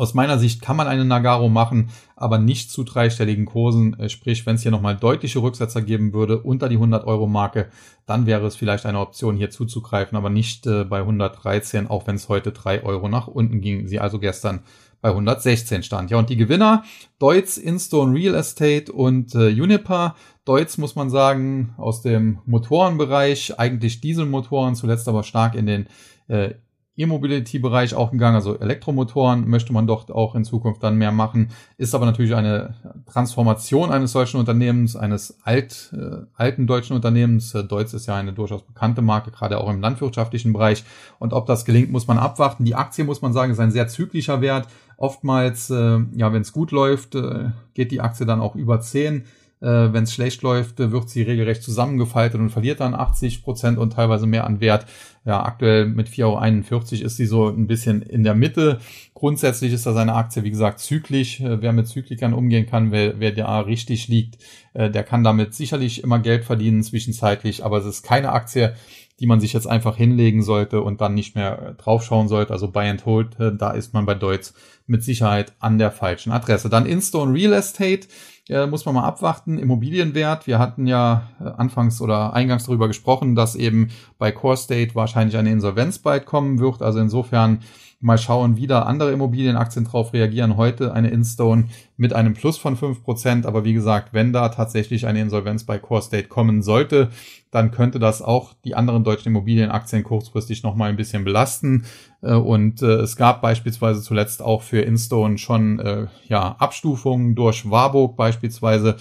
Aus 0.00 0.14
meiner 0.14 0.38
Sicht 0.38 0.62
kann 0.62 0.76
man 0.76 0.86
eine 0.86 1.04
Nagaro 1.04 1.50
machen, 1.50 1.90
aber 2.16 2.38
nicht 2.38 2.70
zu 2.70 2.84
dreistelligen 2.84 3.44
Kursen. 3.44 4.00
Äh, 4.00 4.08
sprich, 4.08 4.46
wenn 4.46 4.54
es 4.54 4.62
hier 4.62 4.70
nochmal 4.70 4.96
deutliche 4.96 5.40
Rücksetzer 5.40 5.82
geben 5.82 6.14
würde 6.14 6.40
unter 6.40 6.70
die 6.70 6.76
100 6.76 7.06
Euro 7.06 7.26
Marke, 7.26 7.68
dann 8.06 8.24
wäre 8.24 8.46
es 8.46 8.56
vielleicht 8.56 8.86
eine 8.86 8.98
Option 8.98 9.36
hier 9.36 9.50
zuzugreifen, 9.50 10.16
aber 10.16 10.30
nicht 10.30 10.66
äh, 10.66 10.84
bei 10.84 11.00
113, 11.00 11.90
auch 11.90 12.06
wenn 12.06 12.14
es 12.14 12.30
heute 12.30 12.52
drei 12.52 12.82
Euro 12.82 13.10
nach 13.10 13.26
unten 13.26 13.60
ging. 13.60 13.88
Sie 13.88 14.00
also 14.00 14.18
gestern 14.18 14.60
bei 15.02 15.10
116 15.10 15.82
stand. 15.82 16.10
Ja, 16.10 16.16
und 16.16 16.30
die 16.30 16.36
Gewinner, 16.36 16.82
Deutz, 17.18 17.58
Instone 17.58 18.14
Real 18.14 18.34
Estate 18.36 18.90
und 18.90 19.34
äh, 19.34 19.48
Uniper. 19.48 20.14
Deutz 20.46 20.78
muss 20.78 20.94
man 20.94 21.10
sagen, 21.10 21.74
aus 21.76 22.00
dem 22.00 22.38
Motorenbereich, 22.46 23.58
eigentlich 23.58 24.00
Dieselmotoren, 24.00 24.76
zuletzt 24.76 25.08
aber 25.08 25.24
stark 25.24 25.54
in 25.54 25.66
den 25.66 25.88
äh, 26.28 26.54
E-Mobility-Bereich 27.00 27.94
auch 27.94 28.10
gegangen, 28.10 28.36
also 28.36 28.58
Elektromotoren 28.58 29.48
möchte 29.48 29.72
man 29.72 29.86
dort 29.86 30.10
auch 30.10 30.34
in 30.34 30.44
Zukunft 30.44 30.82
dann 30.82 30.96
mehr 30.96 31.12
machen, 31.12 31.50
ist 31.78 31.94
aber 31.94 32.06
natürlich 32.06 32.34
eine 32.34 32.74
Transformation 33.10 33.90
eines 33.90 34.12
solchen 34.12 34.38
Unternehmens, 34.38 34.96
eines 34.96 35.38
alt, 35.42 35.92
äh, 35.92 36.24
alten 36.34 36.66
deutschen 36.66 36.96
Unternehmens. 36.96 37.54
Äh, 37.54 37.64
Deutz 37.64 37.92
ist 37.94 38.06
ja 38.06 38.16
eine 38.16 38.32
durchaus 38.32 38.62
bekannte 38.62 39.02
Marke, 39.02 39.30
gerade 39.30 39.58
auch 39.58 39.70
im 39.70 39.80
landwirtschaftlichen 39.80 40.52
Bereich. 40.52 40.84
Und 41.18 41.32
ob 41.32 41.46
das 41.46 41.64
gelingt, 41.64 41.90
muss 41.90 42.06
man 42.06 42.18
abwarten. 42.18 42.64
Die 42.64 42.74
Aktie, 42.74 43.04
muss 43.04 43.22
man 43.22 43.32
sagen, 43.32 43.52
ist 43.52 43.60
ein 43.60 43.70
sehr 43.70 43.88
zyklischer 43.88 44.40
Wert. 44.40 44.68
Oftmals, 44.96 45.70
äh, 45.70 45.98
ja, 46.14 46.32
wenn 46.32 46.42
es 46.42 46.52
gut 46.52 46.70
läuft, 46.72 47.14
äh, 47.14 47.50
geht 47.74 47.90
die 47.90 48.00
Aktie 48.00 48.26
dann 48.26 48.40
auch 48.40 48.54
über 48.54 48.80
10 48.80 49.24
äh, 49.60 49.92
Wenn 49.92 50.04
es 50.04 50.14
schlecht 50.14 50.42
läuft, 50.42 50.78
wird 50.78 51.10
sie 51.10 51.22
regelrecht 51.22 51.62
zusammengefaltet 51.62 52.40
und 52.40 52.50
verliert 52.50 52.80
dann 52.80 52.94
80 52.94 53.42
Prozent 53.42 53.78
und 53.78 53.92
teilweise 53.92 54.26
mehr 54.26 54.44
an 54.44 54.60
Wert. 54.60 54.86
Ja, 55.26 55.44
aktuell 55.44 55.84
mit 55.84 56.08
4,41 56.08 56.72
Euro 56.72 57.04
ist 57.04 57.16
sie 57.16 57.26
so 57.26 57.48
ein 57.48 57.66
bisschen 57.66 58.00
in 58.00 58.24
der 58.24 58.34
Mitte. 58.34 58.78
Grundsätzlich 59.12 59.74
ist 59.74 59.84
das 59.84 59.96
eine 59.96 60.14
Aktie, 60.14 60.44
wie 60.44 60.50
gesagt, 60.50 60.80
zyklisch. 60.80 61.40
Äh, 61.40 61.60
wer 61.60 61.74
mit 61.74 61.88
Zyklikern 61.88 62.32
umgehen 62.32 62.64
kann, 62.64 62.90
wer, 62.90 63.20
wer 63.20 63.32
da 63.32 63.60
richtig 63.60 64.08
liegt, 64.08 64.42
äh, 64.72 64.90
der 64.90 65.04
kann 65.04 65.24
damit 65.24 65.54
sicherlich 65.54 66.02
immer 66.02 66.20
Geld 66.20 66.46
verdienen 66.46 66.82
zwischenzeitlich, 66.82 67.62
aber 67.62 67.78
es 67.78 67.84
ist 67.84 68.02
keine 68.02 68.32
Aktie, 68.32 68.74
die 69.18 69.26
man 69.26 69.40
sich 69.40 69.52
jetzt 69.52 69.66
einfach 69.66 69.94
hinlegen 69.94 70.40
sollte 70.42 70.80
und 70.80 71.02
dann 71.02 71.12
nicht 71.12 71.34
mehr 71.34 71.60
äh, 71.60 71.74
draufschauen 71.74 72.28
sollte. 72.28 72.54
Also 72.54 72.70
Buy 72.70 72.88
and 72.88 73.04
Hold, 73.04 73.36
da 73.38 73.72
ist 73.72 73.92
man 73.92 74.06
bei 74.06 74.14
Deutz 74.14 74.54
mit 74.86 75.04
Sicherheit 75.04 75.52
an 75.58 75.76
der 75.76 75.90
falschen 75.90 76.32
Adresse. 76.32 76.70
Dann 76.70 76.86
Instone 76.86 77.34
Real 77.34 77.52
Estate 77.52 78.08
äh, 78.48 78.66
muss 78.66 78.84
man 78.84 78.94
mal 78.94 79.04
abwarten. 79.04 79.58
Immobilienwert, 79.58 80.46
wir 80.46 80.58
hatten 80.58 80.86
ja 80.86 81.28
äh, 81.40 81.44
anfangs 81.44 82.00
oder 82.00 82.32
eingangs 82.32 82.64
darüber 82.64 82.88
gesprochen, 82.88 83.34
dass 83.34 83.54
eben 83.54 83.88
bei 84.18 84.32
Core 84.32 84.56
State 84.56 84.94
wahrscheinlich 84.94 85.36
eine 85.36 85.50
Insolvenz 85.50 85.98
bald 85.98 86.26
kommen 86.26 86.58
wird. 86.58 86.82
Also 86.82 86.98
insofern 86.98 87.60
mal 88.00 88.18
schauen, 88.18 88.56
wie 88.56 88.66
da 88.66 88.82
andere 88.82 89.12
Immobilienaktien 89.12 89.84
drauf 89.84 90.12
reagieren. 90.12 90.56
Heute 90.56 90.94
eine 90.94 91.10
Instone 91.10 91.68
mit 92.00 92.14
einem 92.14 92.32
Plus 92.32 92.56
von 92.56 92.76
fünf 92.76 93.04
Prozent. 93.04 93.44
Aber 93.44 93.62
wie 93.62 93.74
gesagt, 93.74 94.14
wenn 94.14 94.32
da 94.32 94.48
tatsächlich 94.48 95.06
eine 95.06 95.20
Insolvenz 95.20 95.64
bei 95.64 95.78
Core 95.78 96.00
State 96.00 96.28
kommen 96.28 96.62
sollte, 96.62 97.10
dann 97.50 97.72
könnte 97.72 97.98
das 97.98 98.22
auch 98.22 98.54
die 98.64 98.74
anderen 98.74 99.04
deutschen 99.04 99.28
Immobilienaktien 99.28 100.02
kurzfristig 100.02 100.62
nochmal 100.62 100.88
ein 100.88 100.96
bisschen 100.96 101.24
belasten. 101.24 101.84
Äh, 102.22 102.32
und 102.32 102.80
äh, 102.80 103.00
es 103.00 103.16
gab 103.16 103.42
beispielsweise 103.42 104.00
zuletzt 104.00 104.40
auch 104.40 104.62
für 104.62 104.80
Instone 104.80 105.36
schon 105.36 105.78
äh, 105.78 106.06
ja, 106.26 106.56
Abstufungen 106.58 107.34
durch 107.34 107.70
Warburg 107.70 108.16
beispielsweise, 108.16 108.96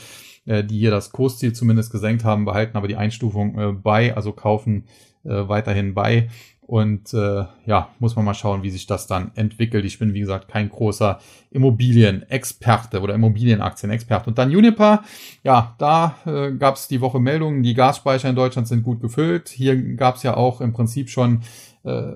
die 0.45 0.79
hier 0.79 0.89
das 0.89 1.11
Kursziel 1.11 1.53
zumindest 1.53 1.91
gesenkt 1.91 2.23
haben, 2.23 2.45
behalten 2.45 2.75
aber 2.75 2.87
die 2.87 2.95
Einstufung 2.95 3.83
bei, 3.83 4.15
also 4.15 4.31
kaufen 4.31 4.85
weiterhin 5.23 5.93
bei. 5.93 6.29
Und 6.69 7.15
äh, 7.15 7.45
ja, 7.65 7.89
muss 7.97 8.15
man 8.15 8.25
mal 8.25 8.35
schauen, 8.35 8.61
wie 8.61 8.69
sich 8.69 8.85
das 8.85 9.07
dann 9.07 9.31
entwickelt. 9.33 9.85
Ich 9.85 9.97
bin, 9.97 10.13
wie 10.13 10.19
gesagt, 10.19 10.49
kein 10.49 10.69
großer 10.69 11.17
Immobilienexperte 11.49 13.01
oder 13.01 13.15
Immobilienaktienexperte. 13.15 14.29
Und 14.29 14.37
dann 14.37 14.55
Uniper, 14.55 15.01
ja, 15.43 15.73
da 15.79 16.17
äh, 16.27 16.51
gab 16.51 16.75
es 16.75 16.87
die 16.87 17.01
Woche 17.01 17.19
Meldungen, 17.19 17.63
die 17.63 17.73
Gasspeicher 17.73 18.29
in 18.29 18.35
Deutschland 18.35 18.67
sind 18.67 18.83
gut 18.83 19.01
gefüllt. 19.01 19.49
Hier 19.49 19.95
gab 19.95 20.17
es 20.17 20.21
ja 20.21 20.37
auch 20.37 20.61
im 20.61 20.71
Prinzip 20.71 21.09
schon 21.09 21.41
äh, 21.83 22.11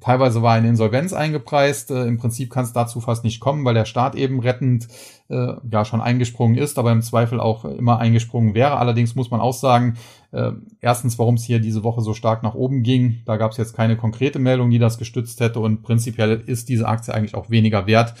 teilweise 0.00 0.42
war 0.42 0.54
eine 0.54 0.68
Insolvenz 0.68 1.12
eingepreist. 1.12 1.90
Äh, 1.90 2.04
Im 2.04 2.18
Prinzip 2.18 2.50
kann 2.50 2.64
es 2.64 2.72
dazu 2.72 3.00
fast 3.00 3.22
nicht 3.24 3.40
kommen, 3.40 3.64
weil 3.64 3.74
der 3.74 3.84
Staat 3.84 4.16
eben 4.16 4.40
rettend 4.40 4.88
äh, 5.28 5.54
ja 5.70 5.84
schon 5.84 6.00
eingesprungen 6.00 6.58
ist, 6.58 6.78
aber 6.78 6.90
im 6.90 7.00
Zweifel 7.00 7.38
auch 7.38 7.64
immer 7.64 7.98
eingesprungen 7.98 8.54
wäre. 8.54 8.76
Allerdings 8.76 9.14
muss 9.14 9.30
man 9.30 9.40
auch 9.40 9.54
sagen, 9.54 9.96
äh, 10.34 10.52
erstens, 10.80 11.18
warum 11.18 11.36
es 11.36 11.44
hier 11.44 11.60
diese 11.60 11.84
Woche 11.84 12.00
so 12.00 12.12
stark 12.12 12.42
nach 12.42 12.54
oben 12.54 12.82
ging. 12.82 13.22
Da 13.24 13.36
gab 13.36 13.52
es 13.52 13.56
jetzt 13.56 13.74
keine 13.76 13.96
konkrete 13.96 14.38
Meldung, 14.38 14.70
die 14.70 14.80
das 14.80 14.98
gestützt 14.98 15.40
hätte 15.40 15.60
und 15.60 15.82
prinzipiell 15.82 16.42
ist 16.44 16.68
diese 16.68 16.88
Aktie 16.88 17.14
eigentlich 17.14 17.34
auch 17.34 17.50
weniger 17.50 17.86
wert. 17.86 18.14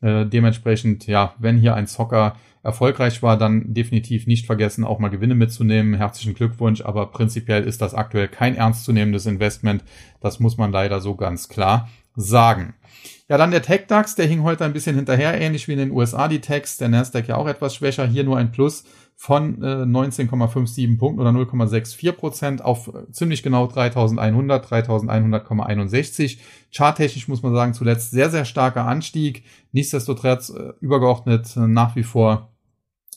Äh, 0.00 0.26
dementsprechend, 0.26 1.06
ja, 1.06 1.34
wenn 1.38 1.58
hier 1.58 1.74
ein 1.74 1.86
Zocker 1.86 2.36
erfolgreich 2.62 3.22
war, 3.22 3.36
dann 3.36 3.74
definitiv 3.74 4.26
nicht 4.26 4.46
vergessen, 4.46 4.84
auch 4.84 4.98
mal 4.98 5.08
Gewinne 5.08 5.34
mitzunehmen. 5.34 5.94
Herzlichen 5.94 6.34
Glückwunsch, 6.34 6.80
aber 6.80 7.06
prinzipiell 7.06 7.64
ist 7.64 7.82
das 7.82 7.94
aktuell 7.94 8.28
kein 8.28 8.56
ernstzunehmendes 8.56 9.26
Investment. 9.26 9.84
Das 10.20 10.40
muss 10.40 10.56
man 10.56 10.72
leider 10.72 11.00
so 11.00 11.16
ganz 11.16 11.48
klar 11.48 11.88
sagen. 12.14 12.74
Ja, 13.28 13.36
dann 13.36 13.50
der 13.50 13.62
Tech-DAX, 13.62 14.14
der 14.14 14.26
hing 14.26 14.42
heute 14.42 14.64
ein 14.64 14.72
bisschen 14.72 14.96
hinterher, 14.96 15.38
ähnlich 15.38 15.68
wie 15.68 15.72
in 15.72 15.78
den 15.78 15.90
USA 15.90 16.28
die 16.28 16.40
Techs. 16.40 16.78
Der 16.78 16.88
Nasdaq 16.88 17.28
ja 17.28 17.36
auch 17.36 17.46
etwas 17.46 17.74
schwächer, 17.74 18.06
hier 18.06 18.24
nur 18.24 18.38
ein 18.38 18.52
Plus 18.52 18.84
von 19.20 19.60
äh, 19.64 19.82
19,57 19.82 20.96
Punkten 20.96 21.20
oder 21.20 21.30
0,64 21.30 22.12
Prozent 22.12 22.64
auf 22.64 22.86
äh, 22.86 23.10
ziemlich 23.10 23.42
genau 23.42 23.66
3100, 23.66 24.64
3100,61. 24.64 26.38
Charttechnisch 26.70 27.26
muss 27.26 27.42
man 27.42 27.52
sagen, 27.52 27.74
zuletzt 27.74 28.12
sehr, 28.12 28.30
sehr 28.30 28.44
starker 28.44 28.86
Anstieg. 28.86 29.42
Nichtsdestotrotz 29.72 30.50
äh, 30.50 30.72
übergeordnet 30.80 31.56
äh, 31.56 31.66
nach 31.66 31.96
wie 31.96 32.04
vor 32.04 32.52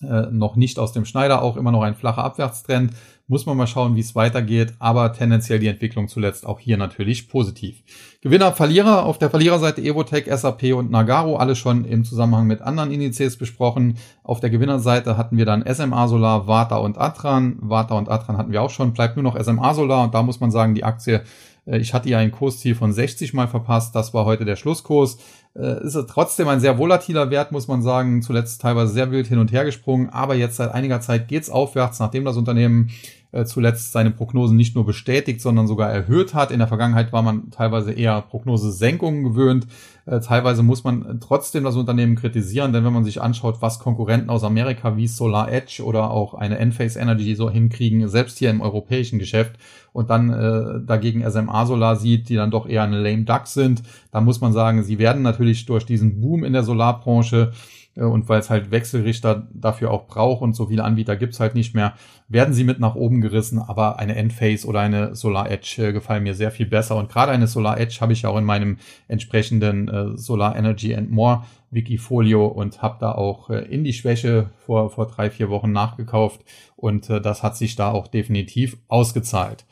äh, 0.02 0.24
noch 0.32 0.56
nicht 0.56 0.80
aus 0.80 0.92
dem 0.92 1.06
Schneider, 1.06 1.44
auch 1.44 1.56
immer 1.56 1.72
noch 1.72 1.84
ein 1.84 1.94
flacher 1.94 2.24
Abwärtstrend 2.24 2.94
Muss 3.32 3.46
man 3.46 3.56
mal 3.56 3.66
schauen, 3.66 3.96
wie 3.96 4.02
es 4.02 4.14
weitergeht, 4.14 4.74
aber 4.80 5.14
tendenziell 5.14 5.58
die 5.58 5.68
Entwicklung 5.68 6.10
zuletzt 6.10 6.46
auch 6.46 6.60
hier 6.60 6.76
natürlich 6.76 7.30
positiv. 7.30 7.82
Gewinner, 8.20 8.52
Verlierer 8.52 9.06
auf 9.06 9.20
der 9.20 9.30
Verliererseite 9.30 9.82
Evotech, 9.82 10.26
SAP 10.30 10.74
und 10.74 10.92
Nagaro, 10.92 11.38
alle 11.38 11.56
schon 11.56 11.86
im 11.86 12.04
Zusammenhang 12.04 12.46
mit 12.46 12.62
anderen 12.62 12.92
Indizes 12.92 13.38
besprochen. 13.38 13.96
Auf 14.22 14.42
der 14.42 14.50
Gewinnerseite 14.50 15.16
hatten 15.16 15.38
wir 15.38 15.46
dann 15.46 15.64
SMA 15.66 16.10
Solar, 16.10 16.46
Vata 16.46 16.76
und 16.76 16.98
Atran. 16.98 17.56
Vata 17.62 17.98
und 17.98 18.10
Atran 18.10 18.38
hatten 18.38 18.52
wir 18.52 18.62
auch 18.62 18.70
schon, 18.70 18.92
bleibt 18.92 19.16
nur 19.16 19.24
noch 19.24 19.42
SMA 19.42 19.74
Solar 19.76 20.04
und 20.04 20.14
da 20.14 20.24
muss 20.24 20.42
man 20.42 20.52
sagen, 20.52 20.76
die 20.76 20.84
Aktie 20.84 21.24
äh, 21.66 21.78
ich 21.78 21.94
hatte 21.94 22.10
ja 22.10 22.18
ein 22.18 22.32
Kursziel 22.32 22.76
von 22.76 22.92
60 22.92 23.34
mal 23.34 23.48
verpasst. 23.48 23.96
Das 23.96 24.14
war 24.14 24.26
heute 24.26 24.46
der 24.46 24.56
Schlusskurs. 24.56 25.18
Äh, 25.54 25.86
ist 25.86 25.98
trotzdem 26.08 26.48
ein 26.48 26.60
sehr 26.62 26.78
volatiler 26.78 27.30
Wert, 27.30 27.52
muss 27.52 27.68
man 27.68 27.82
sagen. 27.82 28.22
Zuletzt 28.22 28.62
teilweise 28.62 28.94
sehr 28.94 29.12
wild 29.12 29.28
hin 29.28 29.40
und 29.40 29.52
her 29.52 29.66
gesprungen. 29.66 30.10
Aber 30.10 30.36
jetzt 30.36 30.58
seit 30.58 30.74
einiger 30.74 31.02
Zeit 31.02 31.28
geht's 31.28 31.50
aufwärts, 31.50 32.00
nachdem 32.00 32.26
das 32.26 32.38
Unternehmen 32.38 32.90
äh, 33.32 33.46
zuletzt 33.46 33.92
seine 33.92 34.12
Prognosen 34.12 34.58
nicht 34.58 34.76
nur 34.76 34.86
bestätigt, 34.86 35.42
sondern 35.42 35.68
sogar 35.68 35.90
erhöht 35.92 36.34
hat. 36.34 36.52
In 36.52 36.60
der 36.60 36.68
Vergangenheit 36.68 37.12
war 37.12 37.22
man 37.22 37.50
teilweise 37.52 37.92
eher 37.92 38.22
Prognosesenkungen 38.22 39.24
gewöhnt. 39.24 39.68
Äh, 40.06 40.20
teilweise 40.20 40.64
muss 40.64 40.84
man 40.84 41.20
trotzdem 41.20 41.64
das 41.64 41.76
Unternehmen 41.76 42.16
kritisieren, 42.16 42.74
denn 42.74 42.84
wenn 42.84 42.94
man 42.94 43.04
sich 43.04 43.22
anschaut, 43.22 43.62
was 43.62 43.80
Konkurrenten 43.80 44.30
aus 44.30 44.44
Amerika 44.44 44.98
wie 44.98 45.08
Solar 45.08 45.52
Edge 45.52 45.84
oder 45.84 46.12
auch 46.12 46.34
eine 46.34 46.58
Enphase 46.58 47.00
Energy 47.00 47.36
so 47.36 47.50
hinkriegen, 47.50 48.08
selbst 48.08 48.40
hier 48.40 48.50
im 48.50 48.62
europäischen 48.62 49.20
Geschäft, 49.20 49.58
und 49.94 50.10
dann 50.10 50.30
äh, 50.30 50.86
dagegen 50.86 51.30
SMA 51.30 51.66
Solar 51.66 51.98
sieht, 51.98 52.30
die 52.30 52.36
dann 52.36 52.52
doch 52.52 52.68
eher 52.68 52.84
eine 52.84 53.02
lame 53.02 53.24
duck 53.24 53.48
sind, 53.48 53.84
da 54.12 54.22
muss 54.22 54.40
man 54.40 54.54
sagen, 54.54 54.84
sie 54.84 55.00
werden 55.00 55.22
natürlich 55.22 55.66
durch 55.66 55.86
diesen 55.86 56.22
Boom 56.22 56.44
in 56.44 56.54
der 56.54 56.64
Solarbranche 56.64 57.52
äh, 57.52 57.81
und 57.96 58.30
weil 58.30 58.40
es 58.40 58.50
halt 58.50 58.72
Wechselrichter 58.72 59.48
dafür 59.54 59.92
auch 59.92 60.08
braucht 60.08 60.42
und 60.42 60.56
so 60.56 60.68
viele 60.68 60.84
Anbieter 60.84 61.18
gibt's 61.18 61.40
halt 61.40 61.56
nicht 61.56 61.76
mehr, 61.76 61.94
werden 62.30 62.54
sie 62.54 62.64
mit 62.64 62.80
nach 62.80 62.96
oben 62.96 63.20
gerissen, 63.20 63.60
aber 63.60 64.00
eine 64.00 64.16
Enphase 64.16 64.66
oder 64.66 64.80
eine 64.80 65.16
Solar 65.16 65.52
Edge 65.52 65.88
äh, 65.88 65.92
gefallen 65.92 66.24
mir 66.24 66.34
sehr 66.34 66.52
viel 66.52 66.68
besser. 66.68 66.96
Und 66.96 67.10
gerade 67.10 67.32
eine 67.34 67.48
Solar 67.48 67.80
Edge 67.80 67.98
habe 68.00 68.14
ich 68.14 68.26
auch 68.26 68.38
in 68.38 68.46
meinem 68.46 68.78
entsprechenden 69.10 69.90
äh, 69.90 70.18
Solar 70.18 70.56
Energy 70.56 70.96
and 70.96 71.12
More 71.12 71.44
Wikifolio 71.70 72.46
und 72.48 72.82
habe 72.82 72.98
da 73.00 73.12
auch 73.14 73.50
äh, 73.50 73.60
in 73.66 73.84
die 73.84 73.94
Schwäche 73.94 74.52
vor, 74.66 74.90
vor 74.90 75.08
drei, 75.08 75.30
vier 75.30 75.50
Wochen 75.50 75.72
nachgekauft. 75.72 76.42
Und 76.78 77.10
äh, 77.10 77.20
das 77.22 77.44
hat 77.44 77.58
sich 77.58 77.76
da 77.76 77.92
auch 77.92 78.08
definitiv 78.08 78.78
ausgezahlt. 78.88 79.66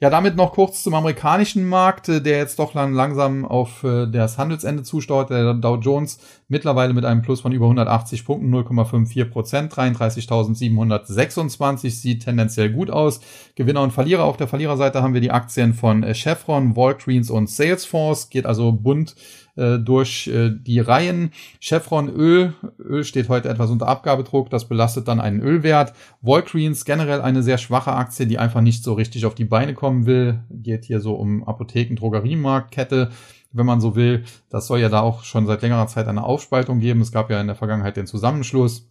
Ja, 0.00 0.10
damit 0.10 0.36
noch 0.36 0.52
kurz 0.52 0.84
zum 0.84 0.94
amerikanischen 0.94 1.68
Markt, 1.68 2.08
äh, 2.08 2.22
der 2.22 2.38
jetzt 2.38 2.60
doch 2.60 2.72
lang, 2.72 2.92
langsam 2.92 3.44
auf 3.44 3.82
äh, 3.82 4.06
das 4.06 4.38
Handelsende 4.38 4.84
zusteuert. 4.84 5.30
Der 5.30 5.54
Dow 5.54 5.74
Jones 5.74 6.20
mittlerweile 6.46 6.94
mit 6.94 7.04
einem 7.04 7.22
Plus 7.22 7.40
von 7.40 7.50
über 7.50 7.64
180 7.64 8.24
Punkten, 8.24 8.54
0,54 8.54 9.24
Prozent, 9.24 9.74
33.726, 9.74 11.90
sieht 11.90 12.22
tendenziell 12.22 12.70
gut 12.70 12.90
aus. 12.90 13.18
Gewinner 13.56 13.82
und 13.82 13.92
Verlierer 13.92 14.22
auf 14.22 14.36
der 14.36 14.46
Verliererseite 14.46 15.02
haben 15.02 15.14
wir 15.14 15.20
die 15.20 15.32
Aktien 15.32 15.74
von 15.74 16.04
äh, 16.04 16.14
Chevron, 16.14 16.76
Walgreens 16.76 17.28
und 17.28 17.50
Salesforce, 17.50 18.30
geht 18.30 18.46
also 18.46 18.70
bunt 18.70 19.16
äh, 19.58 19.78
durch 19.78 20.28
äh, 20.28 20.50
die 20.50 20.80
Reihen. 20.80 21.32
Chevron 21.60 22.08
Öl, 22.08 22.54
Öl 22.78 23.04
steht 23.04 23.28
heute 23.28 23.48
etwas 23.48 23.70
unter 23.70 23.88
Abgabedruck, 23.88 24.50
das 24.50 24.68
belastet 24.68 25.08
dann 25.08 25.20
einen 25.20 25.40
Ölwert. 25.40 25.92
Walgreens 26.22 26.84
generell 26.84 27.20
eine 27.20 27.42
sehr 27.42 27.58
schwache 27.58 27.92
Aktie, 27.92 28.26
die 28.26 28.38
einfach 28.38 28.60
nicht 28.60 28.84
so 28.84 28.94
richtig 28.94 29.26
auf 29.26 29.34
die 29.34 29.44
Beine 29.44 29.74
kommen 29.74 30.06
will. 30.06 30.40
Geht 30.50 30.84
hier 30.84 31.00
so 31.00 31.14
um 31.14 31.44
Apotheken, 31.44 31.96
Drogeriemarktkette 31.96 33.10
wenn 33.50 33.66
man 33.66 33.80
so 33.80 33.96
will. 33.96 34.24
Das 34.50 34.66
soll 34.66 34.78
ja 34.78 34.90
da 34.90 35.00
auch 35.00 35.24
schon 35.24 35.46
seit 35.46 35.62
längerer 35.62 35.86
Zeit 35.86 36.06
eine 36.06 36.22
Aufspaltung 36.22 36.80
geben. 36.80 37.00
Es 37.00 37.12
gab 37.12 37.30
ja 37.30 37.40
in 37.40 37.46
der 37.46 37.56
Vergangenheit 37.56 37.96
den 37.96 38.06
Zusammenschluss 38.06 38.90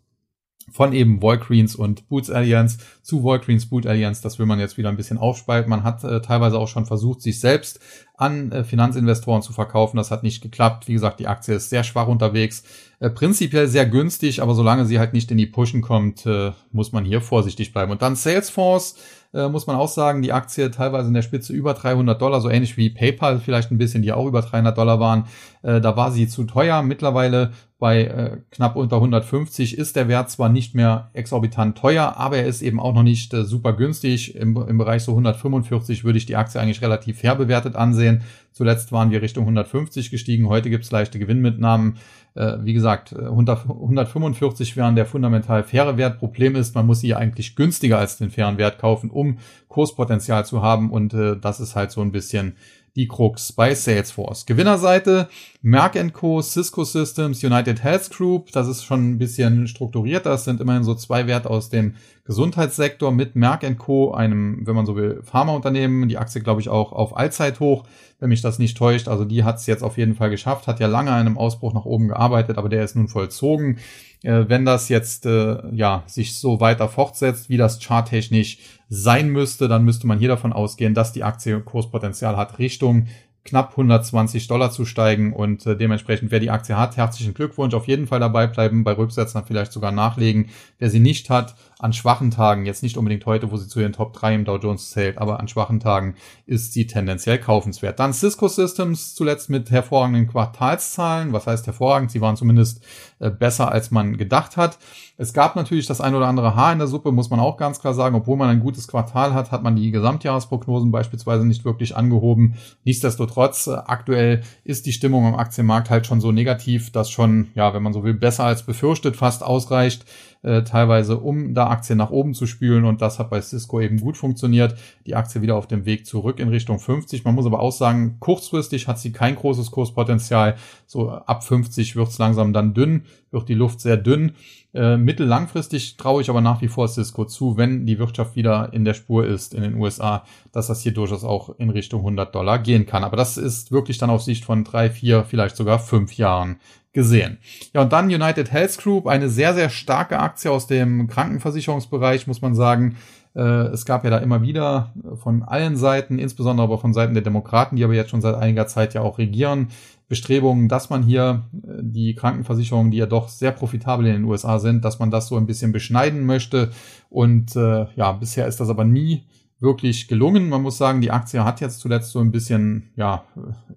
von 0.72 0.94
eben 0.94 1.22
Walgreens 1.22 1.76
und 1.76 2.08
Boots 2.10 2.30
Alliance 2.30 2.78
zu 3.02 3.24
Walgreens 3.24 3.68
Boot 3.68 3.86
Alliance. 3.86 4.22
Das 4.22 4.38
will 4.38 4.46
man 4.46 4.60
jetzt 4.60 4.78
wieder 4.78 4.90
ein 4.90 4.98
bisschen 4.98 5.18
aufspalten. 5.18 5.70
Man 5.70 5.84
hat 5.84 6.04
äh, 6.04 6.22
teilweise 6.22 6.58
auch 6.58 6.68
schon 6.68 6.86
versucht, 6.86 7.22
sich 7.22 7.40
selbst 7.40 7.80
an 8.18 8.52
äh, 8.52 8.64
Finanzinvestoren 8.64 9.42
zu 9.42 9.54
verkaufen. 9.54 9.98
Das 9.98 10.12
hat 10.12 10.24
nicht 10.24 10.42
geklappt. 10.42 10.88
Wie 10.88 10.94
gesagt, 10.94 11.20
die 11.20 11.28
Aktie 11.28 11.56
ist 11.56 11.70
sehr 11.70 11.84
schwach 11.84 12.08
unterwegs. 12.08 12.64
Äh, 13.00 13.10
prinzipiell 13.10 13.68
sehr 13.68 13.86
günstig, 13.86 14.42
aber 14.42 14.56
solange 14.56 14.86
sie 14.86 15.00
halt 15.00 15.14
nicht 15.14 15.32
in 15.32 15.38
die 15.38 15.46
Pushen 15.46 15.82
kommt, 15.82 16.26
äh, 16.26 16.52
muss 16.72 16.92
man 16.92 17.06
hier 17.06 17.22
vorsichtig 17.22 17.72
bleiben. 17.72 17.92
Und 17.92 18.02
dann 18.02 18.16
Salesforce 18.16 18.96
äh, 19.34 19.50
muss 19.50 19.68
man 19.68 19.76
auch 19.76 19.88
sagen, 19.88 20.22
die 20.22 20.34
Aktie 20.34 20.72
teilweise 20.72 21.08
in 21.08 21.14
der 21.14 21.22
Spitze 21.22 21.54
über 21.54 21.74
300 21.74 22.22
Dollar, 22.22 22.42
so 22.42 22.50
ähnlich 22.50 22.78
wie 22.78 22.90
PayPal 22.90 23.40
vielleicht 23.40 23.72
ein 23.72 23.78
bisschen, 23.78 24.02
die 24.02 24.14
auch 24.14 24.26
über 24.26 24.42
300 24.42 24.78
Dollar 24.78 25.00
waren. 25.00 25.26
Äh, 25.64 25.82
da 25.82 25.96
war 25.96 26.12
sie 26.12 26.28
zu 26.28 26.46
teuer. 26.46 26.82
Mittlerweile 26.82 27.52
bei 27.80 28.06
äh, 28.06 28.38
knapp 28.50 28.76
unter 28.76 28.96
150 28.96 29.78
ist 29.78 29.96
der 29.96 30.08
Wert 30.08 30.32
zwar 30.32 30.50
nicht 30.50 30.74
mehr 30.74 31.12
exorbitant 31.14 31.78
teuer, 31.78 32.16
aber 32.18 32.38
er 32.38 32.48
ist 32.48 32.62
eben 32.64 32.80
auch 32.80 32.94
noch 32.94 33.04
nicht 33.04 33.34
äh, 33.34 33.44
super 33.44 33.74
günstig. 33.74 34.36
Im, 34.36 34.56
Im 34.68 34.78
Bereich 34.78 35.04
so 35.04 35.12
145 35.12 36.04
würde 36.04 36.18
ich 36.18 36.26
die 36.26 36.36
Aktie 36.36 36.60
eigentlich 36.60 36.82
relativ 36.82 37.20
fair 37.20 37.36
bewertet 37.36 37.76
ansehen. 37.76 38.24
Zuletzt 38.52 38.92
waren 38.92 39.12
wir 39.12 39.22
Richtung 39.22 39.44
150 39.44 40.10
gestiegen. 40.10 40.50
Heute 40.50 40.72
gibt 40.72 40.86
es 40.86 40.92
leichte 40.92 41.20
Gewinnmitnahmen. 41.20 41.98
Äh, 42.38 42.64
wie 42.64 42.74
gesagt, 42.74 43.14
100, 43.18 43.66
äh, 43.66 43.70
145 43.70 44.78
wären 44.78 44.96
der 44.96 45.06
fundamental 45.06 45.64
faire 45.64 45.98
Wert. 45.98 46.20
Problem 46.20 46.56
ist, 46.56 46.76
man 46.76 46.86
muss 46.86 47.00
sie 47.00 47.16
eigentlich 47.16 47.56
günstiger 47.56 47.98
als 47.98 48.18
den 48.18 48.30
fairen 48.30 48.58
Wert 48.58 48.78
kaufen, 48.80 49.10
um 49.10 49.40
Kurspotenzial 49.68 50.46
zu 50.46 50.62
haben. 50.62 50.92
Und 50.92 51.14
äh, 51.14 51.36
das 51.36 51.60
ist 51.60 51.76
halt 51.76 51.92
so 51.92 52.02
ein 52.02 52.12
bisschen 52.12 52.56
die 52.98 53.08
Krux 53.08 53.54
bei 53.54 53.76
Salesforce. 53.76 54.48
Gewinnerseite 54.48 55.30
Merck 55.62 55.96
Co., 56.14 56.42
Cisco 56.42 56.84
Systems, 56.84 57.44
United 57.44 57.84
Health 57.84 58.10
Group. 58.10 58.52
Das 58.52 58.68
ist 58.68 58.84
schon 58.84 59.12
ein 59.12 59.18
bisschen 59.20 59.68
strukturiert. 59.68 60.26
Das 60.26 60.46
sind 60.46 60.60
immerhin 60.60 60.84
so 60.84 60.96
zwei 60.96 61.28
Werte 61.28 61.50
aus 61.50 61.70
dem 61.70 61.94
Gesundheitssektor 62.26 63.12
mit 63.12 63.36
Merck 63.36 63.78
Co., 63.78 64.14
einem, 64.14 64.66
wenn 64.66 64.76
man 64.76 64.88
so 64.88 64.96
will, 64.96 65.22
Pharmaunternehmen. 65.24 66.10
Die 66.10 66.18
Aktie, 66.18 66.42
glaube 66.42 66.60
ich, 66.60 66.70
auch 66.70 66.92
auf 66.92 67.16
Allzeithoch, 67.16 67.86
wenn 68.20 68.30
mich 68.30 68.42
das 68.42 68.58
nicht 68.58 68.76
täuscht. 68.76 69.08
Also 69.08 69.26
die 69.26 69.44
hat 69.44 69.58
es 69.58 69.68
jetzt 69.68 69.84
auf 69.84 69.98
jeden 70.00 70.16
Fall 70.16 70.32
geschafft, 70.32 70.66
hat 70.66 70.80
ja 70.80 70.88
lange 70.88 71.12
an 71.12 71.20
einem 71.20 71.38
Ausbruch 71.38 71.74
nach 71.74 71.86
oben 71.86 72.08
gearbeitet, 72.08 72.58
aber 72.58 72.68
der 72.68 72.84
ist 72.84 72.96
nun 72.96 73.10
vollzogen. 73.10 73.78
Äh, 74.24 74.46
wenn 74.48 74.66
das 74.66 74.90
jetzt 74.90 75.26
äh, 75.26 75.58
ja 75.74 76.04
sich 76.08 76.36
so 76.36 76.60
weiter 76.60 76.90
fortsetzt, 76.90 77.50
wie 77.50 77.58
das 77.58 77.80
charttechnisch 77.82 78.60
sein 78.90 79.30
müsste, 79.30 79.68
dann 79.68 79.84
müsste 79.84 80.08
man 80.08 80.20
hier 80.20 80.30
davon 80.30 80.54
ausgehen, 80.54 80.94
dass 80.94 81.14
die 81.14 81.24
Aktie 81.24 81.60
Kurspotenzial 81.60 82.38
hat, 82.38 82.60
Richtung 82.60 83.08
knapp 83.48 83.72
120 83.72 84.48
Dollar 84.48 84.72
zu 84.72 84.86
steigen 84.86 85.34
und 85.34 85.66
äh, 85.66 85.76
dementsprechend, 85.76 86.32
wer 86.32 86.40
die 86.40 86.52
Aktie 86.52 86.78
hat, 86.78 86.98
herzlichen 86.98 87.34
Glückwunsch, 87.34 87.74
auf 87.74 87.88
jeden 87.88 88.06
Fall 88.06 88.20
dabei 88.20 88.46
bleiben, 88.46 88.84
bei 88.84 88.92
Rücksätzen 88.92 89.44
vielleicht 89.46 89.72
sogar 89.72 89.92
nachlegen. 89.92 90.50
Wer 90.78 90.90
sie 90.90 91.00
nicht 91.00 91.30
hat, 91.30 91.56
an 91.80 91.94
schwachen 91.94 92.32
Tagen, 92.32 92.66
jetzt 92.66 92.82
nicht 92.82 92.98
unbedingt 92.98 93.26
heute, 93.28 93.52
wo 93.52 93.58
sie 93.58 93.68
zu 93.68 93.80
den 93.80 93.94
Top 93.94 94.14
3 94.14 94.36
im 94.36 94.46
Dow 94.46 94.58
Jones 94.58 94.90
zählt, 94.90 95.20
aber 95.20 95.40
an 95.40 95.48
schwachen 95.48 95.80
Tagen 95.80 96.16
ist 96.48 96.74
sie 96.74 96.88
tendenziell 96.88 97.38
kaufenswert. 97.38 98.00
Dann 98.00 98.14
Cisco 98.14 98.48
Systems 98.48 99.14
zuletzt 99.14 99.50
mit 99.50 99.70
hervorragenden 99.70 100.28
Quartalszahlen. 100.28 101.34
Was 101.34 101.46
heißt 101.46 101.68
hervorragend? 101.68 102.10
Sie 102.10 102.22
waren 102.22 102.36
zumindest 102.36 102.84
äh, 103.20 103.30
besser, 103.30 103.72
als 103.72 103.92
man 103.92 104.18
gedacht 104.18 104.58
hat. 104.58 104.80
Es 105.18 105.34
gab 105.34 105.56
natürlich 105.56 105.86
das 105.86 106.02
ein 106.02 106.16
oder 106.16 106.28
andere 106.28 106.56
Haar 106.56 106.74
in 106.74 106.80
der 106.80 106.88
Suppe, 106.88 107.12
muss 107.12 107.30
man 107.30 107.40
auch 107.40 107.58
ganz 107.58 107.80
klar 107.80 107.94
sagen. 107.94 108.16
Obwohl 108.16 108.38
man 108.38 108.50
ein 108.50 108.60
gutes 108.60 108.88
Quartal 108.88 109.34
hat, 109.34 109.52
hat 109.52 109.62
man 109.62 109.76
die 109.76 109.92
Gesamtjahresprognosen 109.92 110.92
beispielsweise 110.92 111.46
nicht 111.46 111.64
wirklich 111.64 111.96
angehoben. 111.96 112.56
Nichtsdestotrotz, 112.86 113.68
äh, 113.68 113.76
aktuell 113.86 114.42
ist 114.64 114.88
die 114.88 114.94
Stimmung 114.94 115.28
am 115.28 115.36
Aktienmarkt 115.36 115.92
halt 115.92 116.08
schon 116.08 116.22
so 116.22 116.32
negativ, 116.32 116.92
dass 116.92 117.12
schon, 117.12 117.50
ja, 117.54 117.76
wenn 117.76 117.84
man 117.84 117.94
so 117.94 118.04
will, 118.04 118.16
besser 118.16 118.46
als 118.46 118.64
befürchtet 118.64 119.16
fast 119.16 119.44
ausreicht 119.44 120.06
äh, 120.48 120.64
teilweise, 120.64 121.20
um 121.20 121.54
da 121.54 121.68
Aktien 121.68 121.98
nach 121.98 122.10
oben 122.10 122.34
zu 122.34 122.48
spülen. 122.48 122.86
Und 122.86 123.02
das 123.02 123.20
hat 123.20 123.30
bei 123.30 123.42
Cisco 123.42 123.82
eben 123.82 124.00
gut 124.00 124.16
funktioniert. 124.16 124.76
Die 125.06 125.16
Aktie 125.16 125.42
wieder 125.42 125.56
auf 125.58 125.68
dem 125.68 125.86
Weg 125.86 126.06
zurück 126.06 126.40
in 126.40 126.48
Richtung 126.48 126.80
50. 126.80 127.26
Man 127.26 127.36
muss 127.36 127.46
aber 127.46 127.60
auch 127.60 127.74
sagen, 127.74 128.16
kurzfristig 128.20 128.88
hat 128.88 128.98
sie 128.98 129.12
kein 129.12 129.36
großes 129.36 129.72
Kurspotenzial. 129.72 130.56
So 130.86 131.12
ab 131.12 131.44
50 131.44 131.98
wird 131.98 132.08
es 132.08 132.18
langsam 132.18 132.54
dann 132.54 132.74
dünn, 132.74 133.04
wird 133.30 133.50
die 133.50 133.56
Luft 133.56 133.82
sehr 133.82 133.98
dünn. 133.98 134.32
Äh, 134.78 134.96
mittellangfristig 134.96 135.98
traue 135.98 136.22
ich 136.22 136.30
aber 136.30 136.40
nach 136.40 136.62
wie 136.62 136.68
vor 136.68 136.88
Cisco 136.88 137.26
zu, 137.26 137.58
wenn 137.58 137.88
die 137.88 137.98
Wirtschaft 137.98 138.36
wieder 138.36 138.72
in 138.74 138.86
der 138.86 138.94
Spur 138.94 139.26
ist 139.26 139.56
in 139.56 139.64
den 139.64 139.74
USA, 139.74 140.24
dass 140.52 140.68
das 140.68 140.82
hier 140.82 140.94
durchaus 140.94 141.24
auch 141.24 141.58
in 141.58 141.72
Richtung 141.72 142.02
100 142.02 142.36
Dollar 142.36 142.60
gehen 142.60 142.86
kann. 142.86 143.04
Aber 143.04 143.18
das 143.18 143.38
ist 143.38 143.72
wirklich 143.72 143.98
dann 143.98 144.12
auf 144.12 144.22
Sicht 144.22 144.46
von 144.46 144.64
drei, 144.64 144.92
vier, 144.92 145.24
vielleicht 145.24 145.56
sogar 145.56 145.80
fünf 145.80 146.16
Jahren 146.18 146.58
gesehen. 146.94 147.40
Ja, 147.74 147.82
und 147.82 147.92
dann 147.92 148.06
United 148.06 148.52
Health 148.52 148.78
Group, 148.78 149.08
eine 149.08 149.30
sehr, 149.30 149.56
sehr 149.56 149.72
starke 149.72 150.20
Aktie 150.20 150.52
aus 150.52 150.68
dem 150.68 151.08
Krankenversicherungsbereich, 151.08 152.28
muss 152.28 152.44
man 152.44 152.54
sagen. 152.54 152.98
Äh, 153.36 153.42
es 153.42 153.84
gab 153.84 154.04
ja 154.04 154.12
da 154.12 154.20
immer 154.20 154.44
wieder 154.44 154.94
von 155.16 155.42
allen 155.42 155.76
Seiten, 155.76 156.20
insbesondere 156.20 156.66
aber 156.66 156.78
von 156.78 156.94
Seiten 156.94 157.16
der 157.16 157.24
Demokraten, 157.24 157.78
die 157.78 157.84
aber 157.84 157.96
jetzt 157.96 158.12
schon 158.12 158.22
seit 158.22 158.36
einiger 158.36 158.68
Zeit 158.68 158.94
ja 158.94 159.02
auch 159.02 159.18
regieren, 159.18 159.70
Bestrebungen, 160.08 160.70
dass 160.70 160.90
man 160.90 161.04
hier 161.04 161.50
äh, 161.54 161.82
die 161.82 162.16
Krankenversicherungen, 162.16 162.92
die 162.92 162.98
ja 162.98 163.06
doch 163.06 163.30
sehr 163.30 163.52
profitabel 163.52 164.06
in 164.06 164.14
den 164.14 164.24
USA 164.24 164.60
sind, 164.60 164.86
dass 164.86 165.00
man 165.00 165.12
das 165.12 165.28
so 165.28 165.38
ein 165.38 165.48
bisschen 165.48 165.72
beschneiden 165.72 166.26
möchte. 166.26 166.72
Und 167.10 167.56
äh, 167.56 167.88
ja, 167.96 168.12
bisher 168.14 168.48
ist 168.48 168.60
das 168.60 168.70
aber 168.70 168.86
nie 168.86 169.24
wirklich 169.60 170.08
gelungen. 170.08 170.50
Man 170.50 170.62
muss 170.62 170.78
sagen, 170.78 171.02
die 171.02 171.12
Aktie 171.12 171.44
hat 171.44 171.62
jetzt 171.62 171.80
zuletzt 171.80 172.12
so 172.12 172.20
ein 172.20 172.32
bisschen, 172.32 172.92
ja, 172.96 173.24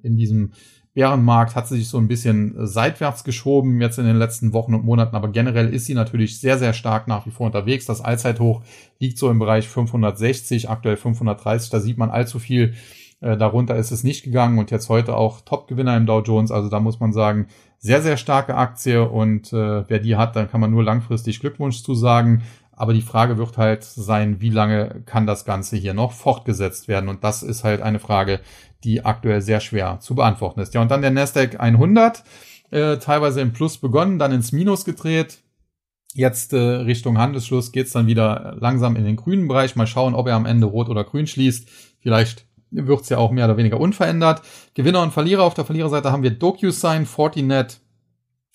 in 0.02 0.16
diesem 0.16 0.52
Bärenmarkt 0.92 1.54
hat 1.54 1.68
sie 1.68 1.76
sich 1.76 1.88
so 1.88 1.98
ein 1.98 2.08
bisschen 2.08 2.56
äh, 2.56 2.66
seitwärts 2.66 3.22
geschoben 3.24 3.80
jetzt 3.80 3.98
in 3.98 4.04
den 4.04 4.16
letzten 4.16 4.52
Wochen 4.52 4.74
und 4.74 4.84
Monaten, 4.84 5.14
aber 5.14 5.28
generell 5.28 5.72
ist 5.72 5.86
sie 5.86 5.94
natürlich 5.94 6.40
sehr, 6.40 6.58
sehr 6.58 6.72
stark 6.72 7.06
nach 7.06 7.26
wie 7.26 7.30
vor 7.30 7.46
unterwegs. 7.46 7.86
Das 7.86 8.00
Allzeithoch 8.00 8.62
liegt 8.98 9.16
so 9.16 9.30
im 9.30 9.38
Bereich 9.38 9.68
560, 9.68 10.68
aktuell 10.68 10.96
530, 10.96 11.70
da 11.70 11.80
sieht 11.80 11.96
man 11.96 12.10
allzu 12.10 12.38
viel. 12.38 12.74
Äh, 13.20 13.36
darunter 13.36 13.76
ist 13.76 13.90
es 13.90 14.04
nicht 14.04 14.24
gegangen 14.24 14.58
und 14.58 14.70
jetzt 14.70 14.88
heute 14.88 15.16
auch 15.16 15.40
Top-Gewinner 15.42 15.96
im 15.96 16.06
Dow 16.06 16.20
Jones. 16.20 16.50
Also 16.50 16.68
da 16.68 16.80
muss 16.80 17.00
man 17.00 17.12
sagen, 17.12 17.48
sehr, 17.78 18.02
sehr 18.02 18.16
starke 18.16 18.54
Aktie 18.56 19.08
und 19.08 19.52
äh, 19.52 19.88
wer 19.88 19.98
die 19.98 20.16
hat, 20.16 20.36
dann 20.36 20.50
kann 20.50 20.60
man 20.60 20.70
nur 20.70 20.84
langfristig 20.84 21.40
Glückwunsch 21.40 21.82
zu 21.82 21.94
sagen. 21.94 22.42
Aber 22.72 22.94
die 22.94 23.02
Frage 23.02 23.36
wird 23.36 23.58
halt 23.58 23.84
sein, 23.84 24.40
wie 24.40 24.48
lange 24.48 25.02
kann 25.04 25.26
das 25.26 25.44
Ganze 25.44 25.76
hier 25.76 25.92
noch 25.92 26.12
fortgesetzt 26.12 26.88
werden? 26.88 27.10
Und 27.10 27.24
das 27.24 27.42
ist 27.42 27.62
halt 27.62 27.82
eine 27.82 27.98
Frage, 27.98 28.40
die 28.84 29.04
aktuell 29.04 29.42
sehr 29.42 29.60
schwer 29.60 29.98
zu 30.00 30.14
beantworten 30.14 30.60
ist. 30.60 30.72
Ja, 30.72 30.80
und 30.80 30.90
dann 30.90 31.02
der 31.02 31.10
Nasdaq 31.10 31.60
100, 31.60 32.24
äh, 32.70 32.96
teilweise 32.96 33.42
im 33.42 33.52
Plus 33.52 33.76
begonnen, 33.76 34.18
dann 34.18 34.32
ins 34.32 34.52
Minus 34.52 34.86
gedreht. 34.86 35.42
Jetzt 36.14 36.54
äh, 36.54 36.58
Richtung 36.58 37.18
Handelsschluss 37.18 37.70
geht's 37.70 37.92
dann 37.92 38.06
wieder 38.06 38.56
langsam 38.58 38.96
in 38.96 39.04
den 39.04 39.16
grünen 39.16 39.46
Bereich. 39.46 39.76
Mal 39.76 39.86
schauen, 39.86 40.14
ob 40.14 40.26
er 40.26 40.36
am 40.36 40.46
Ende 40.46 40.66
rot 40.66 40.88
oder 40.88 41.04
grün 41.04 41.26
schließt. 41.26 41.68
Vielleicht 42.00 42.46
wird's 42.70 43.08
ja 43.08 43.18
auch 43.18 43.30
mehr 43.30 43.46
oder 43.46 43.56
weniger 43.56 43.80
unverändert. 43.80 44.42
Gewinner 44.74 45.02
und 45.02 45.12
Verlierer. 45.12 45.44
Auf 45.44 45.54
der 45.54 45.64
Verliererseite 45.64 46.12
haben 46.12 46.22
wir 46.22 46.30
DocuSign, 46.30 47.06
Fortinet 47.06 47.80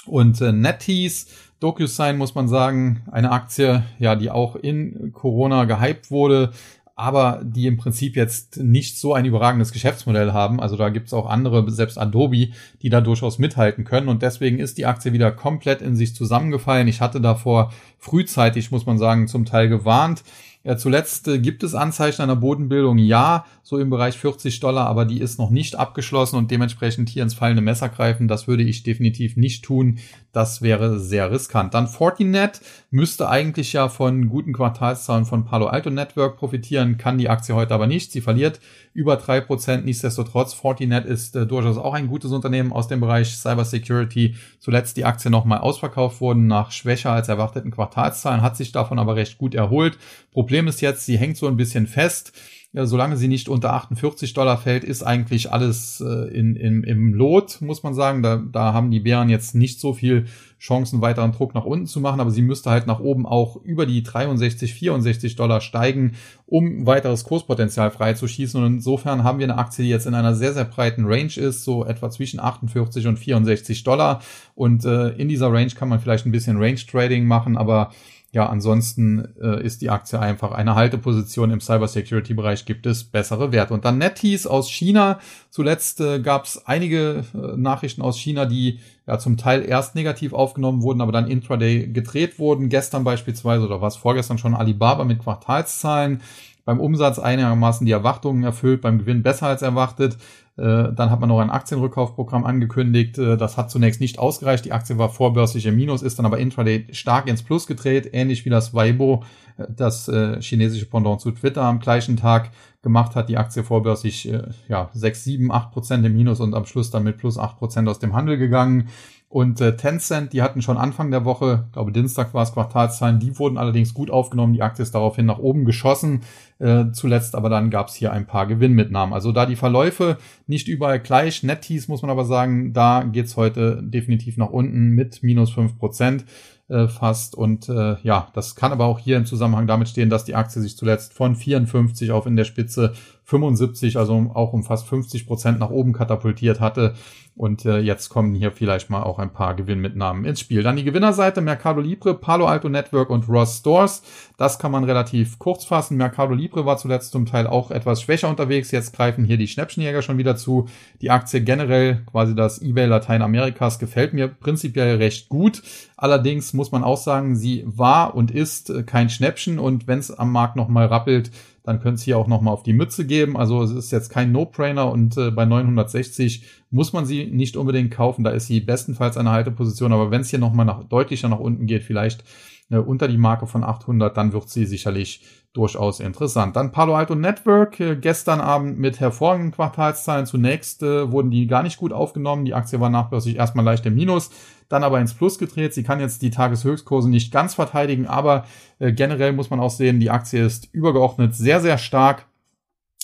und 0.05 0.39
äh, 0.41 0.51
NetEase. 0.51 1.27
DocuSign 1.59 2.17
muss 2.17 2.35
man 2.35 2.47
sagen, 2.47 3.03
eine 3.11 3.31
Aktie, 3.31 3.83
ja, 3.99 4.15
die 4.15 4.29
auch 4.29 4.55
in 4.55 5.11
Corona 5.13 5.65
gehypt 5.65 6.11
wurde, 6.11 6.51
aber 6.97 7.41
die 7.43 7.67
im 7.67 7.77
Prinzip 7.77 8.15
jetzt 8.15 8.57
nicht 8.57 8.97
so 8.97 9.13
ein 9.13 9.25
überragendes 9.25 9.73
Geschäftsmodell 9.73 10.31
haben. 10.31 10.61
Also 10.61 10.77
da 10.77 10.89
gibt's 10.89 11.13
auch 11.13 11.25
andere, 11.25 11.69
selbst 11.69 11.97
Adobe, 11.97 12.51
die 12.81 12.89
da 12.89 13.01
durchaus 13.01 13.37
mithalten 13.37 13.83
können. 13.83 14.07
Und 14.07 14.21
deswegen 14.21 14.59
ist 14.59 14.77
die 14.77 14.85
Aktie 14.85 15.11
wieder 15.11 15.31
komplett 15.31 15.81
in 15.81 15.95
sich 15.97 16.15
zusammengefallen. 16.15 16.87
Ich 16.87 17.01
hatte 17.01 17.19
davor 17.19 17.73
frühzeitig, 17.97 18.71
muss 18.71 18.85
man 18.85 18.97
sagen, 18.97 19.27
zum 19.27 19.43
Teil 19.43 19.67
gewarnt. 19.67 20.23
Ja, 20.65 20.77
zuletzt 20.77 21.27
äh, 21.27 21.37
gibt 21.37 21.61
es 21.61 21.75
Anzeichen 21.75 22.23
einer 22.23 22.35
Bodenbildung, 22.35 22.97
ja, 22.97 23.45
so 23.61 23.77
im 23.77 23.91
Bereich 23.91 24.17
40 24.17 24.59
Dollar, 24.59 24.87
aber 24.87 25.05
die 25.05 25.21
ist 25.21 25.37
noch 25.37 25.51
nicht 25.51 25.75
abgeschlossen 25.75 26.37
und 26.37 26.49
dementsprechend 26.49 27.07
hier 27.07 27.21
ins 27.21 27.35
fallende 27.35 27.61
Messer 27.61 27.87
greifen, 27.87 28.27
das 28.27 28.47
würde 28.47 28.63
ich 28.63 28.81
definitiv 28.81 29.37
nicht 29.37 29.63
tun. 29.63 29.99
Das 30.35 30.61
wäre 30.61 30.99
sehr 30.99 31.31
riskant. 31.31 31.73
Dann 31.73 31.87
Fortinet 31.87 32.59
müsste 32.91 33.29
eigentlich 33.29 33.71
ja 33.71 33.87
von 33.87 34.27
guten 34.27 34.51
Quartalszahlen 34.51 35.23
von 35.23 35.45
Palo 35.45 35.67
Alto 35.67 35.89
Network 35.89 36.35
profitieren, 36.35 36.97
kann 36.97 37.17
die 37.17 37.29
Aktie 37.29 37.55
heute 37.55 37.73
aber 37.73 37.87
nicht. 37.87 38.11
Sie 38.11 38.19
verliert 38.19 38.59
über 38.93 39.15
drei 39.15 39.39
Prozent. 39.39 39.85
Nichtsdestotrotz, 39.85 40.53
Fortinet 40.53 41.05
ist 41.05 41.37
äh, 41.37 41.47
durchaus 41.47 41.77
auch 41.77 41.93
ein 41.93 42.09
gutes 42.09 42.33
Unternehmen 42.33 42.73
aus 42.73 42.89
dem 42.89 42.99
Bereich 42.99 43.33
Cybersecurity. 43.33 44.35
Zuletzt 44.59 44.97
die 44.97 45.05
Aktie 45.05 45.31
nochmal 45.31 45.59
ausverkauft 45.59 46.19
wurden 46.19 46.47
nach 46.47 46.73
schwächer 46.73 47.11
als 47.11 47.29
erwarteten 47.29 47.71
Quartalszahlen, 47.71 48.41
hat 48.41 48.57
sich 48.57 48.73
davon 48.73 48.99
aber 48.99 49.15
recht 49.15 49.37
gut 49.37 49.55
erholt. 49.55 49.97
Problem 50.33 50.67
ist 50.67 50.81
jetzt, 50.81 51.05
sie 51.05 51.17
hängt 51.17 51.37
so 51.37 51.47
ein 51.47 51.55
bisschen 51.55 51.87
fest. 51.87 52.33
Ja, 52.75 52.85
solange 52.85 53.15
sie 53.15 53.29
nicht 53.29 53.47
unter 53.47 53.71
48 53.71 54.33
Dollar 54.33 54.57
fällt, 54.57 54.83
ist 54.83 55.01
eigentlich 55.01 55.49
alles 55.49 56.03
äh, 56.05 56.27
in, 56.37 56.57
in, 56.57 56.83
im 56.83 57.13
Lot, 57.13 57.61
muss 57.61 57.83
man 57.83 57.93
sagen. 57.93 58.21
Da, 58.21 58.35
da 58.35 58.73
haben 58.73 58.91
die 58.91 58.99
Bären 58.99 59.29
jetzt 59.29 59.55
nicht 59.55 59.79
so 59.79 59.93
viel 59.93 60.25
Chancen, 60.59 60.99
weiteren 60.99 61.31
Druck 61.31 61.55
nach 61.55 61.63
unten 61.63 61.85
zu 61.85 62.01
machen, 62.01 62.19
aber 62.19 62.31
sie 62.31 62.41
müsste 62.41 62.71
halt 62.71 62.85
nach 62.85 62.99
oben 62.99 63.25
auch 63.25 63.55
über 63.63 63.85
die 63.85 64.03
63, 64.03 64.73
64 64.73 65.37
Dollar 65.37 65.61
steigen, 65.61 66.15
um 66.47 66.85
weiteres 66.85 67.23
Kurspotenzial 67.23 67.91
freizuschießen. 67.91 68.61
Und 68.61 68.73
insofern 68.73 69.23
haben 69.23 69.39
wir 69.39 69.45
eine 69.45 69.57
Aktie, 69.57 69.85
die 69.85 69.89
jetzt 69.89 70.05
in 70.05 70.13
einer 70.13 70.35
sehr, 70.35 70.51
sehr 70.51 70.65
breiten 70.65 71.05
Range 71.05 71.31
ist, 71.33 71.63
so 71.63 71.85
etwa 71.85 72.09
zwischen 72.09 72.41
48 72.41 73.07
und 73.07 73.17
64 73.17 73.85
Dollar. 73.85 74.21
Und 74.53 74.83
äh, 74.83 75.11
in 75.11 75.29
dieser 75.29 75.49
Range 75.49 75.71
kann 75.71 75.87
man 75.87 76.01
vielleicht 76.01 76.25
ein 76.25 76.33
bisschen 76.33 76.57
Range 76.57 76.75
Trading 76.75 77.25
machen, 77.25 77.55
aber 77.55 77.91
ja, 78.35 78.47
ansonsten 78.47 79.29
äh, 79.41 79.63
ist 79.63 79.81
die 79.81 79.89
Aktie 79.89 80.19
einfach 80.19 80.51
eine 80.51 80.75
Halteposition 80.75 81.51
im 81.51 81.61
Cybersecurity-Bereich, 81.61 82.65
gibt 82.65 82.85
es 82.85 83.05
bessere 83.05 83.53
Werte. 83.53 83.73
Und 83.73 83.85
dann 83.85 83.97
NetEase 83.97 84.51
aus 84.51 84.69
China. 84.69 85.19
Zuletzt 85.49 86.01
äh, 86.01 86.19
gab 86.19 86.43
es 86.43 86.67
einige 86.67 87.23
äh, 87.33 87.55
Nachrichten 87.55 88.01
aus 88.01 88.19
China, 88.19 88.45
die 88.45 88.81
ja 89.07 89.19
zum 89.19 89.37
Teil 89.37 89.63
erst 89.63 89.95
negativ 89.95 90.33
aufgenommen 90.33 90.81
wurden, 90.81 90.99
aber 90.99 91.13
dann 91.13 91.29
intraday 91.29 91.87
gedreht 91.87 92.37
wurden. 92.37 92.67
Gestern 92.67 93.05
beispielsweise 93.05 93.65
oder 93.65 93.79
was 93.79 93.95
vorgestern 93.95 94.37
schon 94.37 94.53
Alibaba 94.53 95.05
mit 95.05 95.19
Quartalszahlen 95.19 96.19
beim 96.65 96.81
Umsatz 96.81 97.19
einigermaßen 97.19 97.85
die 97.85 97.93
Erwartungen 97.93 98.43
erfüllt, 98.43 98.81
beim 98.81 98.97
Gewinn 98.97 99.23
besser 99.23 99.47
als 99.47 99.61
erwartet. 99.61 100.17
Äh, 100.57 100.93
dann 100.93 101.11
hat 101.11 101.19
man 101.19 101.27
noch 101.27 101.39
ein 101.39 101.49
Aktienrückkaufprogramm 101.49 102.45
angekündigt. 102.45 103.17
Äh, 103.17 103.35
das 103.35 103.57
hat 103.57 103.69
zunächst 103.69 103.99
nicht 103.99 104.19
ausgereicht. 104.19 104.63
Die 104.63 104.71
Aktie 104.71 104.97
war 104.97 105.09
vorbörslich 105.09 105.65
im 105.65 105.75
Minus, 105.75 106.01
ist 106.01 106.17
dann 106.17 106.25
aber 106.25 106.37
intraday 106.37 106.87
stark 106.91 107.27
ins 107.27 107.43
Plus 107.43 107.67
gedreht, 107.67 108.09
ähnlich 108.13 108.45
wie 108.45 108.49
das 108.49 108.73
Weibo, 108.73 109.23
äh, 109.57 109.65
das 109.69 110.09
chinesische 110.39 110.85
Pendant 110.85 111.19
zu 111.19 111.31
Twitter 111.31 111.63
am 111.63 111.79
gleichen 111.79 112.15
Tag 112.15 112.51
gemacht 112.81 113.15
hat. 113.15 113.27
Die 113.27 113.37
Aktie 113.37 113.63
vorbörslich 113.63 114.31
ja, 114.69 114.89
6, 114.93 115.23
7, 115.23 115.51
8 115.51 115.71
Prozent 115.71 116.05
im 116.05 116.13
Minus 116.15 116.39
und 116.39 116.53
am 116.53 116.65
Schluss 116.65 116.91
dann 116.91 117.03
mit 117.03 117.17
plus 117.17 117.37
8 117.37 117.57
Prozent 117.57 117.89
aus 117.89 117.99
dem 117.99 118.13
Handel 118.13 118.37
gegangen. 118.37 118.89
Und 119.27 119.57
Tencent, 119.57 120.33
die 120.33 120.41
hatten 120.41 120.61
schon 120.61 120.77
Anfang 120.77 121.09
der 121.09 121.25
Woche, 121.25 121.67
glaube 121.73 121.91
Dienstag 121.91 122.33
war 122.33 122.43
es 122.43 122.53
Quartalszahlen, 122.53 123.19
die 123.19 123.37
wurden 123.39 123.57
allerdings 123.57 123.93
gut 123.93 124.11
aufgenommen. 124.11 124.53
Die 124.53 124.61
Aktie 124.61 124.83
ist 124.83 124.93
daraufhin 124.93 125.25
nach 125.25 125.39
oben 125.39 125.65
geschossen. 125.65 126.21
Äh, 126.57 126.91
zuletzt 126.93 127.35
aber 127.35 127.49
dann 127.49 127.69
gab 127.69 127.89
es 127.89 127.95
hier 127.95 128.13
ein 128.13 128.25
paar 128.25 128.47
Gewinnmitnahmen. 128.47 129.13
Also 129.13 129.31
da 129.31 129.45
die 129.45 129.57
Verläufe 129.57 130.17
nicht 130.47 130.67
überall 130.67 130.99
gleich. 130.99 131.43
Nettees 131.43 131.87
muss 131.87 132.01
man 132.01 132.11
aber 132.11 132.23
sagen, 132.23 132.71
da 132.71 133.03
geht's 133.03 133.35
heute 133.35 133.81
definitiv 133.83 134.37
nach 134.37 134.49
unten 134.49 134.91
mit 134.91 135.21
minus 135.21 135.51
fünf 135.51 135.77
Prozent 135.77 136.25
äh, 136.69 136.87
fast. 136.87 137.35
Und 137.35 137.67
äh, 137.67 137.97
ja, 138.03 138.29
das 138.33 138.55
kann 138.55 138.71
aber 138.71 138.85
auch 138.85 138.99
hier 138.99 139.17
im 139.17 139.25
Zusammenhang 139.25 139.67
damit 139.67 139.89
stehen, 139.89 140.09
dass 140.09 140.23
die 140.23 140.35
Aktie 140.35 140.61
sich 140.61 140.77
zuletzt 140.77 141.13
von 141.13 141.35
54 141.35 142.11
auf 142.11 142.25
in 142.25 142.37
der 142.37 142.45
Spitze 142.45 142.93
75, 143.25 143.97
also 143.97 144.31
auch 144.33 144.53
um 144.53 144.63
fast 144.63 144.87
50 144.87 145.25
Prozent 145.25 145.59
nach 145.59 145.71
oben 145.71 145.93
katapultiert 145.93 146.59
hatte. 146.59 146.93
Und 147.35 147.65
äh, 147.65 147.79
jetzt 147.79 148.07
kommen 148.07 148.33
hier 148.33 148.51
vielleicht 148.51 148.89
mal 148.89 149.03
auch 149.03 149.19
ein 149.19 149.33
paar 149.33 149.55
Gewinnmitnahmen 149.55 150.23
ins 150.23 150.39
Spiel. 150.39 150.63
Dann 150.63 150.77
die 150.77 150.85
Gewinnerseite 150.85 151.41
Mercado 151.41 151.81
Libre, 151.81 152.13
Palo 152.13 152.45
Alto 152.45 152.69
Network 152.69 153.09
und 153.09 153.27
Ross 153.27 153.57
Stores. 153.57 154.03
Das 154.37 154.57
kann 154.57 154.71
man 154.71 154.85
relativ 154.85 155.37
kurz 155.37 155.65
fassen. 155.65 155.97
Mercado 155.97 156.33
Libre 156.33 156.65
war 156.65 156.77
zuletzt 156.77 157.11
zum 157.11 157.25
Teil 157.25 157.47
auch 157.47 157.71
etwas 157.71 158.01
schwächer 158.01 158.29
unterwegs. 158.29 158.71
Jetzt 158.71 158.95
greifen 158.95 159.25
hier 159.25 159.37
die 159.37 159.49
Schnäppchenjäger 159.49 160.01
schon 160.01 160.17
wieder 160.17 160.37
zu. 160.37 160.69
Die 161.01 161.09
Aktie 161.09 161.41
generell, 161.41 162.03
quasi 162.09 162.35
das 162.35 162.61
eBay 162.61 162.85
Lateinamerikas, 162.85 163.79
gefällt 163.79 164.13
mir 164.13 164.29
prinzipiell 164.29 164.95
recht 164.95 165.27
gut. 165.27 165.61
Allerdings 165.97 166.53
muss 166.53 166.71
man 166.71 166.85
auch 166.85 166.97
sagen, 166.97 167.35
sie 167.35 167.63
war 167.65 168.15
und 168.15 168.31
ist 168.31 168.71
kein 168.85 169.09
Schnäppchen 169.09 169.59
und 169.59 169.87
wenn 169.87 169.99
es 169.99 170.11
am 170.11 170.31
Markt 170.31 170.55
nochmal 170.55 170.85
rappelt, 170.85 171.31
dann 171.65 171.79
könnt 171.81 171.99
ihr 171.99 172.05
hier 172.05 172.17
auch 172.17 172.27
nochmal 172.27 172.53
auf 172.53 172.63
die 172.63 172.73
Mütze 172.73 173.05
geben. 173.05 173.35
Also 173.35 173.63
es 173.63 173.71
ist 173.71 173.91
jetzt 173.91 174.09
kein 174.09 174.31
No-Brainer 174.31 174.91
und 174.91 175.17
äh, 175.17 175.31
bei 175.31 175.45
960 175.45 176.43
muss 176.69 176.93
man 176.93 177.05
sie 177.05 177.25
nicht 177.25 177.57
unbedingt 177.57 177.91
kaufen. 177.91 178.23
Da 178.23 178.29
ist 178.31 178.47
sie 178.47 178.59
bestenfalls 178.59 179.17
eine 179.17 179.31
Halteposition. 179.31 179.91
Aber 179.91 180.11
wenn 180.11 180.21
es 180.21 180.29
hier 180.29 180.39
nochmal 180.39 180.65
nach, 180.65 180.83
deutlicher 180.83 181.27
nach 181.27 181.39
unten 181.39 181.65
geht, 181.65 181.83
vielleicht 181.83 182.23
äh, 182.69 182.77
unter 182.77 183.07
die 183.07 183.17
Marke 183.17 183.47
von 183.47 183.63
800, 183.63 184.15
dann 184.15 184.33
wird 184.33 184.49
sie 184.49 184.65
sicherlich 184.65 185.25
durchaus 185.53 185.99
interessant. 185.99 186.55
Dann 186.55 186.71
Palo 186.71 186.95
Alto 186.95 187.15
Network, 187.15 187.79
äh, 187.79 187.95
gestern 187.95 188.41
Abend 188.41 188.77
mit 188.77 188.99
hervorragenden 188.99 189.51
Quartalszahlen. 189.51 190.25
Zunächst 190.25 190.83
äh, 190.83 191.11
wurden 191.11 191.31
die 191.31 191.47
gar 191.47 191.63
nicht 191.63 191.77
gut 191.77 191.93
aufgenommen. 191.93 192.45
Die 192.45 192.53
Aktie 192.53 192.79
war 192.79 192.89
nachbörslich 192.89 193.37
erstmal 193.37 193.65
leicht 193.65 193.85
im 193.85 193.95
Minus 193.95 194.31
dann 194.69 194.83
aber 194.83 194.99
ins 194.99 195.13
Plus 195.13 195.37
gedreht. 195.37 195.73
Sie 195.73 195.83
kann 195.83 195.99
jetzt 195.99 196.21
die 196.21 196.31
Tageshöchstkurse 196.31 197.09
nicht 197.09 197.31
ganz 197.31 197.53
verteidigen, 197.55 198.07
aber 198.07 198.45
äh, 198.79 198.91
generell 198.91 199.33
muss 199.33 199.49
man 199.49 199.59
auch 199.59 199.69
sehen, 199.69 199.99
die 199.99 200.09
Aktie 200.09 200.45
ist 200.45 200.73
übergeordnet 200.73 201.35
sehr, 201.35 201.61
sehr 201.61 201.77
stark. 201.77 202.25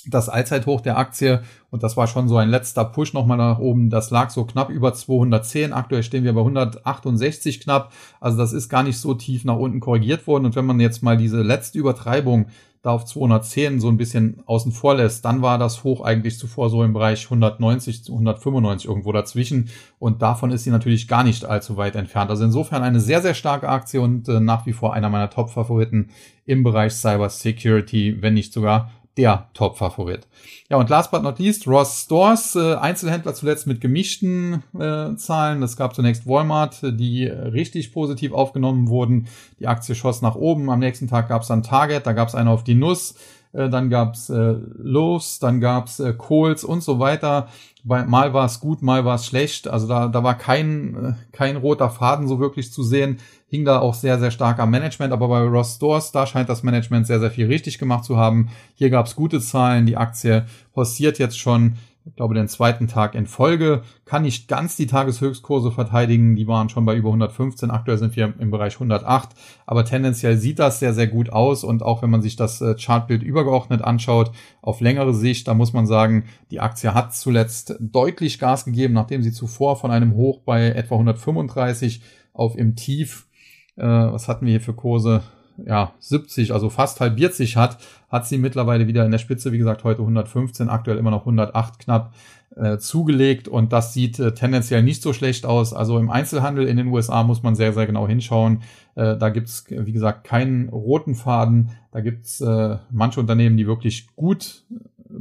Das 0.07 0.29
Allzeithoch 0.29 0.81
der 0.81 0.97
Aktie, 0.97 1.43
und 1.69 1.83
das 1.83 1.95
war 1.95 2.07
schon 2.07 2.27
so 2.27 2.37
ein 2.37 2.49
letzter 2.49 2.85
Push 2.85 3.13
nochmal 3.13 3.37
nach 3.37 3.59
oben, 3.59 3.89
das 3.89 4.09
lag 4.09 4.29
so 4.29 4.45
knapp 4.45 4.69
über 4.69 4.93
210. 4.93 5.73
Aktuell 5.73 6.03
stehen 6.03 6.23
wir 6.23 6.33
bei 6.33 6.41
168 6.41 7.59
knapp. 7.59 7.93
Also 8.19 8.37
das 8.37 8.53
ist 8.53 8.69
gar 8.69 8.83
nicht 8.83 8.97
so 8.97 9.13
tief 9.13 9.45
nach 9.45 9.57
unten 9.57 9.79
korrigiert 9.79 10.25
worden. 10.25 10.45
Und 10.45 10.55
wenn 10.55 10.65
man 10.65 10.79
jetzt 10.79 11.03
mal 11.03 11.17
diese 11.17 11.41
letzte 11.41 11.77
Übertreibung 11.77 12.47
da 12.81 12.91
auf 12.91 13.05
210 13.05 13.79
so 13.79 13.89
ein 13.89 13.97
bisschen 13.97 14.41
außen 14.45 14.71
vor 14.71 14.95
lässt, 14.95 15.23
dann 15.23 15.41
war 15.41 15.59
das 15.59 15.83
Hoch 15.83 16.01
eigentlich 16.01 16.39
zuvor 16.39 16.69
so 16.69 16.83
im 16.83 16.93
Bereich 16.93 17.25
190 17.25 18.03
zu 18.03 18.13
195 18.13 18.89
irgendwo 18.89 19.11
dazwischen 19.11 19.69
und 19.99 20.21
davon 20.23 20.51
ist 20.51 20.63
sie 20.63 20.71
natürlich 20.71 21.07
gar 21.07 21.23
nicht 21.23 21.45
allzu 21.45 21.77
weit 21.77 21.95
entfernt. 21.95 22.31
Also 22.31 22.43
insofern 22.43 22.81
eine 22.81 22.99
sehr, 22.99 23.21
sehr 23.21 23.35
starke 23.35 23.69
Aktie 23.69 24.01
und 24.01 24.27
äh, 24.29 24.39
nach 24.39 24.65
wie 24.65 24.73
vor 24.73 24.93
einer 24.93 25.09
meiner 25.09 25.29
Top-Favoriten 25.29 26.09
im 26.45 26.63
Bereich 26.63 26.93
Cyber 26.93 27.29
Security, 27.29 28.17
wenn 28.21 28.33
nicht 28.33 28.51
sogar 28.51 28.89
der 29.17 29.49
Top-Favorit. 29.53 30.27
Ja, 30.69 30.77
und 30.77 30.89
last 30.89 31.11
but 31.11 31.21
not 31.21 31.37
least, 31.39 31.67
Ross 31.67 32.03
Stores, 32.03 32.55
äh, 32.55 32.75
Einzelhändler 32.75 33.33
zuletzt 33.33 33.67
mit 33.67 33.81
gemischten 33.81 34.63
äh, 34.73 35.15
Zahlen. 35.15 35.61
Es 35.63 35.75
gab 35.75 35.95
zunächst 35.95 36.27
Walmart, 36.27 36.79
die 36.81 37.25
richtig 37.25 37.91
positiv 37.93 38.31
aufgenommen 38.31 38.87
wurden. 38.87 39.27
Die 39.59 39.67
Aktie 39.67 39.95
schoss 39.95 40.21
nach 40.21 40.35
oben. 40.35 40.69
Am 40.69 40.79
nächsten 40.79 41.07
Tag 41.07 41.27
gab 41.27 41.41
es 41.41 41.49
dann 41.49 41.63
Target, 41.63 42.07
da 42.07 42.13
gab 42.13 42.29
es 42.29 42.35
eine 42.35 42.49
auf 42.49 42.63
die 42.63 42.75
Nuss. 42.75 43.15
Äh, 43.53 43.69
dann 43.69 43.89
gab's 43.89 44.29
äh, 44.29 44.55
Loaves, 44.77 45.39
dann 45.39 45.59
gab's 45.59 45.99
äh, 45.99 46.13
Kohls 46.13 46.63
und 46.63 46.83
so 46.83 46.99
weiter. 46.99 47.47
Bei, 47.83 48.03
mal 48.03 48.33
war 48.33 48.45
es 48.45 48.59
gut, 48.59 48.81
mal 48.81 49.05
war 49.05 49.15
es 49.15 49.25
schlecht. 49.25 49.67
Also 49.67 49.87
da, 49.87 50.07
da 50.07 50.23
war 50.23 50.37
kein, 50.37 50.95
äh, 50.95 51.13
kein 51.31 51.57
roter 51.57 51.89
Faden 51.89 52.27
so 52.27 52.39
wirklich 52.39 52.71
zu 52.71 52.83
sehen. 52.83 53.17
Hing 53.47 53.65
da 53.65 53.79
auch 53.79 53.95
sehr, 53.95 54.19
sehr 54.19 54.31
stark 54.31 54.59
am 54.59 54.69
Management. 54.69 55.11
Aber 55.13 55.27
bei 55.27 55.41
Ross 55.41 55.75
Stores, 55.75 56.11
da 56.11 56.25
scheint 56.25 56.49
das 56.49 56.63
Management 56.63 57.07
sehr, 57.07 57.19
sehr 57.19 57.31
viel 57.31 57.47
richtig 57.47 57.79
gemacht 57.79 58.05
zu 58.05 58.17
haben. 58.17 58.49
Hier 58.75 58.89
gab's 58.89 59.15
gute 59.15 59.41
Zahlen. 59.41 59.85
Die 59.85 59.97
Aktie 59.97 60.45
postiert 60.73 61.19
jetzt 61.19 61.39
schon 61.39 61.75
ich 62.05 62.15
glaube, 62.15 62.33
den 62.33 62.47
zweiten 62.47 62.87
Tag 62.87 63.13
in 63.13 63.27
Folge, 63.27 63.83
kann 64.05 64.23
nicht 64.23 64.47
ganz 64.47 64.75
die 64.75 64.87
Tageshöchstkurse 64.87 65.71
verteidigen. 65.71 66.35
Die 66.35 66.47
waren 66.47 66.69
schon 66.69 66.85
bei 66.85 66.95
über 66.95 67.09
115. 67.09 67.69
Aktuell 67.69 67.99
sind 67.99 68.15
wir 68.15 68.33
im 68.39 68.49
Bereich 68.49 68.73
108. 68.73 69.29
Aber 69.67 69.85
tendenziell 69.85 70.37
sieht 70.37 70.57
das 70.57 70.79
sehr, 70.79 70.93
sehr 70.95 71.07
gut 71.07 71.31
aus. 71.31 71.63
Und 71.63 71.83
auch 71.83 72.01
wenn 72.01 72.09
man 72.09 72.23
sich 72.23 72.35
das 72.35 72.59
äh, 72.59 72.73
Chartbild 72.73 73.21
übergeordnet 73.21 73.83
anschaut, 73.83 74.31
auf 74.63 74.81
längere 74.81 75.13
Sicht, 75.13 75.47
da 75.47 75.53
muss 75.53 75.73
man 75.73 75.85
sagen, 75.85 76.25
die 76.49 76.59
Aktie 76.59 76.93
hat 76.93 77.13
zuletzt 77.13 77.75
deutlich 77.79 78.39
Gas 78.39 78.65
gegeben, 78.65 78.95
nachdem 78.95 79.21
sie 79.21 79.31
zuvor 79.31 79.75
von 79.75 79.91
einem 79.91 80.15
Hoch 80.15 80.39
bei 80.39 80.69
etwa 80.69 80.95
135 80.95 82.01
auf 82.33 82.57
im 82.57 82.75
Tief, 82.75 83.27
äh, 83.75 83.83
was 83.83 84.27
hatten 84.27 84.45
wir 84.45 84.51
hier 84.51 84.61
für 84.61 84.73
Kurse? 84.73 85.21
Ja, 85.65 85.93
70, 85.99 86.53
also 86.53 86.69
fast 86.69 86.99
halbiert 86.99 87.33
sich 87.33 87.57
hat, 87.57 87.77
hat 88.09 88.27
sie 88.27 88.37
mittlerweile 88.37 88.87
wieder 88.87 89.05
in 89.05 89.11
der 89.11 89.19
Spitze, 89.19 89.51
wie 89.51 89.57
gesagt, 89.57 89.83
heute 89.83 90.01
115, 90.01 90.69
aktuell 90.69 90.97
immer 90.97 91.11
noch 91.11 91.21
108 91.21 91.79
knapp 91.79 92.13
äh, 92.55 92.77
zugelegt 92.77 93.47
und 93.47 93.71
das 93.71 93.93
sieht 93.93 94.19
äh, 94.19 94.33
tendenziell 94.33 94.83
nicht 94.83 95.01
so 95.01 95.13
schlecht 95.13 95.45
aus. 95.45 95.73
Also 95.73 95.97
im 95.97 96.09
Einzelhandel 96.09 96.67
in 96.67 96.77
den 96.77 96.87
USA 96.87 97.23
muss 97.23 97.43
man 97.43 97.55
sehr, 97.55 97.73
sehr 97.73 97.85
genau 97.85 98.07
hinschauen. 98.07 98.63
Äh, 98.95 99.17
da 99.17 99.29
gibt's 99.29 99.65
wie 99.69 99.91
gesagt, 99.93 100.25
keinen 100.25 100.69
roten 100.69 101.15
Faden. 101.15 101.71
Da 101.91 102.01
gibt's 102.01 102.41
äh, 102.41 102.77
manche 102.89 103.19
Unternehmen, 103.19 103.57
die 103.57 103.67
wirklich 103.67 104.07
gut 104.15 104.63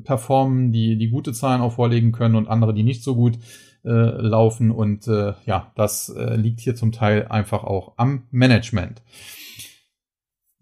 performen, 0.05 0.73
die, 0.73 0.97
die 0.97 1.09
gute 1.09 1.33
Zahlen 1.33 1.61
auch 1.61 1.75
vorlegen 1.75 2.13
können 2.13 2.37
und 2.37 2.49
andere, 2.49 2.75
die 2.75 2.83
nicht 2.83 3.03
so 3.03 3.15
gut 3.15 3.39
äh, 3.85 3.89
laufen. 3.89 4.71
Und 4.71 5.07
äh, 5.09 5.35
ja, 5.47 5.71
das 5.77 6.09
äh, 6.09 6.37
liegt 6.37 6.61
hier 6.61 6.75
zum 6.75 6.93
Teil 6.93 7.27
einfach 7.29 7.65
auch 7.65 7.93
am 7.97 8.25
Management. 8.31 9.03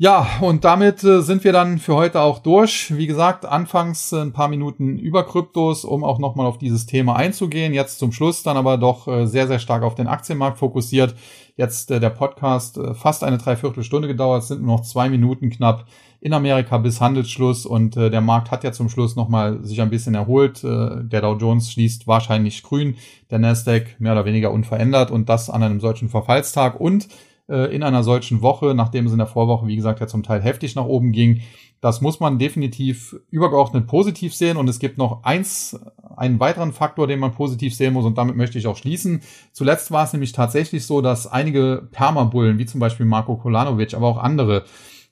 Ja, 0.01 0.28
und 0.42 0.64
damit 0.64 1.03
äh, 1.03 1.22
sind 1.22 1.42
wir 1.42 1.53
dann 1.53 1.78
für 1.78 1.96
heute 1.96 2.20
auch 2.20 2.38
durch. 2.38 2.96
Wie 2.96 3.09
gesagt, 3.09 3.44
anfangs 3.44 4.12
äh, 4.12 4.20
ein 4.20 4.32
paar 4.32 4.46
Minuten 4.46 4.96
über 4.96 5.26
Kryptos, 5.26 5.84
um 5.84 6.05
auch 6.05 6.20
nochmal 6.20 6.46
auf 6.46 6.57
dieses 6.57 6.86
Thema 6.86 7.16
einzugehen. 7.16 7.74
Jetzt 7.74 7.99
zum 7.99 8.12
Schluss 8.12 8.44
dann 8.44 8.57
aber 8.57 8.78
doch 8.78 9.09
äh, 9.09 9.26
sehr, 9.26 9.49
sehr 9.49 9.59
stark 9.59 9.82
auf 9.82 9.96
den 9.96 10.07
Aktienmarkt 10.07 10.59
fokussiert. 10.59 11.16
Jetzt 11.57 11.90
äh, 11.90 11.99
der 11.99 12.11
Podcast 12.11 12.78
äh, 12.78 12.94
fast 12.94 13.24
eine 13.24 13.38
Dreiviertelstunde 13.38 14.07
gedauert, 14.07 14.42
es 14.42 14.49
sind 14.49 14.62
nur 14.62 14.76
noch 14.76 14.84
zwei 14.84 15.09
Minuten 15.09 15.51
knapp 15.51 15.86
in 16.20 16.32
Amerika 16.32 16.78
bis 16.78 17.01
Handelsschluss 17.01 17.66
und 17.66 17.96
äh, 17.96 18.09
der 18.09 18.20
Markt 18.20 18.53
hat 18.53 18.62
ja 18.62 18.70
zum 18.70 18.88
Schluss 18.88 19.16
nochmal 19.16 19.64
sich 19.64 19.80
ein 19.80 19.90
bisschen 19.90 20.14
erholt. 20.14 20.62
Der 20.62 21.20
Dow 21.20 21.36
Jones 21.36 21.72
schließt 21.72 22.07
wahrscheinlich 22.07 22.62
grün, 22.62 22.94
der 23.32 23.40
Nasdaq 23.40 23.96
mehr 23.99 24.12
oder 24.12 24.24
weniger 24.24 24.53
unverändert 24.53 25.11
und 25.11 25.28
das 25.28 25.51
an 25.51 25.64
einem 25.64 25.80
solchen 25.80 26.09
Verfallstag 26.09 26.80
und 26.80 27.09
äh, 27.49 27.74
in 27.74 27.82
einer 27.82 28.03
solchen 28.03 28.42
Woche, 28.42 28.74
nachdem 28.74 29.07
es 29.07 29.12
in 29.12 29.18
der 29.18 29.26
Vorwoche, 29.26 29.66
wie 29.66 29.76
gesagt, 29.76 30.01
ja 30.01 30.07
zum 30.07 30.22
Teil 30.22 30.42
heftig 30.42 30.74
nach 30.74 30.84
oben 30.84 31.12
ging. 31.12 31.40
Das 31.80 32.01
muss 32.01 32.18
man 32.20 32.38
definitiv 32.38 33.16
übergeordnet 33.30 33.86
positiv 33.86 34.34
sehen. 34.34 34.57
Und 34.57 34.68
es 34.68 34.78
gibt 34.78 34.99
noch 34.99 35.22
eins, 35.24 35.78
einen 36.16 36.40
weiteren 36.40 36.72
Faktor, 36.72 37.07
den 37.07 37.20
man 37.20 37.32
positiv 37.32 37.74
sehen 37.74 37.94
muss. 37.94 38.05
Und 38.05 38.18
damit 38.18 38.36
möchte 38.36 38.59
ich 38.59 38.66
auch 38.66 38.76
schließen. 38.76 39.20
Zuletzt 39.53 39.90
war 39.90 40.05
es 40.05 40.12
nämlich 40.12 40.32
tatsächlich 40.32 40.86
so, 40.86 41.01
dass 41.01 41.26
einige 41.26 41.88
Permabullen, 41.92 42.59
wie 42.59 42.66
zum 42.66 42.80
Beispiel 42.80 43.07
Marco 43.07 43.36
Kolanovic, 43.36 43.94
aber 43.94 44.09
auch 44.09 44.18
andere, 44.18 44.64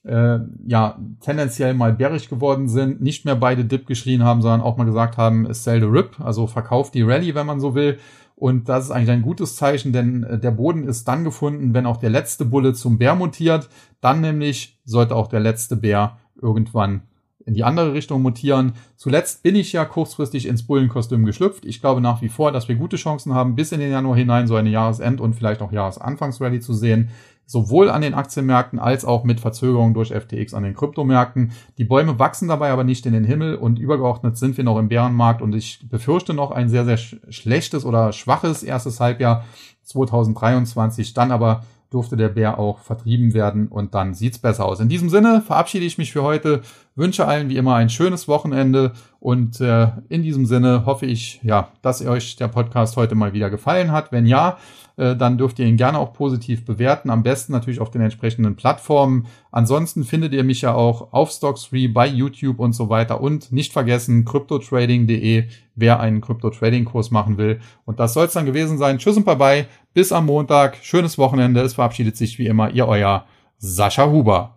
äh, 0.05 0.39
ja, 0.67 0.99
tendenziell 1.21 1.75
mal 1.75 1.93
bärig 1.93 2.29
geworden 2.29 2.69
sind, 2.69 3.01
nicht 3.01 3.25
mehr 3.25 3.37
beide 3.37 3.65
Dip 3.65 3.87
geschrien 3.87 4.25
haben, 4.25 4.43
sondern 4.43 4.61
auch 4.61 4.77
mal 4.77 4.85
gesagt 4.85 5.17
haben, 5.17 5.53
sell 5.55 5.81
the 5.81 5.87
rip, 5.87 6.21
also 6.21 6.47
verkauft 6.47 6.95
die 6.95 7.03
Rallye, 7.03 7.35
wenn 7.35 7.47
man 7.47 7.61
so 7.61 7.75
will. 7.75 7.99
Und 8.37 8.69
das 8.69 8.85
ist 8.85 8.91
eigentlich 8.91 9.11
ein 9.11 9.23
gutes 9.23 9.57
Zeichen, 9.57 9.93
denn 9.93 10.23
äh, 10.23 10.39
der 10.39 10.51
Boden 10.51 10.85
ist 10.85 11.09
dann 11.09 11.25
gefunden, 11.25 11.73
wenn 11.73 11.87
auch 11.87 11.97
der 11.97 12.11
letzte 12.11 12.45
Bulle 12.45 12.75
zum 12.75 12.99
Bär 12.99 13.15
mutiert. 13.15 13.69
Dann 14.03 14.21
nämlich 14.21 14.79
sollte 14.85 15.17
auch 15.17 15.27
der 15.27 15.41
letzte 15.41 15.75
Bär 15.75 16.19
irgendwann 16.41 17.03
in 17.47 17.55
die 17.55 17.65
andere 17.65 17.95
Richtung 17.95 18.23
mutieren. 18.23 18.73
Zuletzt 18.97 19.43
bin 19.43 19.55
ich 19.55 19.73
ja 19.73 19.85
kurzfristig 19.85 20.47
ins 20.47 20.67
Bullenkostüm 20.67 21.25
geschlüpft. 21.25 21.65
Ich 21.65 21.81
glaube 21.81 22.01
nach 22.01 22.21
wie 22.21 22.29
vor, 22.29 22.53
dass 22.53 22.69
wir 22.69 22.75
gute 22.75 22.97
Chancen 22.97 23.33
haben, 23.33 23.55
bis 23.55 23.73
in 23.73 23.81
den 23.81 23.93
Januar 23.93 24.17
hinein 24.17 24.49
so 24.49 24.57
eine 24.57 24.69
Jahresend- 24.69 25.21
und 25.21 25.35
vielleicht 25.35 25.63
auch 25.63 25.73
Jahresanfangsrally 25.73 26.61
zu 26.61 26.75
sehen 26.75 27.09
sowohl 27.47 27.89
an 27.89 28.03
den 28.03 28.15
Aktienmärkten 28.15 28.79
als 28.79 29.05
auch 29.05 29.25
mit 29.25 29.41
Verzögerung 29.41 29.95
durch 29.95 30.13
FTX 30.13 30.53
an 30.53 30.65
den 30.65 30.75
Kryptomärkten. 30.75 31.53
Die 31.79 31.85
Bäume 31.85 32.19
wachsen 32.19 32.49
dabei 32.49 32.71
aber 32.71 32.85
nicht 32.85 33.07
in 33.07 33.13
den 33.13 33.25
Himmel 33.25 33.55
und 33.55 33.79
übergeordnet 33.79 34.37
sind 34.37 34.57
wir 34.57 34.65
noch 34.65 34.79
im 34.79 34.89
Bärenmarkt 34.89 35.41
und 35.41 35.55
ich 35.55 35.89
befürchte 35.89 36.35
noch 36.35 36.51
ein 36.51 36.69
sehr, 36.69 36.85
sehr 36.85 36.99
schlechtes 36.99 37.85
oder 37.85 38.13
schwaches 38.13 38.65
erstes 38.65 38.99
Halbjahr 38.99 39.45
2023, 39.85 41.15
dann 41.15 41.31
aber 41.31 41.63
durfte 41.91 42.17
der 42.17 42.29
Bär 42.29 42.59
auch 42.59 42.81
vertrieben 42.81 43.33
werden 43.33 43.69
und 43.69 43.95
dann 43.95 44.13
sieht's 44.13 44.39
besser 44.39 44.65
aus. 44.65 44.81
In 44.81 44.89
diesem 44.89 45.09
Sinne 45.09 45.41
verabschiede 45.41 45.85
ich 45.85 45.99
mich 45.99 46.13
für 46.13 46.23
heute, 46.23 46.63
wünsche 46.97 47.27
allen 47.27 47.49
wie 47.49 47.57
immer 47.57 47.77
ein 47.77 47.89
schönes 47.89 48.27
Wochenende 48.27 48.93
und 49.21 49.61
äh, 49.61 49.89
in 50.09 50.23
diesem 50.23 50.47
Sinne 50.47 50.85
hoffe 50.85 51.07
ich, 51.07 51.41
ja, 51.45 51.69
dass 51.83 52.05
euch 52.05 52.37
der 52.37 52.49
Podcast 52.49 52.97
heute 52.97 53.15
mal 53.15 53.33
wieder 53.33 53.51
gefallen 53.51 53.93
hat. 53.93 54.11
Wenn 54.11 54.27
ja, 54.27 54.59
äh, 54.97 55.15
dann 55.15 55.39
dürft 55.39 55.59
ihr 55.59 55.67
ihn 55.67 55.77
gerne 55.77 55.99
auch 55.99 56.13
positiv 56.13 56.65
bewerten. 56.65 57.11
Am 57.11 57.23
besten 57.23 57.53
natürlich 57.53 57.81
auf 57.81 57.91
den 57.91 58.01
entsprechenden 58.01 58.57
Plattformen. 58.57 59.27
Ansonsten 59.51 60.05
findet 60.05 60.33
ihr 60.33 60.45
mich 60.45 60.63
ja 60.63 60.75
auch 60.75 61.13
auf 61.13 61.31
Stocks3 61.31 61.93
bei 61.93 62.07
YouTube 62.07 62.59
und 62.59 62.73
so 62.73 62.89
weiter. 62.89 63.21
Und 63.21 63.53
nicht 63.53 63.73
vergessen, 63.73 64.25
cryptotrading.de, 64.25 65.45
wer 65.75 66.01
einen 66.01 66.21
Crypto-Trading-Kurs 66.21 67.11
machen 67.11 67.37
will. 67.37 67.61
Und 67.85 68.01
das 68.01 68.15
soll 68.15 68.27
es 68.27 68.33
dann 68.33 68.47
gewesen 68.47 68.79
sein. 68.79 68.99
Tschüss 68.99 69.17
und 69.17 69.27
bye 69.27 69.37
bye. 69.37 69.67
Bis 69.93 70.13
am 70.13 70.27
Montag. 70.27 70.79
Schönes 70.83 71.19
Wochenende. 71.19 71.61
Es 71.61 71.75
verabschiedet 71.75 72.17
sich 72.17 72.39
wie 72.39 72.47
immer 72.47 72.71
ihr 72.71 72.89
euer 72.89 73.25
Sascha 73.59 74.11
Huber. 74.11 74.55